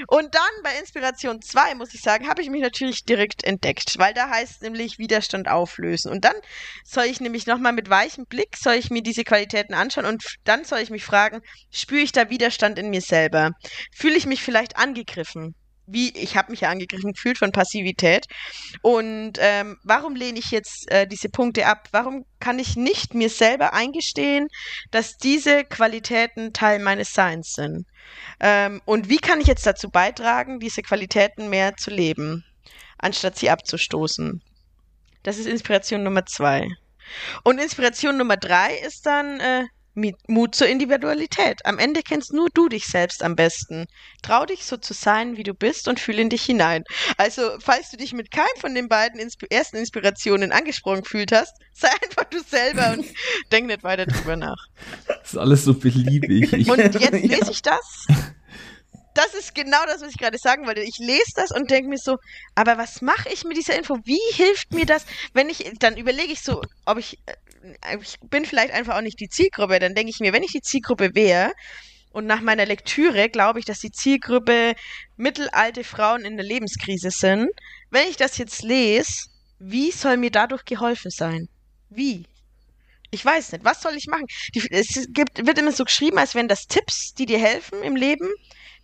Und 0.07 0.35
dann 0.35 0.43
bei 0.63 0.77
Inspiration 0.79 1.41
2, 1.41 1.73
muss 1.73 1.95
ich 1.95 2.01
sagen, 2.01 2.27
habe 2.29 2.43
ich 2.43 2.51
mich 2.51 2.61
natürlich 2.61 3.05
direkt 3.05 3.43
entdeckt, 3.43 3.97
weil 3.97 4.13
da 4.13 4.29
heißt 4.29 4.61
nämlich 4.61 4.99
Widerstand 4.99 5.47
auflösen. 5.47 6.11
Und 6.11 6.25
dann 6.25 6.35
soll 6.85 7.05
ich 7.05 7.21
nämlich 7.21 7.47
nochmal 7.47 7.73
mit 7.73 7.89
weichem 7.89 8.27
Blick, 8.27 8.55
soll 8.55 8.75
ich 8.75 8.91
mir 8.91 9.01
diese 9.01 9.23
Qualitäten 9.23 9.73
anschauen 9.73 10.05
und 10.05 10.23
dann 10.43 10.63
soll 10.63 10.79
ich 10.79 10.91
mich 10.91 11.03
fragen, 11.03 11.41
spüre 11.71 12.01
ich 12.01 12.11
da 12.11 12.29
Widerstand 12.29 12.77
in 12.77 12.91
mir 12.91 13.01
selber? 13.01 13.53
Fühle 13.95 14.15
ich 14.15 14.27
mich 14.27 14.43
vielleicht 14.43 14.77
angegriffen? 14.77 15.55
Wie 15.87 16.09
ich 16.15 16.35
habe 16.37 16.51
mich 16.51 16.61
ja 16.61 16.69
angegriffen 16.69 17.13
gefühlt 17.13 17.37
von 17.37 17.51
Passivität. 17.51 18.27
Und 18.81 19.33
ähm, 19.39 19.77
warum 19.83 20.15
lehne 20.15 20.37
ich 20.37 20.51
jetzt 20.51 20.91
äh, 20.91 21.07
diese 21.07 21.29
Punkte 21.29 21.65
ab? 21.65 21.87
Warum 21.91 22.25
kann 22.39 22.59
ich 22.59 22.75
nicht 22.75 23.13
mir 23.13 23.29
selber 23.29 23.73
eingestehen, 23.73 24.49
dass 24.91 25.17
diese 25.17 25.63
Qualitäten 25.63 26.53
Teil 26.53 26.79
meines 26.79 27.13
Seins 27.13 27.53
sind? 27.53 27.87
Ähm, 28.39 28.81
und 28.85 29.09
wie 29.09 29.17
kann 29.17 29.41
ich 29.41 29.47
jetzt 29.47 29.65
dazu 29.65 29.89
beitragen, 29.89 30.59
diese 30.59 30.81
Qualitäten 30.81 31.49
mehr 31.49 31.75
zu 31.77 31.89
leben, 31.89 32.43
anstatt 32.97 33.37
sie 33.37 33.49
abzustoßen? 33.49 34.41
Das 35.23 35.37
ist 35.37 35.47
Inspiration 35.47 36.03
Nummer 36.03 36.25
zwei. 36.25 36.67
Und 37.43 37.59
Inspiration 37.59 38.17
Nummer 38.17 38.37
drei 38.37 38.75
ist 38.75 39.05
dann, 39.05 39.39
äh, 39.39 39.63
Mut 40.27 40.55
zur 40.55 40.67
Individualität. 40.67 41.65
Am 41.65 41.79
Ende 41.79 42.01
kennst 42.01 42.33
nur 42.33 42.49
du 42.53 42.69
dich 42.69 42.85
selbst 42.85 43.23
am 43.23 43.35
besten. 43.35 43.85
Trau 44.21 44.45
dich 44.45 44.65
so 44.65 44.77
zu 44.77 44.93
sein, 44.93 45.37
wie 45.37 45.43
du 45.43 45.53
bist 45.53 45.87
und 45.87 45.99
fühle 45.99 46.21
in 46.21 46.29
dich 46.29 46.43
hinein. 46.43 46.83
Also, 47.17 47.41
falls 47.59 47.89
du 47.89 47.97
dich 47.97 48.13
mit 48.13 48.31
keinem 48.31 48.47
von 48.59 48.75
den 48.75 48.87
beiden 48.87 49.19
Insp 49.19 49.45
ersten 49.49 49.77
Inspirationen 49.77 50.51
angesprochen 50.51 51.01
gefühlt 51.01 51.31
hast, 51.31 51.53
sei 51.73 51.89
einfach 52.03 52.25
du 52.25 52.39
selber 52.39 52.93
und 52.93 53.05
denk 53.51 53.67
nicht 53.67 53.83
weiter 53.83 54.05
drüber 54.05 54.35
nach. 54.35 54.67
Das 55.07 55.33
ist 55.33 55.37
alles 55.37 55.63
so 55.65 55.73
beliebig. 55.73 56.69
und 56.69 56.77
jetzt 56.77 57.11
lese 57.11 57.51
ich 57.51 57.61
das 57.61 58.07
das 59.17 59.33
ist 59.33 59.55
genau 59.55 59.83
das, 59.87 60.01
was 60.01 60.11
ich 60.11 60.17
gerade 60.17 60.37
sagen 60.37 60.67
wollte. 60.67 60.81
Ich 60.81 60.97
lese 60.99 61.31
das 61.35 61.51
und 61.51 61.71
denke 61.71 61.89
mir 61.89 61.97
so, 61.97 62.17
aber 62.53 62.77
was 62.77 63.01
mache 63.01 63.29
ich 63.33 63.43
mit 63.45 63.57
dieser 63.57 63.75
Info? 63.75 63.97
Wie 64.05 64.19
hilft 64.33 64.71
mir 64.73 64.85
das, 64.85 65.05
wenn 65.33 65.49
ich, 65.49 65.71
dann 65.79 65.97
überlege 65.97 66.31
ich 66.31 66.41
so, 66.41 66.61
ob 66.85 66.99
ich, 66.99 67.17
äh, 67.25 67.33
ich 68.01 68.17
bin 68.29 68.45
vielleicht 68.45 68.73
einfach 68.73 68.95
auch 68.95 69.01
nicht 69.01 69.19
die 69.19 69.29
Zielgruppe. 69.29 69.79
Dann 69.79 69.95
denke 69.95 70.09
ich 70.09 70.19
mir, 70.19 70.33
wenn 70.33 70.43
ich 70.43 70.51
die 70.51 70.61
Zielgruppe 70.61 71.15
wäre, 71.15 71.53
und 72.11 72.25
nach 72.25 72.41
meiner 72.41 72.65
Lektüre 72.65 73.29
glaube 73.29 73.59
ich, 73.59 73.65
dass 73.65 73.79
die 73.79 73.91
Zielgruppe 73.91 74.73
mittelalte 75.17 75.83
Frauen 75.83 76.25
in 76.25 76.35
der 76.35 76.45
Lebenskrise 76.45 77.11
sind. 77.11 77.49
Wenn 77.91 78.09
ich 78.09 78.17
das 78.17 78.39
jetzt 78.39 78.63
lese, 78.63 79.27
wie 79.59 79.91
soll 79.91 80.17
mir 80.17 80.31
dadurch 80.31 80.65
geholfen 80.65 81.11
sein? 81.11 81.47
Wie? 81.89 82.25
Ich 83.11 83.23
weiß 83.23 83.51
nicht. 83.51 83.63
Was 83.63 83.81
soll 83.81 83.95
ich 83.95 84.07
machen? 84.07 84.25
Die, 84.55 84.67
es 84.71 85.07
gibt, 85.09 85.45
wird 85.45 85.59
immer 85.59 85.71
so 85.71 85.85
geschrieben, 85.85 86.17
als 86.17 86.33
wären 86.33 86.47
das 86.47 86.65
Tipps, 86.65 87.13
die 87.13 87.27
dir 87.27 87.39
helfen 87.39 87.83
im 87.83 87.95
Leben 87.95 88.29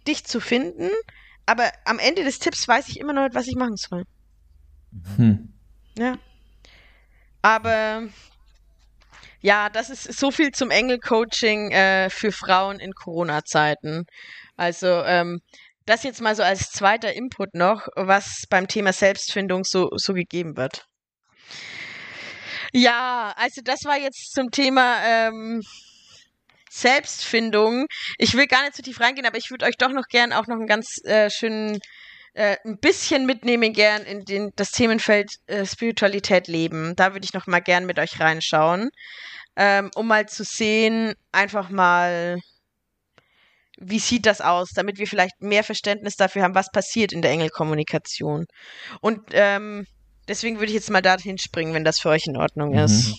dich 0.07 0.25
zu 0.25 0.39
finden, 0.39 0.89
aber 1.45 1.71
am 1.85 1.99
Ende 1.99 2.23
des 2.23 2.39
Tipps 2.39 2.67
weiß 2.67 2.87
ich 2.89 2.99
immer 2.99 3.13
noch 3.13 3.23
nicht, 3.23 3.35
was 3.35 3.47
ich 3.47 3.55
machen 3.55 3.77
soll. 3.77 4.03
Hm. 5.17 5.53
Ja. 5.97 6.17
Aber 7.41 8.07
ja, 9.43 9.69
das 9.69 9.89
ist 9.89 10.17
so 10.17 10.31
viel 10.31 10.51
zum 10.51 10.71
Engel-Coaching 10.71 11.71
äh, 11.71 12.09
für 12.09 12.31
Frauen 12.31 12.79
in 12.79 12.93
Corona-Zeiten. 12.93 14.05
Also 14.55 14.87
ähm, 14.87 15.41
das 15.85 16.03
jetzt 16.03 16.21
mal 16.21 16.33
so 16.33 16.43
als 16.43 16.71
zweiter 16.71 17.11
Input 17.11 17.53
noch, 17.53 17.89
was 17.95 18.45
beim 18.49 18.69
Thema 18.69 18.93
Selbstfindung 18.93 19.65
so, 19.65 19.89
so 19.97 20.13
gegeben 20.13 20.55
wird. 20.55 20.85
Ja, 22.71 23.33
also 23.35 23.61
das 23.65 23.83
war 23.83 23.97
jetzt 23.97 24.31
zum 24.31 24.49
Thema 24.49 25.03
ähm, 25.03 25.61
Selbstfindung. 26.69 27.87
Ich 28.17 28.35
will 28.35 28.47
gar 28.47 28.63
nicht 28.63 28.75
zu 28.75 28.81
tief 28.81 29.01
reingehen, 29.01 29.27
aber 29.27 29.37
ich 29.37 29.51
würde 29.51 29.65
euch 29.65 29.75
doch 29.77 29.91
noch 29.91 30.07
gern 30.07 30.31
auch 30.31 30.47
noch 30.47 30.55
einen 30.55 30.67
ganz 30.67 31.03
äh, 31.03 31.29
schönen 31.29 31.81
äh, 32.33 32.57
ein 32.65 32.77
bisschen 32.77 33.25
mitnehmen 33.25 33.73
gern 33.73 34.03
in 34.03 34.25
den, 34.25 34.51
das 34.55 34.71
Themenfeld 34.71 35.35
äh, 35.47 35.65
Spiritualität 35.65 36.47
leben. 36.47 36.95
Da 36.95 37.13
würde 37.13 37.25
ich 37.25 37.33
noch 37.33 37.47
mal 37.47 37.59
gern 37.59 37.85
mit 37.85 37.99
euch 37.99 38.19
reinschauen, 38.19 38.89
ähm, 39.55 39.91
um 39.95 40.07
mal 40.07 40.27
zu 40.27 40.43
sehen, 40.43 41.13
einfach 41.31 41.69
mal, 41.69 42.39
wie 43.77 43.99
sieht 43.99 44.25
das 44.25 44.41
aus, 44.41 44.69
damit 44.73 44.97
wir 44.97 45.07
vielleicht 45.07 45.41
mehr 45.41 45.63
Verständnis 45.63 46.15
dafür 46.15 46.43
haben, 46.43 46.55
was 46.55 46.71
passiert 46.71 47.13
in 47.13 47.21
der 47.21 47.31
Engelkommunikation. 47.31 48.45
Und 49.01 49.19
ähm, 49.31 49.85
deswegen 50.27 50.57
würde 50.57 50.67
ich 50.67 50.75
jetzt 50.75 50.89
mal 50.89 51.01
dahin 51.01 51.37
springen, 51.37 51.73
wenn 51.73 51.83
das 51.83 51.99
für 51.99 52.09
euch 52.09 52.25
in 52.25 52.37
Ordnung 52.37 52.73
ist. 52.73 53.13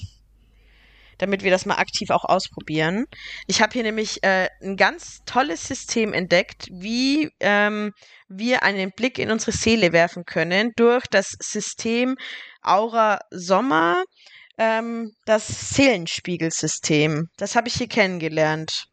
Damit 1.19 1.43
wir 1.43 1.51
das 1.51 1.67
mal 1.67 1.77
aktiv 1.77 2.11
auch 2.11 2.25
ausprobieren. 2.25 3.07
Ich 3.47 3.61
habe 3.63 3.73
hier 3.73 3.83
nämlich 3.83 4.23
äh, 4.23 4.49
ein 4.63 4.77
ganz 4.77 5.21
tolles 5.27 5.67
System 5.67 6.13
entdeckt, 6.13 6.69
wie 6.71 7.31
ähm, 7.41 7.93
wir 8.29 8.63
einen 8.63 8.91
Blick 8.97 9.19
in 9.19 9.31
unsere 9.31 9.53
Seele 9.53 9.93
werfen 9.93 10.25
können 10.25 10.73
durch 10.77 11.07
das 11.11 11.35
System 11.41 12.17
Aura 12.63 13.19
Sommer, 13.31 14.05
ähm, 14.59 15.13
das 15.27 15.71
Seelenspiegelsystem. 15.71 17.29
Das 17.37 17.57
habe 17.57 17.69
ich 17.69 17.75
hier 17.75 17.89
kennengelernt. 17.89 18.87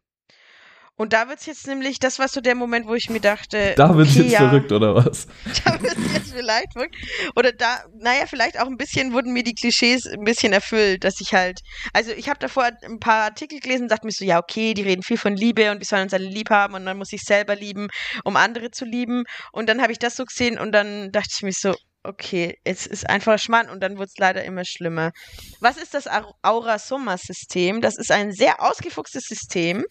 Und 0.98 1.14
da 1.14 1.28
wird 1.30 1.39
es 1.39 1.48
jetzt 1.48 1.66
nämlich, 1.66 2.00
das 2.00 2.20
war 2.20 2.28
so 2.28 2.42
der 2.42 2.54
Moment, 2.54 2.86
wo 2.86 2.94
ich 2.94 3.10
mir 3.10 3.20
dachte. 3.20 3.74
Da 3.76 3.96
wird 3.96 4.10
es 4.10 4.14
okay, 4.14 4.24
jetzt 4.24 4.34
ja, 4.34 4.39
verrückt, 4.39 4.72
oder 4.72 4.94
was? 4.94 5.26
Da 5.66 5.82
wird 5.82 5.98
es 5.98 6.14
jetzt 6.14 6.34
vielleicht 6.34 6.74
verrückt. 6.74 6.96
Oder 7.36 7.52
da, 7.52 7.84
naja, 8.00 8.26
vielleicht 8.28 8.60
auch 8.60 8.68
ein 8.68 8.78
bisschen 8.78 9.14
wurden 9.14 9.34
mir 9.34 9.44
die 9.44 9.56
Klischees 9.56 10.06
ein 10.06 10.24
bisschen 10.24 10.54
erfüllt, 10.54 11.04
dass 11.04 11.20
ich 11.20 11.34
halt. 11.34 11.62
Also 11.94 12.12
ich 12.12 12.30
habe 12.30 12.39
davor 12.39 12.70
ein 12.84 13.00
paar 13.00 13.24
Artikel 13.24 13.60
gelesen 13.60 13.84
und 13.84 13.92
dachte 13.92 14.06
mir 14.06 14.12
so, 14.12 14.26
ja, 14.26 14.38
okay, 14.38 14.74
die 14.74 14.84
reden 14.84 15.02
viel 15.02 15.18
von 15.18 15.36
Liebe 15.36 15.72
und 15.72 15.80
wir 15.80 15.86
sollen 15.86 16.04
uns 16.04 16.14
alle 16.14 16.28
lieb 16.28 16.50
haben 16.52 16.76
und 16.76 16.86
dann 16.86 16.98
muss 16.98 17.14
ich 17.14 17.22
selber 17.22 17.56
lieben, 17.56 17.88
um 18.24 18.36
andere 18.36 18.70
zu 18.70 18.86
lieben. 18.86 19.24
Und 19.52 19.70
dann 19.70 19.82
habe 19.82 19.92
ich 19.92 20.00
das 20.00 20.16
so 20.16 20.26
gesehen 20.26 20.60
und 20.60 20.72
dann 20.72 21.12
dachte 21.12 21.30
ich 21.36 21.42
mir 21.42 21.54
so, 21.54 21.74
okay, 22.04 22.58
es 22.64 22.88
ist 22.88 23.10
einfach 23.10 23.39
Schmarrn 23.39 23.70
und 23.70 23.82
dann 23.82 23.97
wird 23.97 24.10
es 24.10 24.18
leider 24.18 24.43
immer 24.43 24.66
schlimmer. 24.66 25.12
Was 25.60 25.78
ist 25.78 25.93
das 25.93 26.08
Aura-Soma-System? 26.41 27.82
Das 27.82 27.97
ist 27.97 28.12
ein 28.12 28.32
sehr 28.32 28.62
ausgefuchstes 28.62 29.26
System. 29.26 29.86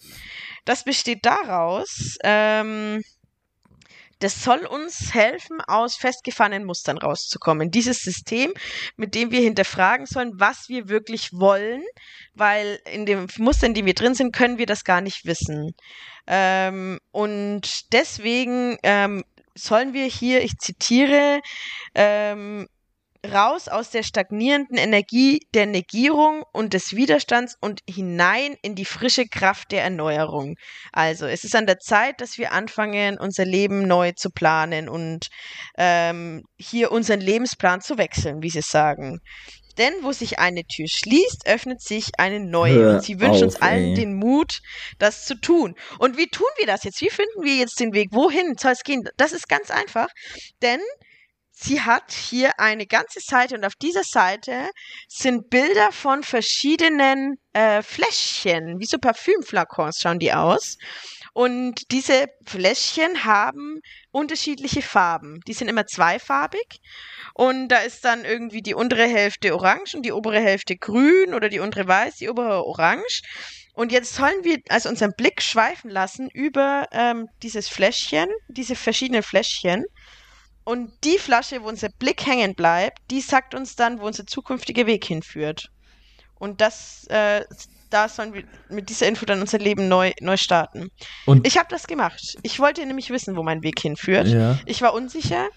Das 0.65 0.85
besteht 0.85 1.25
daraus, 1.25 2.17
ähm, 2.23 3.03
das 4.21 4.45
soll 4.45 4.67
uns 4.67 5.15
helfen, 5.15 5.63
aus 5.67 5.97
festgefahrenen 5.97 6.67
Mustern 6.67 6.99
rauszukommen. 6.99 7.71
Dieses 7.71 8.01
System, 8.01 8.53
mit 8.97 9.15
dem 9.15 9.31
wir 9.31 9.41
hinterfragen 9.41 10.05
sollen, 10.05 10.33
was 10.35 10.69
wir 10.69 10.89
wirklich 10.91 11.31
wollen, 11.33 11.83
weil 12.35 12.81
in 12.93 13.07
den 13.07 13.29
Mustern, 13.39 13.73
denen 13.73 13.87
wir 13.87 13.95
drin 13.95 14.15
sind, 14.15 14.33
können 14.35 14.59
wir 14.59 14.67
das 14.67 14.85
gar 14.85 15.01
nicht 15.01 15.25
wissen. 15.25 15.75
Ähm, 16.27 16.99
und 17.13 17.93
deswegen 17.93 18.77
ähm, 18.83 19.25
sollen 19.61 19.93
wir 19.93 20.07
hier, 20.07 20.43
ich 20.43 20.59
zitiere, 20.59 21.41
ähm, 21.95 22.67
raus 23.27 23.69
aus 23.69 23.91
der 23.91 24.03
stagnierenden 24.03 24.79
Energie 24.79 25.41
der 25.55 25.67
Negierung 25.67 26.45
und 26.53 26.73
des 26.73 26.97
Widerstands 26.97 27.57
und 27.61 27.81
hinein 27.89 28.57
in 28.63 28.75
die 28.75 28.85
frische 28.85 29.27
Kraft 29.27 29.73
der 29.73 29.83
Erneuerung. 29.83 30.55
Also 30.93 31.27
es 31.27 31.45
ist 31.45 31.55
an 31.55 31.67
der 31.67 31.79
Zeit, 31.79 32.21
dass 32.21 32.39
wir 32.39 32.53
anfangen, 32.53 33.19
unser 33.19 33.45
Leben 33.45 33.87
neu 33.87 34.13
zu 34.13 34.31
planen 34.31 34.89
und 34.89 35.29
ähm, 35.77 36.45
hier 36.59 36.93
unseren 36.93 37.21
Lebensplan 37.21 37.81
zu 37.81 37.99
wechseln, 37.99 38.43
wie 38.43 38.51
Sie 38.51 38.63
sagen. 38.63 39.21
Denn 39.81 39.95
wo 40.03 40.13
sich 40.13 40.39
eine 40.39 40.63
Tür 40.65 40.85
schließt, 40.87 41.47
öffnet 41.47 41.81
sich 41.81 42.11
eine 42.19 42.39
neue. 42.39 42.75
Hör 42.75 42.95
und 42.97 43.03
sie 43.03 43.19
wünscht 43.19 43.43
uns 43.43 43.57
allen 43.57 43.89
ey. 43.89 43.95
den 43.95 44.15
Mut, 44.15 44.61
das 44.99 45.25
zu 45.25 45.41
tun. 45.41 45.75
Und 45.99 46.19
wie 46.19 46.27
tun 46.27 46.47
wir 46.59 46.67
das 46.67 46.85
jetzt? 46.85 47.01
Wie 47.01 47.09
finden 47.09 47.43
wir 47.43 47.57
jetzt 47.57 47.81
den 47.81 47.95
Weg? 47.95 48.11
Wohin 48.13 48.59
soll 48.59 48.73
es 48.73 48.83
gehen? 48.83 49.09
Das 49.17 49.33
ist 49.33 49.49
ganz 49.49 49.71
einfach. 49.71 50.09
Denn 50.61 50.81
sie 51.51 51.81
hat 51.81 52.13
hier 52.13 52.61
eine 52.61 52.87
ganze 52.87 53.21
Seite 53.21 53.55
und 53.55 53.65
auf 53.65 53.75
dieser 53.75 54.05
Seite 54.05 54.69
sind 55.09 55.49
Bilder 55.49 55.93
von 55.93 56.25
verschiedenen 56.25 57.37
äh, 57.55 57.81
Fläschchen, 57.83 58.79
wie 58.81 58.87
so 58.87 58.99
Parfümflakons 58.99 59.99
schauen 59.99 60.19
die 60.19 60.35
aus. 60.35 60.77
Und 61.41 61.91
diese 61.91 62.27
Fläschchen 62.45 63.25
haben 63.25 63.81
unterschiedliche 64.11 64.83
Farben. 64.83 65.41
Die 65.47 65.55
sind 65.55 65.69
immer 65.69 65.87
zweifarbig. 65.87 66.83
Und 67.33 67.69
da 67.69 67.79
ist 67.79 68.05
dann 68.05 68.27
irgendwie 68.27 68.61
die 68.61 68.75
untere 68.75 69.07
Hälfte 69.07 69.55
orange 69.55 69.95
und 69.95 70.03
die 70.03 70.13
obere 70.13 70.39
Hälfte 70.39 70.77
grün 70.77 71.33
oder 71.33 71.49
die 71.49 71.61
untere 71.61 71.89
weiß, 71.89 72.17
die 72.17 72.29
obere 72.29 72.67
orange. 72.67 73.23
Und 73.73 73.91
jetzt 73.91 74.17
sollen 74.17 74.45
wir 74.45 74.59
also 74.69 74.91
unseren 74.91 75.15
Blick 75.17 75.41
schweifen 75.41 75.89
lassen 75.89 76.29
über 76.29 76.87
ähm, 76.93 77.27
dieses 77.43 77.71
Fläschchen, 77.71 78.29
diese 78.49 78.77
verschiedenen 78.77 79.23
Fläschchen. 79.23 79.87
Und 80.65 80.93
die 81.05 81.17
Flasche, 81.17 81.63
wo 81.63 81.69
unser 81.69 81.89
Blick 81.89 82.27
hängen 82.27 82.55
bleibt, 82.55 82.99
die 83.11 83.23
sagt 83.23 83.55
uns 83.55 83.77
dann, 83.77 83.99
wo 83.99 84.07
unser 84.07 84.27
zukünftiger 84.27 84.85
Weg 84.85 85.07
hinführt. 85.07 85.71
Und 86.39 86.61
das, 86.61 87.07
äh, 87.07 87.47
da 87.91 88.09
sollen 88.09 88.35
wir 88.35 88.45
mit 88.69 88.89
dieser 88.89 89.07
Info 89.09 89.27
dann 89.27 89.41
unser 89.41 89.59
Leben 89.59 89.89
neu, 89.89 90.13
neu 90.21 90.37
starten. 90.37 90.91
Und 91.27 91.47
Ich 91.47 91.59
habe 91.59 91.69
das 91.71 91.87
gemacht. 91.87 92.37
Ich 92.43 92.59
wollte 92.61 92.85
nämlich 92.87 93.11
wissen, 93.11 93.37
wo 93.37 93.43
mein 93.43 93.63
Weg 93.63 93.81
hinführt. 93.81 94.29
ja. 94.29 94.59
Ich 94.67 94.81
war 94.83 94.95
unsicher. 94.95 95.49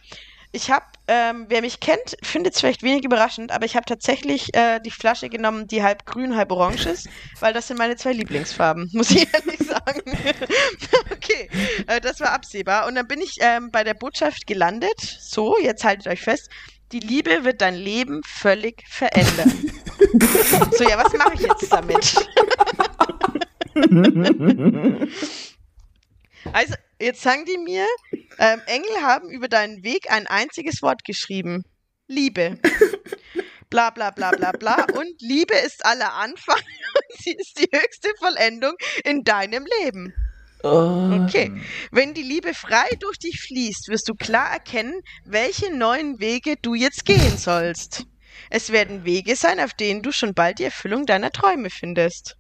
Ich 0.56 0.70
habe, 0.70 0.86
ähm, 1.08 1.46
wer 1.50 1.62
mich 1.62 1.80
kennt, 1.80 2.16
findet 2.22 2.54
es 2.54 2.60
vielleicht 2.60 2.84
wenig 2.84 3.04
überraschend, 3.04 3.52
aber 3.52 3.66
ich 3.66 3.76
habe 3.76 3.86
tatsächlich 3.86 4.54
äh, 4.56 4.80
die 4.80 4.92
Flasche 4.92 5.28
genommen, 5.28 5.68
die 5.68 5.82
halb 5.82 6.06
grün, 6.06 6.36
halb 6.36 6.52
orange 6.52 6.86
ist, 6.86 7.10
weil 7.40 7.54
das 7.54 7.68
sind 7.68 7.80
meine 7.80 7.96
zwei 7.96 8.14
Lieblingsfarben, 8.14 8.88
muss 8.94 9.10
ich 9.10 9.28
ehrlich 9.34 9.58
sagen. 9.68 10.02
okay, 11.12 11.50
äh, 11.88 12.00
das 12.02 12.20
war 12.20 12.34
absehbar. 12.34 12.86
Und 12.86 12.94
dann 12.94 13.08
bin 13.08 13.20
ich 13.20 13.38
ähm, 13.40 13.72
bei 13.72 13.84
der 13.84 13.96
Botschaft 13.96 14.46
gelandet. 14.46 15.00
So, 15.00 15.58
jetzt 15.58 15.84
haltet 15.84 16.06
euch 16.06 16.22
fest. 16.22 16.50
Die 16.94 17.00
Liebe 17.00 17.44
wird 17.44 17.62
dein 17.62 17.74
Leben 17.74 18.22
völlig 18.24 18.84
verändern. 18.88 19.50
so, 20.78 20.84
ja, 20.84 21.04
was 21.04 21.12
mache 21.14 21.34
ich 21.34 21.42
jetzt 21.42 21.72
damit? 21.72 22.16
Also, 26.52 26.76
jetzt 27.00 27.22
sagen 27.22 27.46
die 27.46 27.58
mir, 27.58 27.88
ähm, 28.38 28.62
Engel 28.66 29.02
haben 29.02 29.30
über 29.30 29.48
deinen 29.48 29.82
Weg 29.82 30.12
ein 30.12 30.28
einziges 30.28 30.82
Wort 30.82 31.06
geschrieben. 31.06 31.64
Liebe. 32.06 32.60
Bla 33.70 33.90
bla 33.92 34.12
bla 34.12 34.32
bla 34.32 34.52
bla. 34.52 34.86
Und 34.94 35.22
Liebe 35.22 35.56
ist 35.56 35.86
aller 35.86 36.14
Anfang 36.14 36.60
und 36.60 37.24
sie 37.24 37.32
ist 37.32 37.58
die 37.58 37.70
höchste 37.74 38.10
Vollendung 38.20 38.74
in 39.06 39.24
deinem 39.24 39.66
Leben. 39.82 40.14
Okay. 40.64 41.52
Wenn 41.92 42.14
die 42.14 42.22
Liebe 42.24 42.54
frei 42.54 42.88
durch 43.02 43.20
dich 43.20 43.42
fließt, 43.42 43.90
wirst 43.90 44.08
du 44.08 44.14
klar 44.16 44.50
erkennen, 44.52 44.94
welche 45.26 45.76
neuen 45.76 46.20
Wege 46.20 46.56
du 46.62 46.74
jetzt 46.74 47.06
gehen 47.06 47.38
sollst. 47.38 48.06
Es 48.50 48.72
werden 48.72 49.04
Wege 49.04 49.36
sein, 49.36 49.60
auf 49.60 49.74
denen 49.74 50.02
du 50.02 50.12
schon 50.12 50.34
bald 50.34 50.60
die 50.60 50.64
Erfüllung 50.64 51.06
deiner 51.06 51.32
Träume 51.32 51.70
findest. 51.70 52.38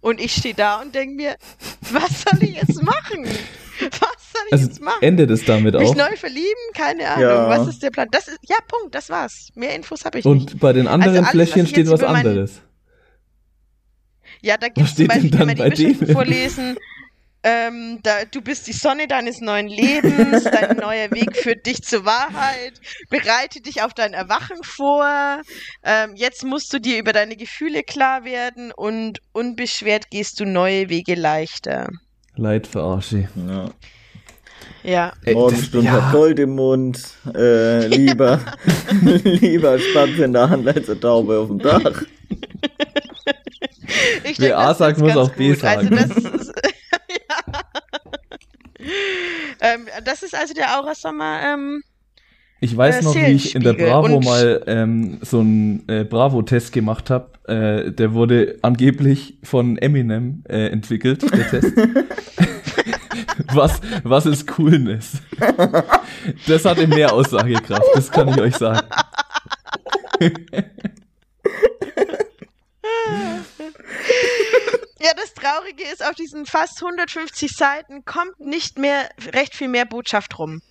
Und 0.00 0.20
ich 0.20 0.32
stehe 0.34 0.54
da 0.54 0.80
und 0.80 0.94
denke 0.94 1.14
mir, 1.14 1.36
was 1.92 2.22
soll 2.22 2.42
ich 2.42 2.54
jetzt 2.56 2.82
machen? 2.82 3.24
Was 3.80 4.32
soll 4.32 4.42
ich 4.46 4.52
Also 4.52 4.66
jetzt 4.66 4.80
machen? 4.80 5.02
endet 5.02 5.30
es 5.30 5.44
damit 5.44 5.74
Mich 5.74 5.88
auch. 5.88 5.94
neu 5.96 6.16
verlieben? 6.16 6.48
Keine 6.74 7.08
Ahnung. 7.08 7.22
Ja. 7.22 7.48
Was 7.48 7.68
ist 7.68 7.82
der 7.82 7.90
Plan? 7.90 8.08
Das 8.12 8.28
ist, 8.28 8.38
ja, 8.48 8.56
Punkt, 8.68 8.94
das 8.94 9.10
war's. 9.10 9.48
Mehr 9.54 9.74
Infos 9.74 10.04
habe 10.04 10.18
ich 10.20 10.24
Und 10.24 10.38
nicht. 10.44 10.60
bei 10.60 10.72
den 10.72 10.86
anderen 10.86 11.16
alles, 11.16 11.26
was 11.26 11.32
Fläschchen 11.32 11.66
steht 11.66 11.88
was 11.90 12.02
anderes. 12.02 12.60
Ja, 14.42 14.56
da 14.58 14.68
gibt 14.68 14.86
es 14.86 14.94
zum 14.94 15.06
Beispiel, 15.06 15.30
kann 15.30 15.46
man 15.46 15.56
dann 15.56 15.70
die 15.70 15.94
vorlesen. 15.94 16.76
Ähm, 17.46 17.98
da, 18.02 18.24
du 18.30 18.40
bist 18.40 18.66
die 18.66 18.72
Sonne 18.72 19.06
deines 19.06 19.40
neuen 19.42 19.68
Lebens, 19.68 20.44
dein 20.44 20.76
neuer 20.80 21.10
Weg 21.10 21.36
führt 21.36 21.66
dich 21.66 21.82
zur 21.82 22.06
Wahrheit, 22.06 22.72
bereite 23.10 23.60
dich 23.60 23.82
auf 23.82 23.92
dein 23.92 24.14
Erwachen 24.14 24.56
vor, 24.62 25.42
ähm, 25.84 26.14
jetzt 26.16 26.42
musst 26.44 26.72
du 26.72 26.78
dir 26.80 26.98
über 26.98 27.12
deine 27.12 27.36
Gefühle 27.36 27.82
klar 27.82 28.24
werden 28.24 28.72
und 28.74 29.18
unbeschwert 29.32 30.08
gehst 30.10 30.40
du 30.40 30.46
neue 30.46 30.88
Wege 30.88 31.14
leichter. 31.14 31.90
Leid 32.36 32.66
verarsche. 32.66 33.28
Ja. 33.46 33.70
Ja, 34.82 35.12
Ey, 35.24 35.34
Morgenstund 35.34 35.86
das- 35.86 35.92
hat 35.92 36.12
Gold 36.12 36.38
im 36.38 36.54
Mund. 36.56 36.98
Äh, 37.34 37.86
lieber, 37.88 38.40
lieber 39.02 39.78
Spatz 39.78 40.18
in 40.18 40.32
der 40.32 40.48
Hand 40.50 40.66
als 40.66 40.88
eine 40.90 41.00
Taube 41.00 41.38
auf 41.38 41.48
dem 41.48 41.58
Dach. 41.58 42.02
ich 44.24 44.38
Wer 44.38 44.58
A 44.58 44.74
sagt, 44.74 44.98
muss 44.98 45.16
auch 45.16 45.30
B 45.30 45.50
gut. 45.50 45.58
sagen. 45.60 45.96
Also 45.98 46.14
das 46.14 46.32
ist, 46.40 46.52
ja. 47.08 48.86
Ähm, 49.64 49.86
das 50.04 50.22
ist 50.22 50.34
also 50.34 50.54
der 50.54 50.78
Aura 50.78 50.94
Sommer. 50.94 51.40
Ähm, 51.44 51.82
Ich 52.60 52.76
weiß 52.76 53.00
Äh, 53.00 53.04
noch, 53.04 53.14
wie 53.14 53.32
ich 53.32 53.54
in 53.54 53.62
der. 53.62 53.74
Bravo 53.74 54.16
Und- 54.16 54.24
mal 54.24 54.62
ähm, 54.66 55.18
so 55.22 55.40
einen 55.40 55.86
äh, 55.88 56.04
Bravo-Test 56.04 56.72
gemacht 56.72 57.10
habe. 57.10 57.30
Äh, 57.46 57.92
der 57.92 58.14
wurde 58.14 58.58
angeblich 58.62 59.38
von 59.42 59.76
Eminem 59.76 60.44
äh, 60.48 60.68
entwickelt, 60.68 61.22
der 61.22 61.50
Test. 61.50 61.72
was, 63.52 63.80
was 64.02 64.24
ist 64.26 64.46
Coolness? 64.46 65.20
Das 66.46 66.64
hatte 66.64 66.86
mehr 66.86 67.12
Aussagekraft, 67.12 67.82
das 67.94 68.10
kann 68.10 68.28
ich 68.28 68.40
euch 68.40 68.56
sagen. 68.56 68.86
Ja, 75.04 75.10
das 75.14 75.34
Traurige 75.34 75.84
ist, 75.84 76.04
auf 76.04 76.14
diesen 76.14 76.46
fast 76.46 76.82
150 76.82 77.52
Seiten 77.52 78.04
kommt 78.04 78.40
nicht 78.40 78.78
mehr 78.78 79.08
recht 79.34 79.54
viel 79.54 79.68
mehr 79.68 79.84
Botschaft 79.84 80.38
rum. 80.38 80.62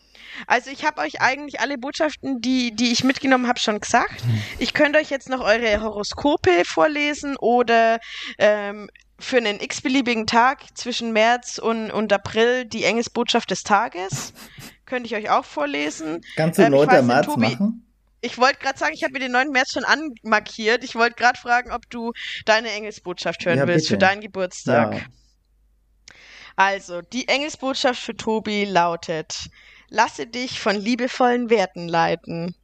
Also 0.48 0.72
ich 0.72 0.84
habe 0.86 1.02
euch 1.02 1.22
eigentlich 1.22 1.60
alle 1.60 1.78
Botschaften, 1.78 2.42
die, 2.42 2.76
die 2.76 2.92
ich 2.92 3.04
mitgenommen 3.04 3.48
habe, 3.48 3.60
schon 3.60 3.80
gesagt. 3.80 4.24
Ich 4.58 4.74
könnte 4.74 4.98
euch 4.98 5.12
jetzt 5.12 5.30
noch 5.30 5.42
eure 5.42 5.82
Horoskope 5.82 6.64
vorlesen 6.66 7.38
oder 7.38 8.00
ähm, 8.40 8.90
für 9.20 9.38
einen 9.38 9.60
x-beliebigen 9.60 10.26
Tag 10.26 10.64
zwischen 10.76 11.14
März 11.14 11.60
und, 11.60 11.92
und 11.92 12.12
April 12.12 12.66
die 12.66 12.84
Engelsbotschaft 12.84 13.52
des 13.52 13.62
Tages. 13.62 14.34
Könnte 14.88 15.06
ich 15.08 15.16
euch 15.16 15.30
auch 15.30 15.46
vorlesen. 15.46 16.22
Kannst 16.36 16.58
du 16.58 16.64
Ähm, 16.64 16.72
Leute 16.72 17.04
März 17.04 17.28
Tobi- 17.28 17.52
machen? 17.52 17.86
Ich 18.26 18.38
wollte 18.38 18.60
gerade 18.60 18.80
sagen, 18.80 18.94
ich 18.94 19.04
habe 19.04 19.12
mir 19.12 19.20
den 19.20 19.34
9. 19.34 19.50
März 19.50 19.72
schon 19.74 19.84
anmarkiert. 19.84 20.86
Ich 20.86 20.96
wollte 20.96 21.16
gerade 21.16 21.38
fragen, 21.38 21.72
ob 21.74 21.90
du 21.90 22.14
deine 22.46 22.72
Engelsbotschaft 22.72 23.46
hören 23.46 23.58
Ja, 23.60 23.68
willst 23.68 23.88
bitte. 23.88 23.96
für 23.96 23.98
deinen 23.98 24.22
Geburtstag. 24.22 24.94
Ja. 24.94 25.02
Also, 26.56 27.02
die 27.02 27.28
Engelsbotschaft 27.28 28.02
für 28.02 28.16
Tobi 28.16 28.64
lautet: 28.64 29.50
Lasse 29.90 30.26
dich 30.26 30.62
von 30.62 30.78
liebevollen 30.78 31.50
Werten 31.50 31.90
leiten. 31.90 32.56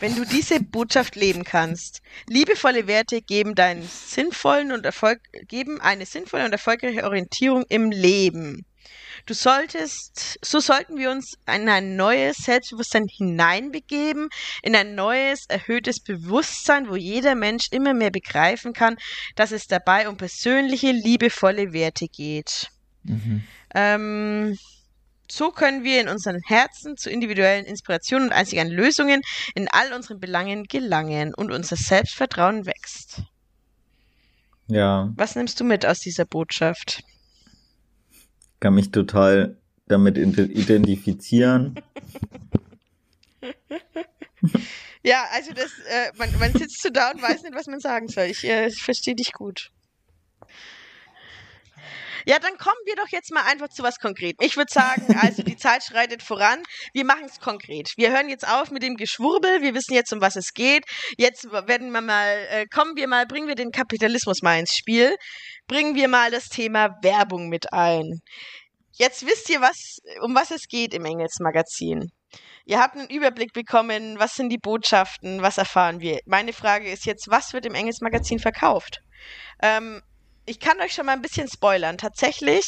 Wenn 0.00 0.16
du 0.16 0.24
diese 0.24 0.60
Botschaft 0.62 1.14
leben 1.14 1.44
kannst, 1.44 2.00
liebevolle 2.26 2.86
Werte 2.86 3.20
geben 3.20 3.54
deinen 3.54 3.82
sinnvollen 3.82 4.72
und 4.72 4.86
Erfolg 4.86 5.20
geben 5.46 5.78
eine 5.80 6.06
sinnvolle 6.06 6.46
und 6.46 6.52
erfolgreiche 6.52 7.04
Orientierung 7.04 7.64
im 7.68 7.90
Leben. 7.90 8.64
Du 9.26 9.34
solltest, 9.34 10.38
so 10.44 10.58
sollten 10.58 10.98
wir 10.98 11.10
uns 11.10 11.34
in 11.46 11.68
ein 11.68 11.96
neues 11.96 12.38
Selbstbewusstsein 12.38 13.06
hineinbegeben, 13.06 14.28
in 14.62 14.74
ein 14.74 14.94
neues, 14.94 15.44
erhöhtes 15.48 16.00
Bewusstsein, 16.00 16.88
wo 16.88 16.96
jeder 16.96 17.34
Mensch 17.34 17.68
immer 17.70 17.94
mehr 17.94 18.10
begreifen 18.10 18.72
kann, 18.72 18.96
dass 19.36 19.52
es 19.52 19.66
dabei 19.66 20.08
um 20.08 20.16
persönliche, 20.16 20.90
liebevolle 20.90 21.72
Werte 21.72 22.08
geht. 22.08 22.68
Mhm. 23.04 23.44
Ähm, 23.74 24.58
so 25.30 25.50
können 25.50 25.84
wir 25.84 26.00
in 26.00 26.08
unseren 26.08 26.40
Herzen 26.44 26.96
zu 26.96 27.08
individuellen 27.08 27.64
Inspirationen 27.64 28.28
und 28.28 28.34
einzigen 28.34 28.68
Lösungen 28.68 29.22
in 29.54 29.68
all 29.68 29.92
unseren 29.92 30.20
Belangen 30.20 30.64
gelangen 30.64 31.32
und 31.34 31.52
unser 31.52 31.76
Selbstvertrauen 31.76 32.66
wächst. 32.66 33.22
Ja, 34.66 35.10
Was 35.16 35.34
nimmst 35.34 35.58
du 35.60 35.64
mit 35.64 35.86
aus 35.86 36.00
dieser 36.00 36.24
Botschaft? 36.24 37.02
Kann 38.62 38.74
mich 38.74 38.92
total 38.92 39.56
damit 39.88 40.16
ide- 40.16 40.44
identifizieren. 40.44 41.74
Ja, 45.04 45.24
also 45.32 45.52
das, 45.52 45.72
äh, 45.88 46.12
man, 46.16 46.28
man 46.38 46.52
sitzt 46.52 46.80
so 46.80 46.88
da 46.88 47.10
und 47.10 47.20
weiß 47.20 47.42
nicht, 47.42 47.54
was 47.56 47.66
man 47.66 47.80
sagen 47.80 48.06
soll. 48.06 48.26
Ich 48.26 48.44
äh, 48.44 48.70
verstehe 48.70 49.16
dich 49.16 49.32
gut. 49.32 49.70
Ja, 52.26 52.38
dann 52.38 52.56
kommen 52.56 52.78
wir 52.84 52.96
doch 52.96 53.08
jetzt 53.08 53.32
mal 53.32 53.42
einfach 53.42 53.68
zu 53.68 53.82
was 53.82 53.98
Konkretem. 53.98 54.44
Ich 54.44 54.56
würde 54.56 54.72
sagen, 54.72 55.16
also 55.20 55.42
die 55.42 55.56
Zeit 55.56 55.84
schreitet 55.84 56.22
voran. 56.22 56.62
Wir 56.92 57.04
machen 57.04 57.24
es 57.24 57.40
konkret. 57.40 57.92
Wir 57.96 58.12
hören 58.12 58.28
jetzt 58.28 58.46
auf 58.46 58.70
mit 58.70 58.82
dem 58.82 58.96
Geschwurbel. 58.96 59.62
Wir 59.62 59.74
wissen 59.74 59.94
jetzt, 59.94 60.12
um 60.12 60.20
was 60.20 60.36
es 60.36 60.52
geht. 60.52 60.84
Jetzt 61.18 61.50
werden 61.50 61.90
wir 61.90 62.00
mal, 62.00 62.46
äh, 62.50 62.66
kommen 62.66 62.96
wir 62.96 63.08
mal, 63.08 63.26
bringen 63.26 63.48
wir 63.48 63.54
den 63.54 63.70
Kapitalismus 63.70 64.42
mal 64.42 64.58
ins 64.58 64.74
Spiel. 64.74 65.16
Bringen 65.66 65.94
wir 65.94 66.08
mal 66.08 66.30
das 66.30 66.48
Thema 66.48 66.96
Werbung 67.02 67.48
mit 67.48 67.72
ein. 67.72 68.20
Jetzt 68.94 69.26
wisst 69.26 69.48
ihr, 69.50 69.60
was, 69.60 69.98
um 70.20 70.34
was 70.34 70.50
es 70.50 70.68
geht 70.68 70.94
im 70.94 71.04
Engelsmagazin. 71.04 72.10
Ihr 72.64 72.78
habt 72.78 72.96
einen 72.96 73.08
Überblick 73.08 73.52
bekommen, 73.52 74.18
was 74.18 74.34
sind 74.34 74.50
die 74.50 74.58
Botschaften, 74.58 75.42
was 75.42 75.58
erfahren 75.58 76.00
wir. 76.00 76.20
Meine 76.26 76.52
Frage 76.52 76.90
ist 76.90 77.06
jetzt, 77.06 77.28
was 77.28 77.52
wird 77.52 77.66
im 77.66 77.74
Engelsmagazin 77.74 78.38
verkauft? 78.38 79.00
Ähm, 79.60 80.02
ich 80.44 80.58
kann 80.58 80.80
euch 80.80 80.92
schon 80.92 81.06
mal 81.06 81.12
ein 81.12 81.22
bisschen 81.22 81.48
spoilern. 81.48 81.98
Tatsächlich, 81.98 82.64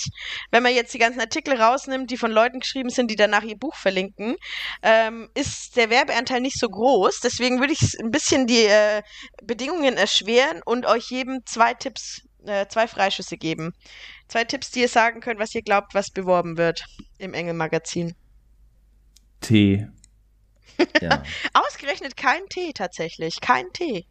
wenn 0.50 0.62
man 0.62 0.74
jetzt 0.74 0.94
die 0.94 0.98
ganzen 0.98 1.20
Artikel 1.20 1.60
rausnimmt, 1.60 2.10
die 2.10 2.16
von 2.16 2.30
Leuten 2.30 2.60
geschrieben 2.60 2.90
sind, 2.90 3.10
die 3.10 3.16
danach 3.16 3.42
ihr 3.42 3.58
Buch 3.58 3.74
verlinken, 3.74 4.36
ähm, 4.82 5.28
ist 5.34 5.76
der 5.76 5.90
Werbeanteil 5.90 6.40
nicht 6.40 6.58
so 6.58 6.68
groß. 6.68 7.20
Deswegen 7.20 7.60
würde 7.60 7.72
ich 7.72 7.98
ein 8.00 8.10
bisschen 8.10 8.46
die 8.46 8.64
äh, 8.64 9.02
Bedingungen 9.42 9.96
erschweren 9.96 10.62
und 10.64 10.86
euch 10.86 11.10
jedem 11.10 11.44
zwei 11.46 11.74
Tipps 11.74 12.22
äh, 12.46 12.66
zwei 12.68 12.86
Freischüsse 12.86 13.36
geben. 13.36 13.72
Zwei 14.28 14.44
Tipps, 14.44 14.70
die 14.70 14.80
ihr 14.80 14.88
sagen 14.88 15.20
könnt, 15.20 15.40
was 15.40 15.54
ihr 15.54 15.62
glaubt, 15.62 15.94
was 15.94 16.10
beworben 16.10 16.56
wird 16.56 16.84
im 17.18 17.34
Engel-Magazin. 17.34 18.14
Tee. 19.40 19.88
Ja, 21.00 21.22
Ausgerechnet 21.52 22.16
kein 22.16 22.46
Tee 22.48 22.72
tatsächlich. 22.72 23.40
Kein 23.40 23.66
Tee. 23.72 24.06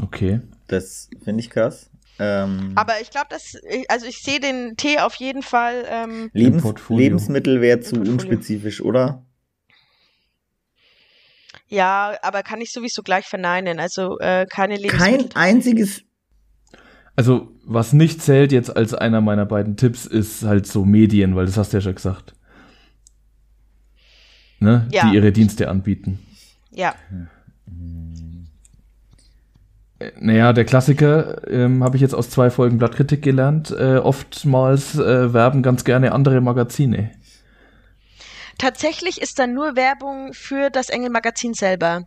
Okay. 0.00 0.40
das 0.68 1.08
finde 1.22 1.40
ich 1.40 1.50
krass. 1.50 1.91
Ähm, 2.18 2.72
Aber 2.74 3.00
ich 3.00 3.10
glaube, 3.10 3.26
dass, 3.30 3.54
also 3.88 4.06
ich 4.06 4.18
sehe 4.18 4.38
den 4.40 4.76
Tee 4.76 4.98
auf 4.98 5.14
jeden 5.14 5.42
Fall. 5.42 5.84
Ähm, 5.88 6.30
Lebens. 6.32 6.64
Lebensmittel 6.88 7.60
wäre 7.60 7.80
zu 7.80 7.96
unspezifisch, 7.96 8.80
oder? 8.80 9.24
ja, 11.72 12.14
aber 12.20 12.42
kann 12.42 12.60
ich 12.60 12.70
sowieso 12.70 13.02
gleich 13.02 13.24
verneinen. 13.24 13.80
Also 13.80 14.18
äh, 14.18 14.46
keine 14.46 14.76
Lebensmittel. 14.76 15.28
Kein 15.30 15.36
einziges. 15.36 16.02
Also, 17.16 17.50
was 17.64 17.94
nicht 17.94 18.20
zählt 18.22 18.52
jetzt 18.52 18.76
als 18.76 18.92
einer 18.92 19.22
meiner 19.22 19.46
beiden 19.46 19.76
Tipps, 19.76 20.04
ist 20.04 20.42
halt 20.42 20.66
so 20.66 20.84
Medien, 20.84 21.34
weil 21.34 21.46
das 21.46 21.56
hast 21.56 21.72
du 21.72 21.78
ja 21.78 21.80
schon 21.80 21.94
gesagt. 21.94 22.34
Ne? 24.60 24.86
Ja. 24.90 25.08
Die 25.08 25.16
ihre 25.16 25.32
Dienste 25.32 25.68
anbieten. 25.68 26.18
Ja. 26.70 26.94
Äh, 27.10 27.72
Naja, 30.18 30.52
der 30.52 30.64
Klassiker 30.64 31.46
ähm, 31.48 31.82
habe 31.84 31.96
ich 31.96 32.02
jetzt 32.02 32.14
aus 32.14 32.30
zwei 32.30 32.50
Folgen 32.50 32.78
Blattkritik 32.78 33.22
gelernt. 33.22 33.70
Äh, 33.70 33.96
oftmals 33.98 34.94
äh, 34.96 35.32
werben 35.32 35.62
ganz 35.62 35.84
gerne 35.84 36.12
andere 36.12 36.40
Magazine. 36.40 37.10
Tatsächlich 38.58 39.20
ist 39.20 39.38
da 39.38 39.46
nur 39.46 39.76
Werbung 39.76 40.34
für 40.34 40.70
das 40.70 40.88
Engel-Magazin 40.88 41.54
selber. 41.54 42.06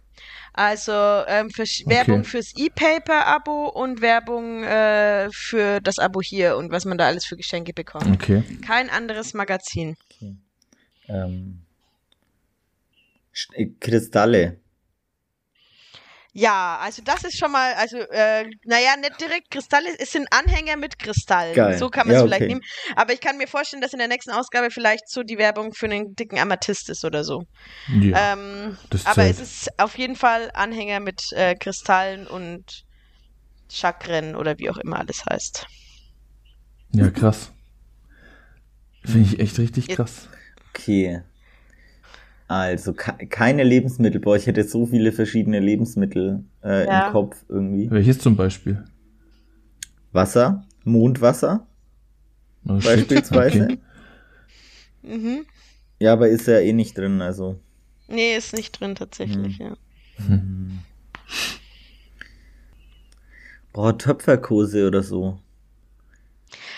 Also 0.54 0.94
ähm, 0.94 1.50
für 1.50 1.64
Okay. 1.64 1.84
Werbung 1.88 2.24
fürs 2.24 2.54
E-Paper-Abo 2.56 3.68
und 3.68 4.02
Werbung 4.02 4.64
äh, 4.64 5.28
für 5.32 5.82
das 5.82 6.00
Abo 6.00 6.22
hier 6.22 6.56
und 6.56 6.72
was 6.72 6.86
man 6.86 6.98
da 6.98 7.08
alles 7.08 7.26
für 7.26 7.36
Geschenke 7.36 7.74
bekommt. 7.74 8.08
Okay. 8.14 8.44
Kein 8.66 8.90
anderes 8.90 9.34
Magazin. 9.34 9.98
Ähm, 11.10 11.60
Sch- 13.34 13.54
äh, 13.54 13.70
Kristalle. 13.82 14.58
Ja, 16.38 16.80
also 16.82 17.02
das 17.02 17.24
ist 17.24 17.38
schon 17.38 17.50
mal, 17.54 17.76
also, 17.76 17.96
äh, 17.98 18.44
naja, 18.66 18.98
nicht 18.98 19.22
direkt 19.22 19.50
Kristalle, 19.52 19.88
es 19.98 20.12
sind 20.12 20.28
Anhänger 20.32 20.76
mit 20.76 21.00
Kristall. 21.00 21.54
Geil. 21.54 21.78
So 21.78 21.90
kann 21.90 22.08
man 22.08 22.16
es 22.18 22.20
Ja, 22.20 22.26
vielleicht 22.28 22.42
okay. 22.42 22.50
nehmen. 22.50 22.62
Aber 22.98 23.14
ich 23.14 23.22
kann 23.22 23.38
mir 23.38 23.48
vorstellen, 23.48 23.82
dass 23.82 23.94
in 23.94 24.00
der 24.00 24.10
nächsten 24.10 24.32
Ausgabe 24.32 24.70
vielleicht 24.70 25.10
so 25.10 25.24
die 25.24 25.38
Werbung 25.38 25.72
für 25.74 25.86
einen 25.86 26.14
dicken 26.14 26.38
Amethyst 26.38 26.90
ist 26.90 27.06
oder 27.06 27.24
so. 27.24 27.44
Ja. 28.02 28.34
ähm, 28.34 28.78
das 28.90 29.06
aber 29.06 29.22
zählt. 29.22 29.40
es 29.40 29.42
ist 29.42 29.80
auf 29.80 29.98
jeden 29.98 30.18
Fall 30.18 30.52
Anhänger 30.54 31.00
mit 31.00 31.22
äh, 31.32 31.56
Kristallen 31.56 32.28
und 32.28 32.84
Chakren 33.72 34.36
oder 34.36 34.58
wie 34.58 34.70
auch 34.70 34.78
immer 34.78 35.00
alles 35.00 35.24
heißt. 35.30 35.66
ja, 36.92 37.12
krass. 37.12 37.54
Finde 39.06 39.22
ich 39.22 39.40
echt 39.40 39.58
richtig 39.58 39.88
krass. 39.88 40.28
Okay. 40.74 41.22
Also 42.48 42.94
ke 42.94 43.26
keine 43.28 43.64
Lebensmittel. 43.64 44.22
Boah, 44.22 44.36
ich 44.36 44.46
hätte 44.48 44.64
so 44.64 44.86
viele 44.86 45.12
verschiedene 45.12 45.60
Lebensmittel 45.60 46.44
äh, 46.64 46.86
Ja. 46.88 47.08
im 47.08 47.12
Kopf 47.12 47.44
irgendwie. 47.50 47.90
Welches 47.90 48.20
zum 48.20 48.36
Beispiel? 48.36 48.84
Wasser, 50.12 50.64
Mondwasser 50.84 51.66
Oh, 52.68 52.80
beispielsweise. 52.80 53.64
Okay. 53.66 53.78
Mhm. 55.04 55.46
Ja, 56.00 56.14
aber 56.14 56.30
ist 56.30 56.48
ja 56.48 56.60
eh 56.60 56.74
nicht 56.74 56.98
drin, 56.98 57.22
also. 57.22 57.60
Nee, 58.08 58.36
ist 58.36 58.54
nicht 58.54 58.80
drin 58.80 58.96
tatsächlich, 58.96 59.60
Hm. 59.60 59.66
ja. 59.68 59.76
Boah, 63.74 63.98
Töpferkurse 63.98 64.88
oder 64.88 65.04
so. 65.04 65.40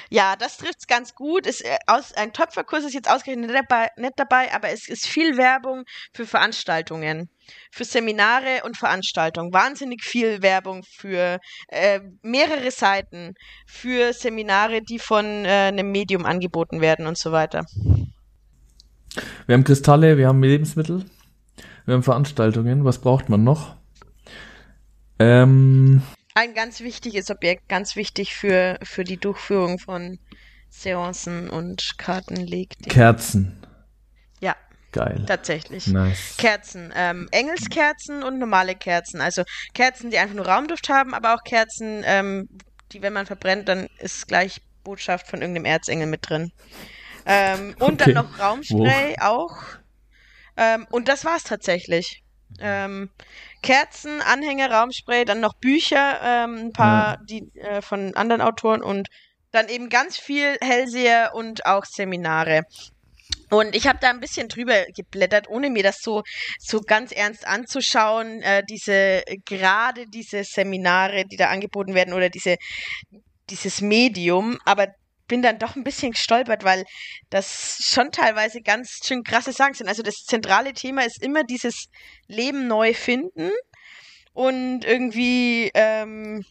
Ja, 0.10 0.36
das 0.38 0.58
trifft's 0.58 0.88
ganz 0.88 1.16
gut. 1.16 1.46
Ist, 1.46 1.64
äh, 1.64 1.78
aus, 1.88 2.14
ein 2.14 2.34
Töpferkurs 2.34 2.86
ist 2.86 2.94
jetzt 2.94 3.10
ausgerechnet 3.10 3.52
nicht 3.52 3.64
dabei, 3.70 3.90
nicht 3.98 4.14
dabei, 4.16 4.54
aber 4.54 4.70
es 4.70 4.88
ist 4.88 5.08
viel 5.08 5.38
Werbung 5.38 5.84
für 6.14 6.26
Veranstaltungen, 6.26 7.30
für 7.72 7.84
Seminare 7.84 8.62
und 8.64 8.78
Veranstaltungen. 8.78 9.54
Wahnsinnig 9.54 10.04
viel 10.04 10.42
Werbung 10.42 10.84
für 10.84 11.40
äh, 11.68 12.00
mehrere 12.22 12.72
Seiten, 12.72 13.34
für 13.66 14.14
Seminare, 14.14 14.82
die 14.82 15.00
von 15.00 15.26
äh, 15.46 15.68
einem 15.68 15.92
Medium 15.92 16.26
angeboten 16.26 16.82
werden 16.82 17.08
und 17.08 17.18
so 17.18 17.32
weiter. 17.32 17.66
Wir 19.46 19.54
haben 19.54 19.64
Kristalle, 19.64 20.18
wir 20.18 20.28
haben 20.28 20.44
Lebensmittel, 20.44 21.06
wir 21.86 21.94
haben 21.96 22.04
Veranstaltungen. 22.04 22.86
Was 22.86 23.00
braucht 23.00 23.30
man 23.30 23.44
noch? 23.44 23.76
Ähm, 25.20 26.04
Ein 26.38 26.54
ganz 26.54 26.82
wichtiges 26.82 27.32
Objekt, 27.32 27.68
ganz 27.68 27.96
wichtig 27.96 28.36
für, 28.36 28.78
für 28.84 29.04
die 29.04 29.18
Durchführung 29.18 29.80
von 29.80 30.20
Seancen 30.70 31.50
und 31.50 31.98
Kartenleg. 31.98 32.76
Kerzen. 32.88 33.66
Ja, 34.40 34.56
Geil. 34.92 35.24
tatsächlich. 35.26 35.88
Nice. 35.88 36.38
Kerzen, 36.38 36.94
ähm, 36.96 37.28
Engelskerzen 37.32 38.22
und 38.22 38.38
normale 38.38 38.76
Kerzen. 38.76 39.20
Also 39.20 39.46
Kerzen, 39.74 40.12
die 40.12 40.20
einfach 40.20 40.36
nur 40.36 40.46
Raumduft 40.46 40.90
haben, 40.90 41.16
aber 41.16 41.34
auch 41.34 41.44
Kerzen, 41.44 42.04
ähm, 42.06 42.48
die, 42.92 43.02
wenn 43.02 43.14
man 43.14 43.26
verbrennt, 43.26 43.68
dann 43.68 43.88
ist 43.98 44.28
gleich 44.28 44.62
Botschaft 44.84 45.26
von 45.28 45.42
irgendeinem 45.42 45.66
Erzengel 45.66 46.06
mit 46.06 46.30
drin. 46.30 46.52
Ähm, 47.26 47.74
und 47.80 48.00
Okay. 48.00 48.14
dann 48.14 48.26
noch 48.26 48.38
Raumspray 48.38 49.16
auch. 49.22 49.58
Ähm, 50.56 50.86
und 50.92 51.08
das 51.08 51.26
war's 51.26 51.46
tatsächlich. 51.46 52.22
Ähm, 52.60 53.10
Kerzen, 53.62 54.22
Anhänger, 54.22 54.72
Raumspray, 54.72 55.26
dann 55.26 55.40
noch 55.40 55.56
Bücher, 55.56 56.20
ähm, 56.24 56.68
ein 56.68 56.74
paar 56.74 57.18
die, 57.30 57.50
äh, 57.56 57.82
von 57.82 58.16
anderen 58.16 58.42
Autoren 58.42 58.82
und 58.82 59.08
dann 59.52 59.70
eben 59.70 59.90
ganz 59.90 60.18
viel 60.18 60.58
Hellseher 60.62 61.32
und 61.34 61.66
auch 61.66 61.86
Seminare. 61.86 62.64
Und 63.50 63.76
ich 63.76 63.88
habe 63.88 64.00
da 64.02 64.10
ein 64.10 64.20
bisschen 64.20 64.50
drüber 64.50 64.86
geblättert, 64.96 65.50
ohne 65.50 65.70
mir 65.70 65.84
das 65.84 66.00
so, 66.02 66.24
so 66.60 66.82
ganz 66.82 67.12
ernst 67.12 67.48
anzuschauen. 67.48 68.42
Äh, 68.42 68.64
diese, 68.70 69.24
gerade 69.46 70.06
diese 70.08 70.44
Seminare, 70.44 71.26
die 71.26 71.38
da 71.38 71.50
angeboten 71.50 71.94
werden 71.94 72.14
oder 72.14 72.30
diese, 72.30 72.58
dieses 73.50 73.82
Medium, 73.82 74.58
aber 74.66 74.88
bin 75.28 75.42
dann 75.42 75.60
doch 75.60 75.76
ein 75.76 75.84
bisschen 75.84 76.12
gestolpert, 76.12 76.64
weil 76.64 76.86
das 77.30 77.80
schon 77.82 78.12
teilweise 78.12 78.62
ganz 78.62 79.00
schön 79.06 79.24
krasse 79.24 79.52
Sachen 79.52 79.74
sind. 79.74 79.88
Also 79.88 80.04
das 80.04 80.16
zentrale 80.26 80.74
Thema 80.74 81.04
ist 81.04 81.22
immer 81.22 81.44
dieses 81.44 81.88
Leben 82.28 82.68
neu 82.68 82.94
finden 82.94 83.52
und 84.34 84.86
irgendwie, 84.86 85.72
ähm, 85.74 86.46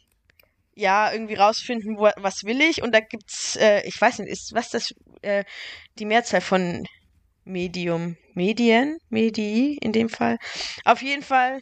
ja, 0.74 1.12
irgendwie 1.12 1.34
rausfinden, 1.34 1.96
wo, 1.96 2.10
was 2.16 2.44
will 2.44 2.60
ich. 2.60 2.82
Und 2.82 2.94
da 2.94 3.00
gibt's, 3.00 3.56
äh, 3.56 3.82
ich 3.86 4.00
weiß 4.00 4.18
nicht, 4.18 4.30
ist 4.30 4.52
was 4.54 4.70
das, 4.70 4.92
äh, 5.22 5.44
die 5.98 6.04
Mehrzahl 6.04 6.40
von 6.40 6.86
Medium, 7.44 8.16
Medien, 8.34 8.98
Medii 9.08 9.78
in 9.80 9.92
dem 9.92 10.08
Fall. 10.08 10.38
Auf 10.84 11.00
jeden 11.00 11.22
Fall, 11.22 11.60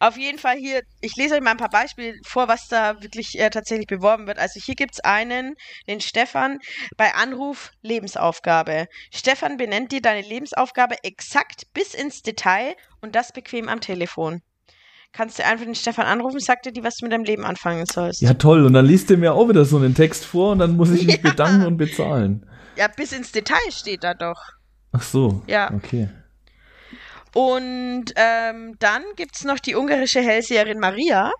auf 0.00 0.16
jeden 0.16 0.38
Fall 0.38 0.56
hier, 0.56 0.82
ich 1.00 1.16
lese 1.16 1.34
euch 1.34 1.40
mal 1.40 1.52
ein 1.52 1.56
paar 1.56 1.70
Beispiele 1.70 2.14
vor, 2.24 2.48
was 2.48 2.68
da 2.68 3.02
wirklich 3.02 3.38
äh, 3.38 3.50
tatsächlich 3.50 3.86
beworben 3.86 4.26
wird. 4.26 4.38
Also 4.38 4.60
hier 4.62 4.74
gibt's 4.74 5.00
einen, 5.00 5.54
den 5.86 6.00
Stefan, 6.00 6.58
bei 6.96 7.14
Anruf 7.14 7.70
Lebensaufgabe. 7.82 8.86
Stefan 9.12 9.56
benennt 9.56 9.92
dir 9.92 10.00
deine 10.00 10.26
Lebensaufgabe 10.26 10.96
exakt 11.02 11.72
bis 11.72 11.94
ins 11.94 12.22
Detail 12.22 12.74
und 13.00 13.14
das 13.14 13.32
bequem 13.32 13.68
am 13.68 13.80
Telefon. 13.80 14.42
Kannst 15.12 15.38
du 15.38 15.44
einfach 15.46 15.64
den 15.64 15.74
Stefan 15.74 16.04
anrufen, 16.04 16.40
sagt 16.40 16.66
er 16.66 16.72
dir, 16.72 16.84
was 16.84 16.96
du 16.96 17.06
mit 17.06 17.12
deinem 17.12 17.24
Leben 17.24 17.44
anfangen 17.44 17.86
sollst. 17.86 18.20
Ja, 18.20 18.34
toll. 18.34 18.66
Und 18.66 18.74
dann 18.74 18.84
liest 18.84 19.10
er 19.10 19.16
mir 19.16 19.32
auch 19.32 19.48
wieder 19.48 19.64
so 19.64 19.78
einen 19.78 19.94
Text 19.94 20.26
vor 20.26 20.52
und 20.52 20.58
dann 20.58 20.76
muss 20.76 20.90
ich 20.90 21.06
mich 21.06 21.22
bedanken 21.22 21.64
und 21.64 21.78
bezahlen. 21.78 22.44
Ja, 22.76 22.88
bis 22.88 23.12
ins 23.12 23.32
Detail 23.32 23.70
steht 23.70 24.04
da 24.04 24.12
doch. 24.12 24.42
Ach 24.92 25.02
so. 25.02 25.42
Ja. 25.46 25.72
Okay. 25.72 26.08
Und 27.36 28.14
ähm, 28.16 28.76
dann 28.78 29.02
gibt's 29.14 29.44
noch 29.44 29.58
die 29.58 29.74
ungarische 29.74 30.22
Hellseherin 30.22 30.78
Maria. 30.78 31.32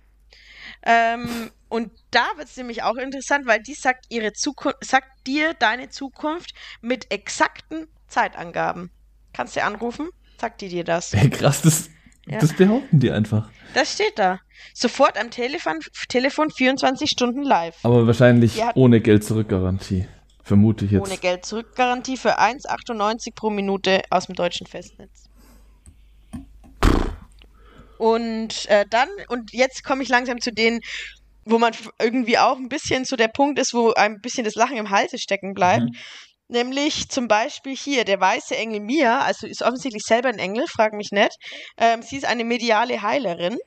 Ähm, 0.82 1.50
und 1.70 1.90
da 2.10 2.26
wird's 2.36 2.54
nämlich 2.58 2.82
auch 2.82 2.96
interessant, 2.96 3.46
weil 3.46 3.62
die 3.62 3.72
sagt 3.72 4.04
ihre 4.10 4.34
Zukunft, 4.34 4.84
sagt 4.84 5.08
dir 5.26 5.54
deine 5.54 5.88
Zukunft 5.88 6.52
mit 6.82 7.10
exakten 7.10 7.88
Zeitangaben. 8.08 8.90
Kannst 9.32 9.56
du 9.56 9.62
anrufen? 9.64 10.10
Sagt 10.38 10.60
die 10.60 10.68
dir 10.68 10.84
das? 10.84 11.14
Ey, 11.14 11.30
krass, 11.30 11.62
das, 11.62 11.88
Ja. 12.26 12.40
das 12.40 12.52
behaupten 12.52 13.00
die 13.00 13.10
einfach. 13.10 13.48
Das 13.72 13.94
steht 13.94 14.18
da. 14.18 14.40
Sofort 14.74 15.18
am 15.18 15.30
Telefon, 15.30 15.78
Telefon 16.10 16.50
24 16.50 17.08
Stunden 17.08 17.42
live. 17.42 17.76
Aber 17.84 18.06
wahrscheinlich 18.06 18.60
ohne 18.74 19.00
Geld-Zurück-Garantie. 19.00 20.06
Vermute 20.42 20.84
ich 20.84 20.90
jetzt. 20.90 21.08
Ohne 21.08 21.16
Geld 21.16 21.46
zurück 21.46 21.74
Garantie 21.74 22.18
für 22.18 22.38
1,98 22.38 23.34
pro 23.34 23.48
Minute 23.48 24.02
aus 24.10 24.26
dem 24.26 24.34
deutschen 24.34 24.66
Festnetz. 24.66 25.25
Und 27.98 28.66
äh, 28.66 28.84
dann, 28.88 29.08
und 29.28 29.52
jetzt 29.52 29.84
komme 29.84 30.02
ich 30.02 30.08
langsam 30.08 30.40
zu 30.40 30.52
denen, 30.52 30.80
wo 31.44 31.58
man 31.58 31.74
irgendwie 32.00 32.38
auch 32.38 32.56
ein 32.56 32.68
bisschen 32.68 33.04
zu 33.04 33.16
der 33.16 33.28
Punkt 33.28 33.58
ist, 33.58 33.72
wo 33.72 33.92
ein 33.92 34.20
bisschen 34.20 34.44
das 34.44 34.56
Lachen 34.56 34.76
im 34.76 34.90
Halse 34.90 35.18
stecken 35.18 35.54
bleibt. 35.54 35.84
Mhm. 35.84 35.96
Nämlich 36.48 37.08
zum 37.08 37.26
Beispiel 37.26 37.76
hier, 37.76 38.04
der 38.04 38.20
weiße 38.20 38.56
Engel 38.56 38.80
Mia, 38.80 39.20
also 39.20 39.46
ist 39.46 39.62
offensichtlich 39.62 40.04
selber 40.04 40.28
ein 40.28 40.38
Engel, 40.38 40.66
frag 40.68 40.92
mich 40.92 41.10
nicht. 41.10 41.36
Ähm, 41.76 42.02
sie 42.02 42.16
ist 42.16 42.24
eine 42.24 42.44
mediale 42.44 43.02
Heilerin. 43.02 43.58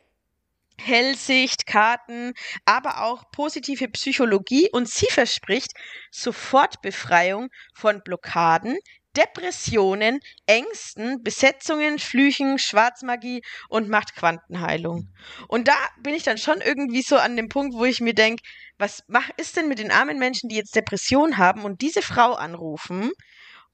Hellsicht, 0.79 1.65
Karten, 1.65 2.33
aber 2.63 3.03
auch 3.03 3.29
positive 3.31 3.89
Psychologie 3.89 4.69
und 4.71 4.89
sie 4.89 5.07
verspricht 5.09 5.73
Sofortbefreiung 6.09 7.49
von 7.73 8.01
Blockaden, 8.01 8.77
Depressionen, 9.17 10.19
Ängsten, 10.45 11.21
Besetzungen, 11.23 11.99
Flüchen, 11.99 12.59
Schwarzmagie 12.59 13.41
und 13.67 13.89
macht 13.89 14.15
Quantenheilung. 14.15 15.07
Und 15.47 15.67
da 15.67 15.75
bin 16.01 16.13
ich 16.13 16.23
dann 16.23 16.37
schon 16.37 16.61
irgendwie 16.61 17.01
so 17.01 17.17
an 17.17 17.35
dem 17.35 17.49
Punkt, 17.49 17.75
wo 17.75 17.85
ich 17.85 17.99
mir 17.99 18.13
denke, 18.13 18.43
was 18.77 19.03
mach, 19.07 19.29
ist 19.37 19.57
denn 19.57 19.67
mit 19.67 19.79
den 19.79 19.91
armen 19.91 20.19
Menschen, 20.19 20.49
die 20.49 20.55
jetzt 20.55 20.75
Depression 20.75 21.37
haben 21.37 21.63
und 21.63 21.81
diese 21.81 22.01
Frau 22.01 22.33
anrufen? 22.33 23.11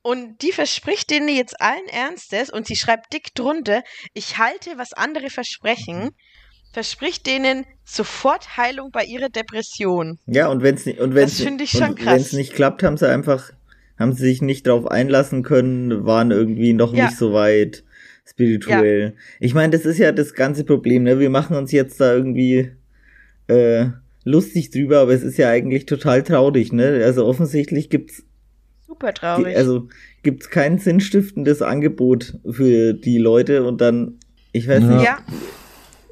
Und 0.01 0.43
die 0.43 0.51
verspricht 0.51 1.09
denen 1.09 1.29
jetzt 1.29 1.59
allen 1.59 1.87
Ernstes 1.87 2.51
und 2.51 2.67
sie 2.67 2.75
schreibt 2.75 3.11
dick 3.11 3.33
drunter, 3.33 3.81
ich 4.13 4.37
halte, 4.37 4.77
was 4.77 4.93
andere 4.93 5.29
versprechen 5.29 6.11
verspricht 6.75 7.25
denen 7.25 7.65
sofort 7.85 8.57
Heilung 8.57 8.91
bei 8.91 9.05
ihrer 9.05 9.29
Depression. 9.29 10.19
Ja, 10.27 10.49
und 10.49 10.61
wenn 10.61 10.75
es 10.75 10.85
nicht, 10.85 10.99
und 10.99 11.15
wenn's, 11.15 11.41
finde 11.41 11.63
ich 11.63 11.71
schon 11.71 11.95
krass. 11.95 12.15
Wenn 12.15 12.21
es 12.21 12.33
nicht 12.33 12.53
klappt, 12.53 12.83
haben 12.83 12.97
sie 12.97 13.09
einfach, 13.09 13.51
haben 13.97 14.13
sie 14.13 14.23
sich 14.23 14.41
nicht 14.41 14.67
drauf 14.67 14.87
einlassen 14.87 15.43
können, 15.43 16.05
waren 16.05 16.31
irgendwie 16.31 16.73
noch 16.73 16.93
ja. 16.93 17.05
nicht 17.05 17.17
so 17.17 17.33
weit 17.33 17.83
spirituell. 18.25 19.13
Ja. 19.15 19.21
Ich 19.39 19.53
meine, 19.53 19.71
das 19.71 19.85
ist 19.85 19.97
ja 19.97 20.11
das 20.11 20.33
ganze 20.33 20.63
Problem, 20.63 21.03
ne? 21.03 21.19
Wir 21.19 21.29
machen 21.29 21.55
uns 21.55 21.71
jetzt 21.71 22.01
da 22.01 22.13
irgendwie 22.13 22.71
äh, 23.47 23.87
lustig 24.23 24.71
drüber, 24.71 24.99
aber 24.99 25.13
es 25.13 25.23
ist 25.23 25.37
ja 25.37 25.49
eigentlich 25.49 25.85
total 25.85 26.23
traurig, 26.23 26.73
ne? 26.73 27.01
Also 27.03 27.25
offensichtlich 27.25 27.89
gibt's 27.89 28.23
super 28.87 29.13
traurig. 29.13 29.53
Die, 29.53 29.55
also 29.55 29.87
gibt's 30.23 30.49
kein 30.49 30.79
sinnstiftendes 30.79 31.61
Angebot 31.61 32.39
für 32.49 32.93
die 32.93 33.17
Leute 33.17 33.63
und 33.63 33.79
dann, 33.79 34.19
ich 34.51 34.67
weiß 34.67 34.83
ja. 34.83 34.95
nicht. 34.95 35.05
Ja 35.05 35.17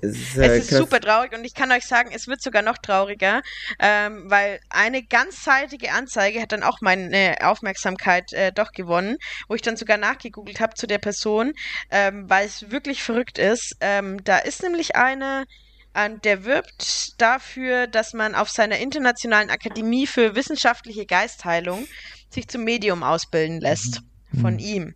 es 0.04 0.18
ist, 0.18 0.38
äh, 0.38 0.58
es 0.58 0.72
ist 0.72 0.78
super 0.78 1.00
traurig 1.00 1.34
und 1.34 1.46
ich 1.46 1.54
kann 1.54 1.72
euch 1.72 1.86
sagen, 1.86 2.12
es 2.14 2.28
wird 2.28 2.42
sogar 2.42 2.62
noch 2.62 2.78
trauriger, 2.78 3.42
ähm, 3.80 4.30
weil 4.30 4.60
eine 4.70 5.04
ganzseitige 5.04 5.92
Anzeige 5.92 6.42
hat 6.42 6.52
dann 6.52 6.64
auch 6.64 6.82
meine 6.82 7.38
Aufmerksamkeit 7.42 8.34
äh, 8.34 8.52
doch 8.52 8.72
gewonnen, 8.72 9.18
wo 9.48 9.56
ich 9.56 9.62
dann 9.62 9.78
sogar 9.78 9.98
nachgegoogelt 9.98 10.60
habe 10.60 10.76
zu 10.76 10.88
der 10.88 11.00
Person, 11.00 11.54
ähm, 11.90 12.30
weil 12.30 12.46
es 12.46 12.70
wirklich 12.72 13.04
verrückt 13.04 13.38
ist. 13.38 13.76
Ähm, 13.80 14.24
da 14.24 14.40
ist 14.40 14.62
nämlich 14.62 14.96
eine, 14.96 15.46
äh, 15.94 16.10
der 16.24 16.44
wirbt 16.44 17.22
dafür, 17.22 17.88
dass 17.88 18.14
man 18.14 18.36
auf 18.36 18.50
seiner 18.50 18.80
internationalen 18.80 19.50
Akademie 19.50 20.08
für 20.08 20.36
wissenschaftliche 20.36 21.06
Geistheilung 21.06 21.88
sich 22.30 22.48
zum 22.48 22.64
Medium 22.64 23.04
ausbilden 23.04 23.62
lässt 23.62 24.02
mhm. 24.32 24.42
von 24.42 24.60
ihm. 24.60 24.96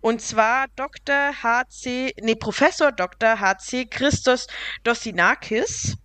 Und 0.00 0.22
zwar 0.22 0.66
Dr. 0.76 1.42
HC, 1.42 2.14
nee, 2.20 2.34
Professor 2.34 2.92
Dr. 2.92 3.40
HC 3.40 3.86
Christos 3.90 4.46
Dossinakis. 4.84 5.96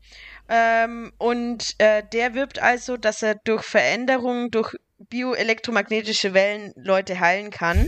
Ähm, 0.50 1.14
und 1.18 1.76
äh, 1.78 2.04
der 2.12 2.34
wirbt 2.34 2.60
also, 2.60 2.98
dass 2.98 3.24
er 3.24 3.36
durch 3.36 3.64
Veränderungen, 3.64 4.52
durch 4.52 4.76
bioelektromagnetische 4.98 6.34
Wellen 6.34 6.74
Leute 6.76 7.20
heilen 7.20 7.50
kann. 7.50 7.88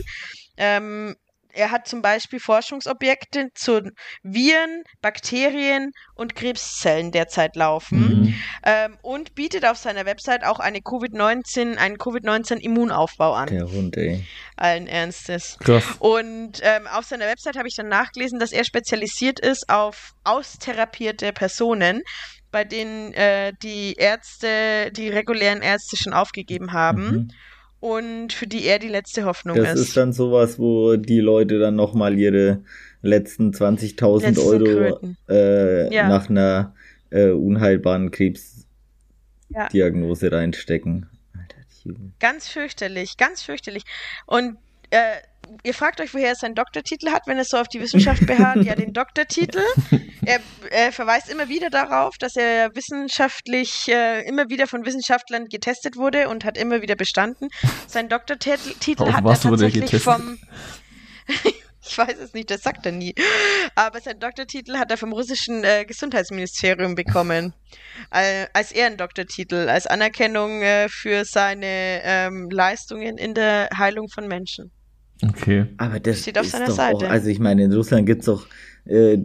Ähm, 0.56 1.16
er 1.56 1.70
hat 1.70 1.88
zum 1.88 2.02
Beispiel 2.02 2.38
Forschungsobjekte 2.38 3.48
zu 3.54 3.90
Viren, 4.22 4.84
Bakterien 5.00 5.92
und 6.14 6.34
Krebszellen 6.34 7.12
derzeit 7.12 7.56
laufen 7.56 7.98
mhm. 7.98 8.34
ähm, 8.64 8.98
und 9.02 9.34
bietet 9.34 9.64
auf 9.64 9.78
seiner 9.78 10.04
Website 10.04 10.44
auch 10.44 10.60
eine 10.60 10.78
COVID-19, 10.78 11.76
einen 11.76 11.96
Covid-19-Immunaufbau 11.96 13.34
an. 13.34 13.48
Der 13.48 13.70
Hund, 13.70 13.96
ey. 13.96 14.24
Allen 14.56 14.86
Ernstes. 14.86 15.56
Krass. 15.60 15.84
Und 15.98 16.60
ähm, 16.62 16.86
auf 16.86 17.04
seiner 17.06 17.26
Website 17.26 17.56
habe 17.56 17.68
ich 17.68 17.74
dann 17.74 17.88
nachgelesen, 17.88 18.38
dass 18.38 18.52
er 18.52 18.64
spezialisiert 18.64 19.40
ist 19.40 19.68
auf 19.68 20.12
austherapierte 20.24 21.32
Personen 21.32 22.02
bei 22.52 22.64
denen 22.64 23.12
äh, 23.12 23.52
die 23.62 23.94
Ärzte, 23.94 24.90
die 24.92 25.08
regulären 25.08 25.60
Ärzte 25.60 25.96
schon 25.96 26.14
aufgegeben 26.14 26.72
haben. 26.72 27.04
Mhm 27.04 27.28
und 27.86 28.32
für 28.32 28.46
die 28.46 28.64
er 28.64 28.78
die 28.78 28.88
letzte 28.88 29.24
Hoffnung 29.24 29.56
das 29.56 29.68
ist. 29.68 29.74
Das 29.74 29.80
ist 29.88 29.96
dann 29.96 30.12
sowas, 30.12 30.58
wo 30.58 30.96
die 30.96 31.20
Leute 31.20 31.60
dann 31.60 31.76
nochmal 31.76 32.18
ihre 32.18 32.62
letzten 33.02 33.52
20.000 33.52 34.44
Euro 34.44 34.98
äh, 35.28 35.94
ja. 35.94 36.08
nach 36.08 36.28
einer 36.28 36.74
äh, 37.10 37.30
unheilbaren 37.30 38.10
Krebsdiagnose 38.10 40.30
ja. 40.30 40.36
reinstecken. 40.36 41.08
Alter, 41.32 41.58
ganz 42.18 42.48
fürchterlich, 42.48 43.16
ganz 43.16 43.42
fürchterlich. 43.42 43.84
Und 44.26 44.56
äh, 44.90 45.16
ihr 45.62 45.74
fragt 45.74 46.00
euch, 46.00 46.12
woher 46.14 46.28
er 46.28 46.34
seinen 46.34 46.54
Doktortitel 46.54 47.10
hat, 47.10 47.26
wenn 47.26 47.38
es 47.38 47.48
so 47.48 47.56
auf 47.56 47.68
die 47.68 47.80
Wissenschaft 47.80 48.26
beharrt. 48.26 48.64
ja, 48.64 48.74
den 48.74 48.92
Doktortitel. 48.92 49.62
Er, 50.24 50.40
er, 50.70 50.92
verweist 50.92 51.28
immer 51.28 51.48
wieder 51.48 51.70
darauf, 51.70 52.16
dass 52.18 52.36
er 52.36 52.74
wissenschaftlich, 52.74 53.88
äh, 53.88 54.26
immer 54.26 54.48
wieder 54.48 54.66
von 54.66 54.84
Wissenschaftlern 54.84 55.46
getestet 55.46 55.96
wurde 55.96 56.28
und 56.28 56.44
hat 56.44 56.58
immer 56.58 56.82
wieder 56.82 56.96
bestanden. 56.96 57.48
Sein 57.86 58.08
Doktortitel 58.08 59.12
hat 59.12 59.24
er 59.24 59.40
tatsächlich 59.40 60.02
vom. 60.02 60.38
ich 61.88 61.98
weiß 61.98 62.18
es 62.18 62.34
nicht, 62.34 62.50
das 62.50 62.62
sagt 62.62 62.86
er 62.86 62.92
nie. 62.92 63.14
Aber 63.74 64.00
seinen 64.00 64.20
Doktortitel 64.20 64.76
hat 64.76 64.90
er 64.90 64.96
vom 64.96 65.12
russischen 65.12 65.64
äh, 65.64 65.84
Gesundheitsministerium 65.84 66.94
bekommen. 66.94 67.54
Äh, 68.10 68.46
als 68.52 68.72
Ehrendoktortitel, 68.72 69.68
als 69.68 69.86
Anerkennung 69.86 70.62
äh, 70.62 70.88
für 70.88 71.24
seine 71.24 72.00
ähm, 72.04 72.48
Leistungen 72.50 73.18
in 73.18 73.34
der 73.34 73.68
Heilung 73.76 74.08
von 74.08 74.26
Menschen. 74.26 74.72
Okay. 75.22 75.66
Aber 75.78 76.00
das 76.00 76.20
steht 76.20 76.38
auf 76.38 76.46
seiner 76.46 76.70
Seite. 76.70 77.06
Auch, 77.06 77.10
also 77.10 77.28
ich 77.28 77.38
meine, 77.38 77.64
in 77.64 77.72
Russland 77.72 78.06
gibt's 78.06 78.26
doch, 78.26 78.46
äh, 78.84 79.18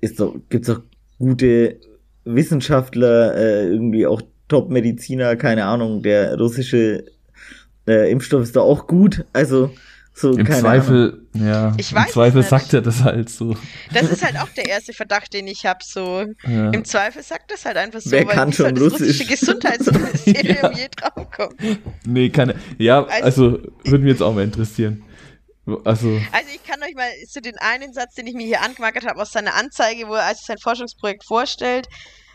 ist 0.00 0.20
doch, 0.20 0.36
gibt's 0.48 0.68
doch 0.68 0.82
gute 1.18 1.80
Wissenschaftler, 2.24 3.34
äh, 3.36 3.68
irgendwie 3.68 4.06
auch 4.06 4.22
Top-Mediziner, 4.48 5.36
keine 5.36 5.64
Ahnung, 5.64 6.02
der 6.02 6.38
russische 6.38 7.04
äh, 7.86 8.10
Impfstoff 8.10 8.42
ist 8.42 8.56
doch 8.56 8.64
auch 8.64 8.86
gut. 8.86 9.24
Also 9.32 9.70
so, 10.18 10.32
Im 10.32 10.46
Zweifel, 10.46 11.28
Ahnung. 11.32 11.48
ja, 11.48 11.74
ich 11.76 11.92
im 11.92 12.06
Zweifel 12.08 12.42
sagt 12.42 12.74
er 12.74 12.82
das 12.82 13.04
halt 13.04 13.30
so. 13.30 13.54
Das 13.94 14.10
ist 14.10 14.24
halt 14.24 14.36
auch 14.40 14.48
der 14.48 14.68
erste 14.68 14.92
Verdacht, 14.92 15.32
den 15.32 15.46
ich 15.46 15.64
habe. 15.64 15.78
So 15.84 16.24
ja. 16.44 16.70
im 16.70 16.84
Zweifel 16.84 17.22
sagt 17.22 17.52
das 17.52 17.64
halt 17.64 17.76
einfach 17.76 18.00
so, 18.00 18.10
Wer 18.10 18.26
weil 18.26 18.34
kann 18.34 18.52
schon 18.52 18.74
das 18.74 18.82
russische 18.82 19.24
Gesundheitsministerium 19.26 20.56
ja. 20.62 20.72
je 20.72 20.88
draufkommt. 20.96 21.54
Nee, 22.04 22.30
keine. 22.30 22.56
Ja, 22.78 23.04
also, 23.04 23.24
also 23.24 23.62
würde 23.84 24.04
mich 24.04 24.12
jetzt 24.12 24.22
auch 24.22 24.34
mal 24.34 24.42
interessieren. 24.42 25.04
Also, 25.84 26.20
also 26.32 26.48
ich 26.54 26.64
kann 26.64 26.82
euch 26.82 26.94
mal 26.94 27.10
zu 27.28 27.40
den 27.40 27.58
einen 27.58 27.92
Satz, 27.92 28.14
den 28.14 28.26
ich 28.26 28.34
mir 28.34 28.46
hier 28.46 28.62
angemarkert 28.62 29.06
habe, 29.06 29.20
aus 29.20 29.32
seiner 29.32 29.54
Anzeige, 29.54 30.08
wo 30.08 30.14
er 30.14 30.24
also 30.24 30.40
sein 30.44 30.58
Forschungsprojekt 30.58 31.24
vorstellt. 31.24 31.88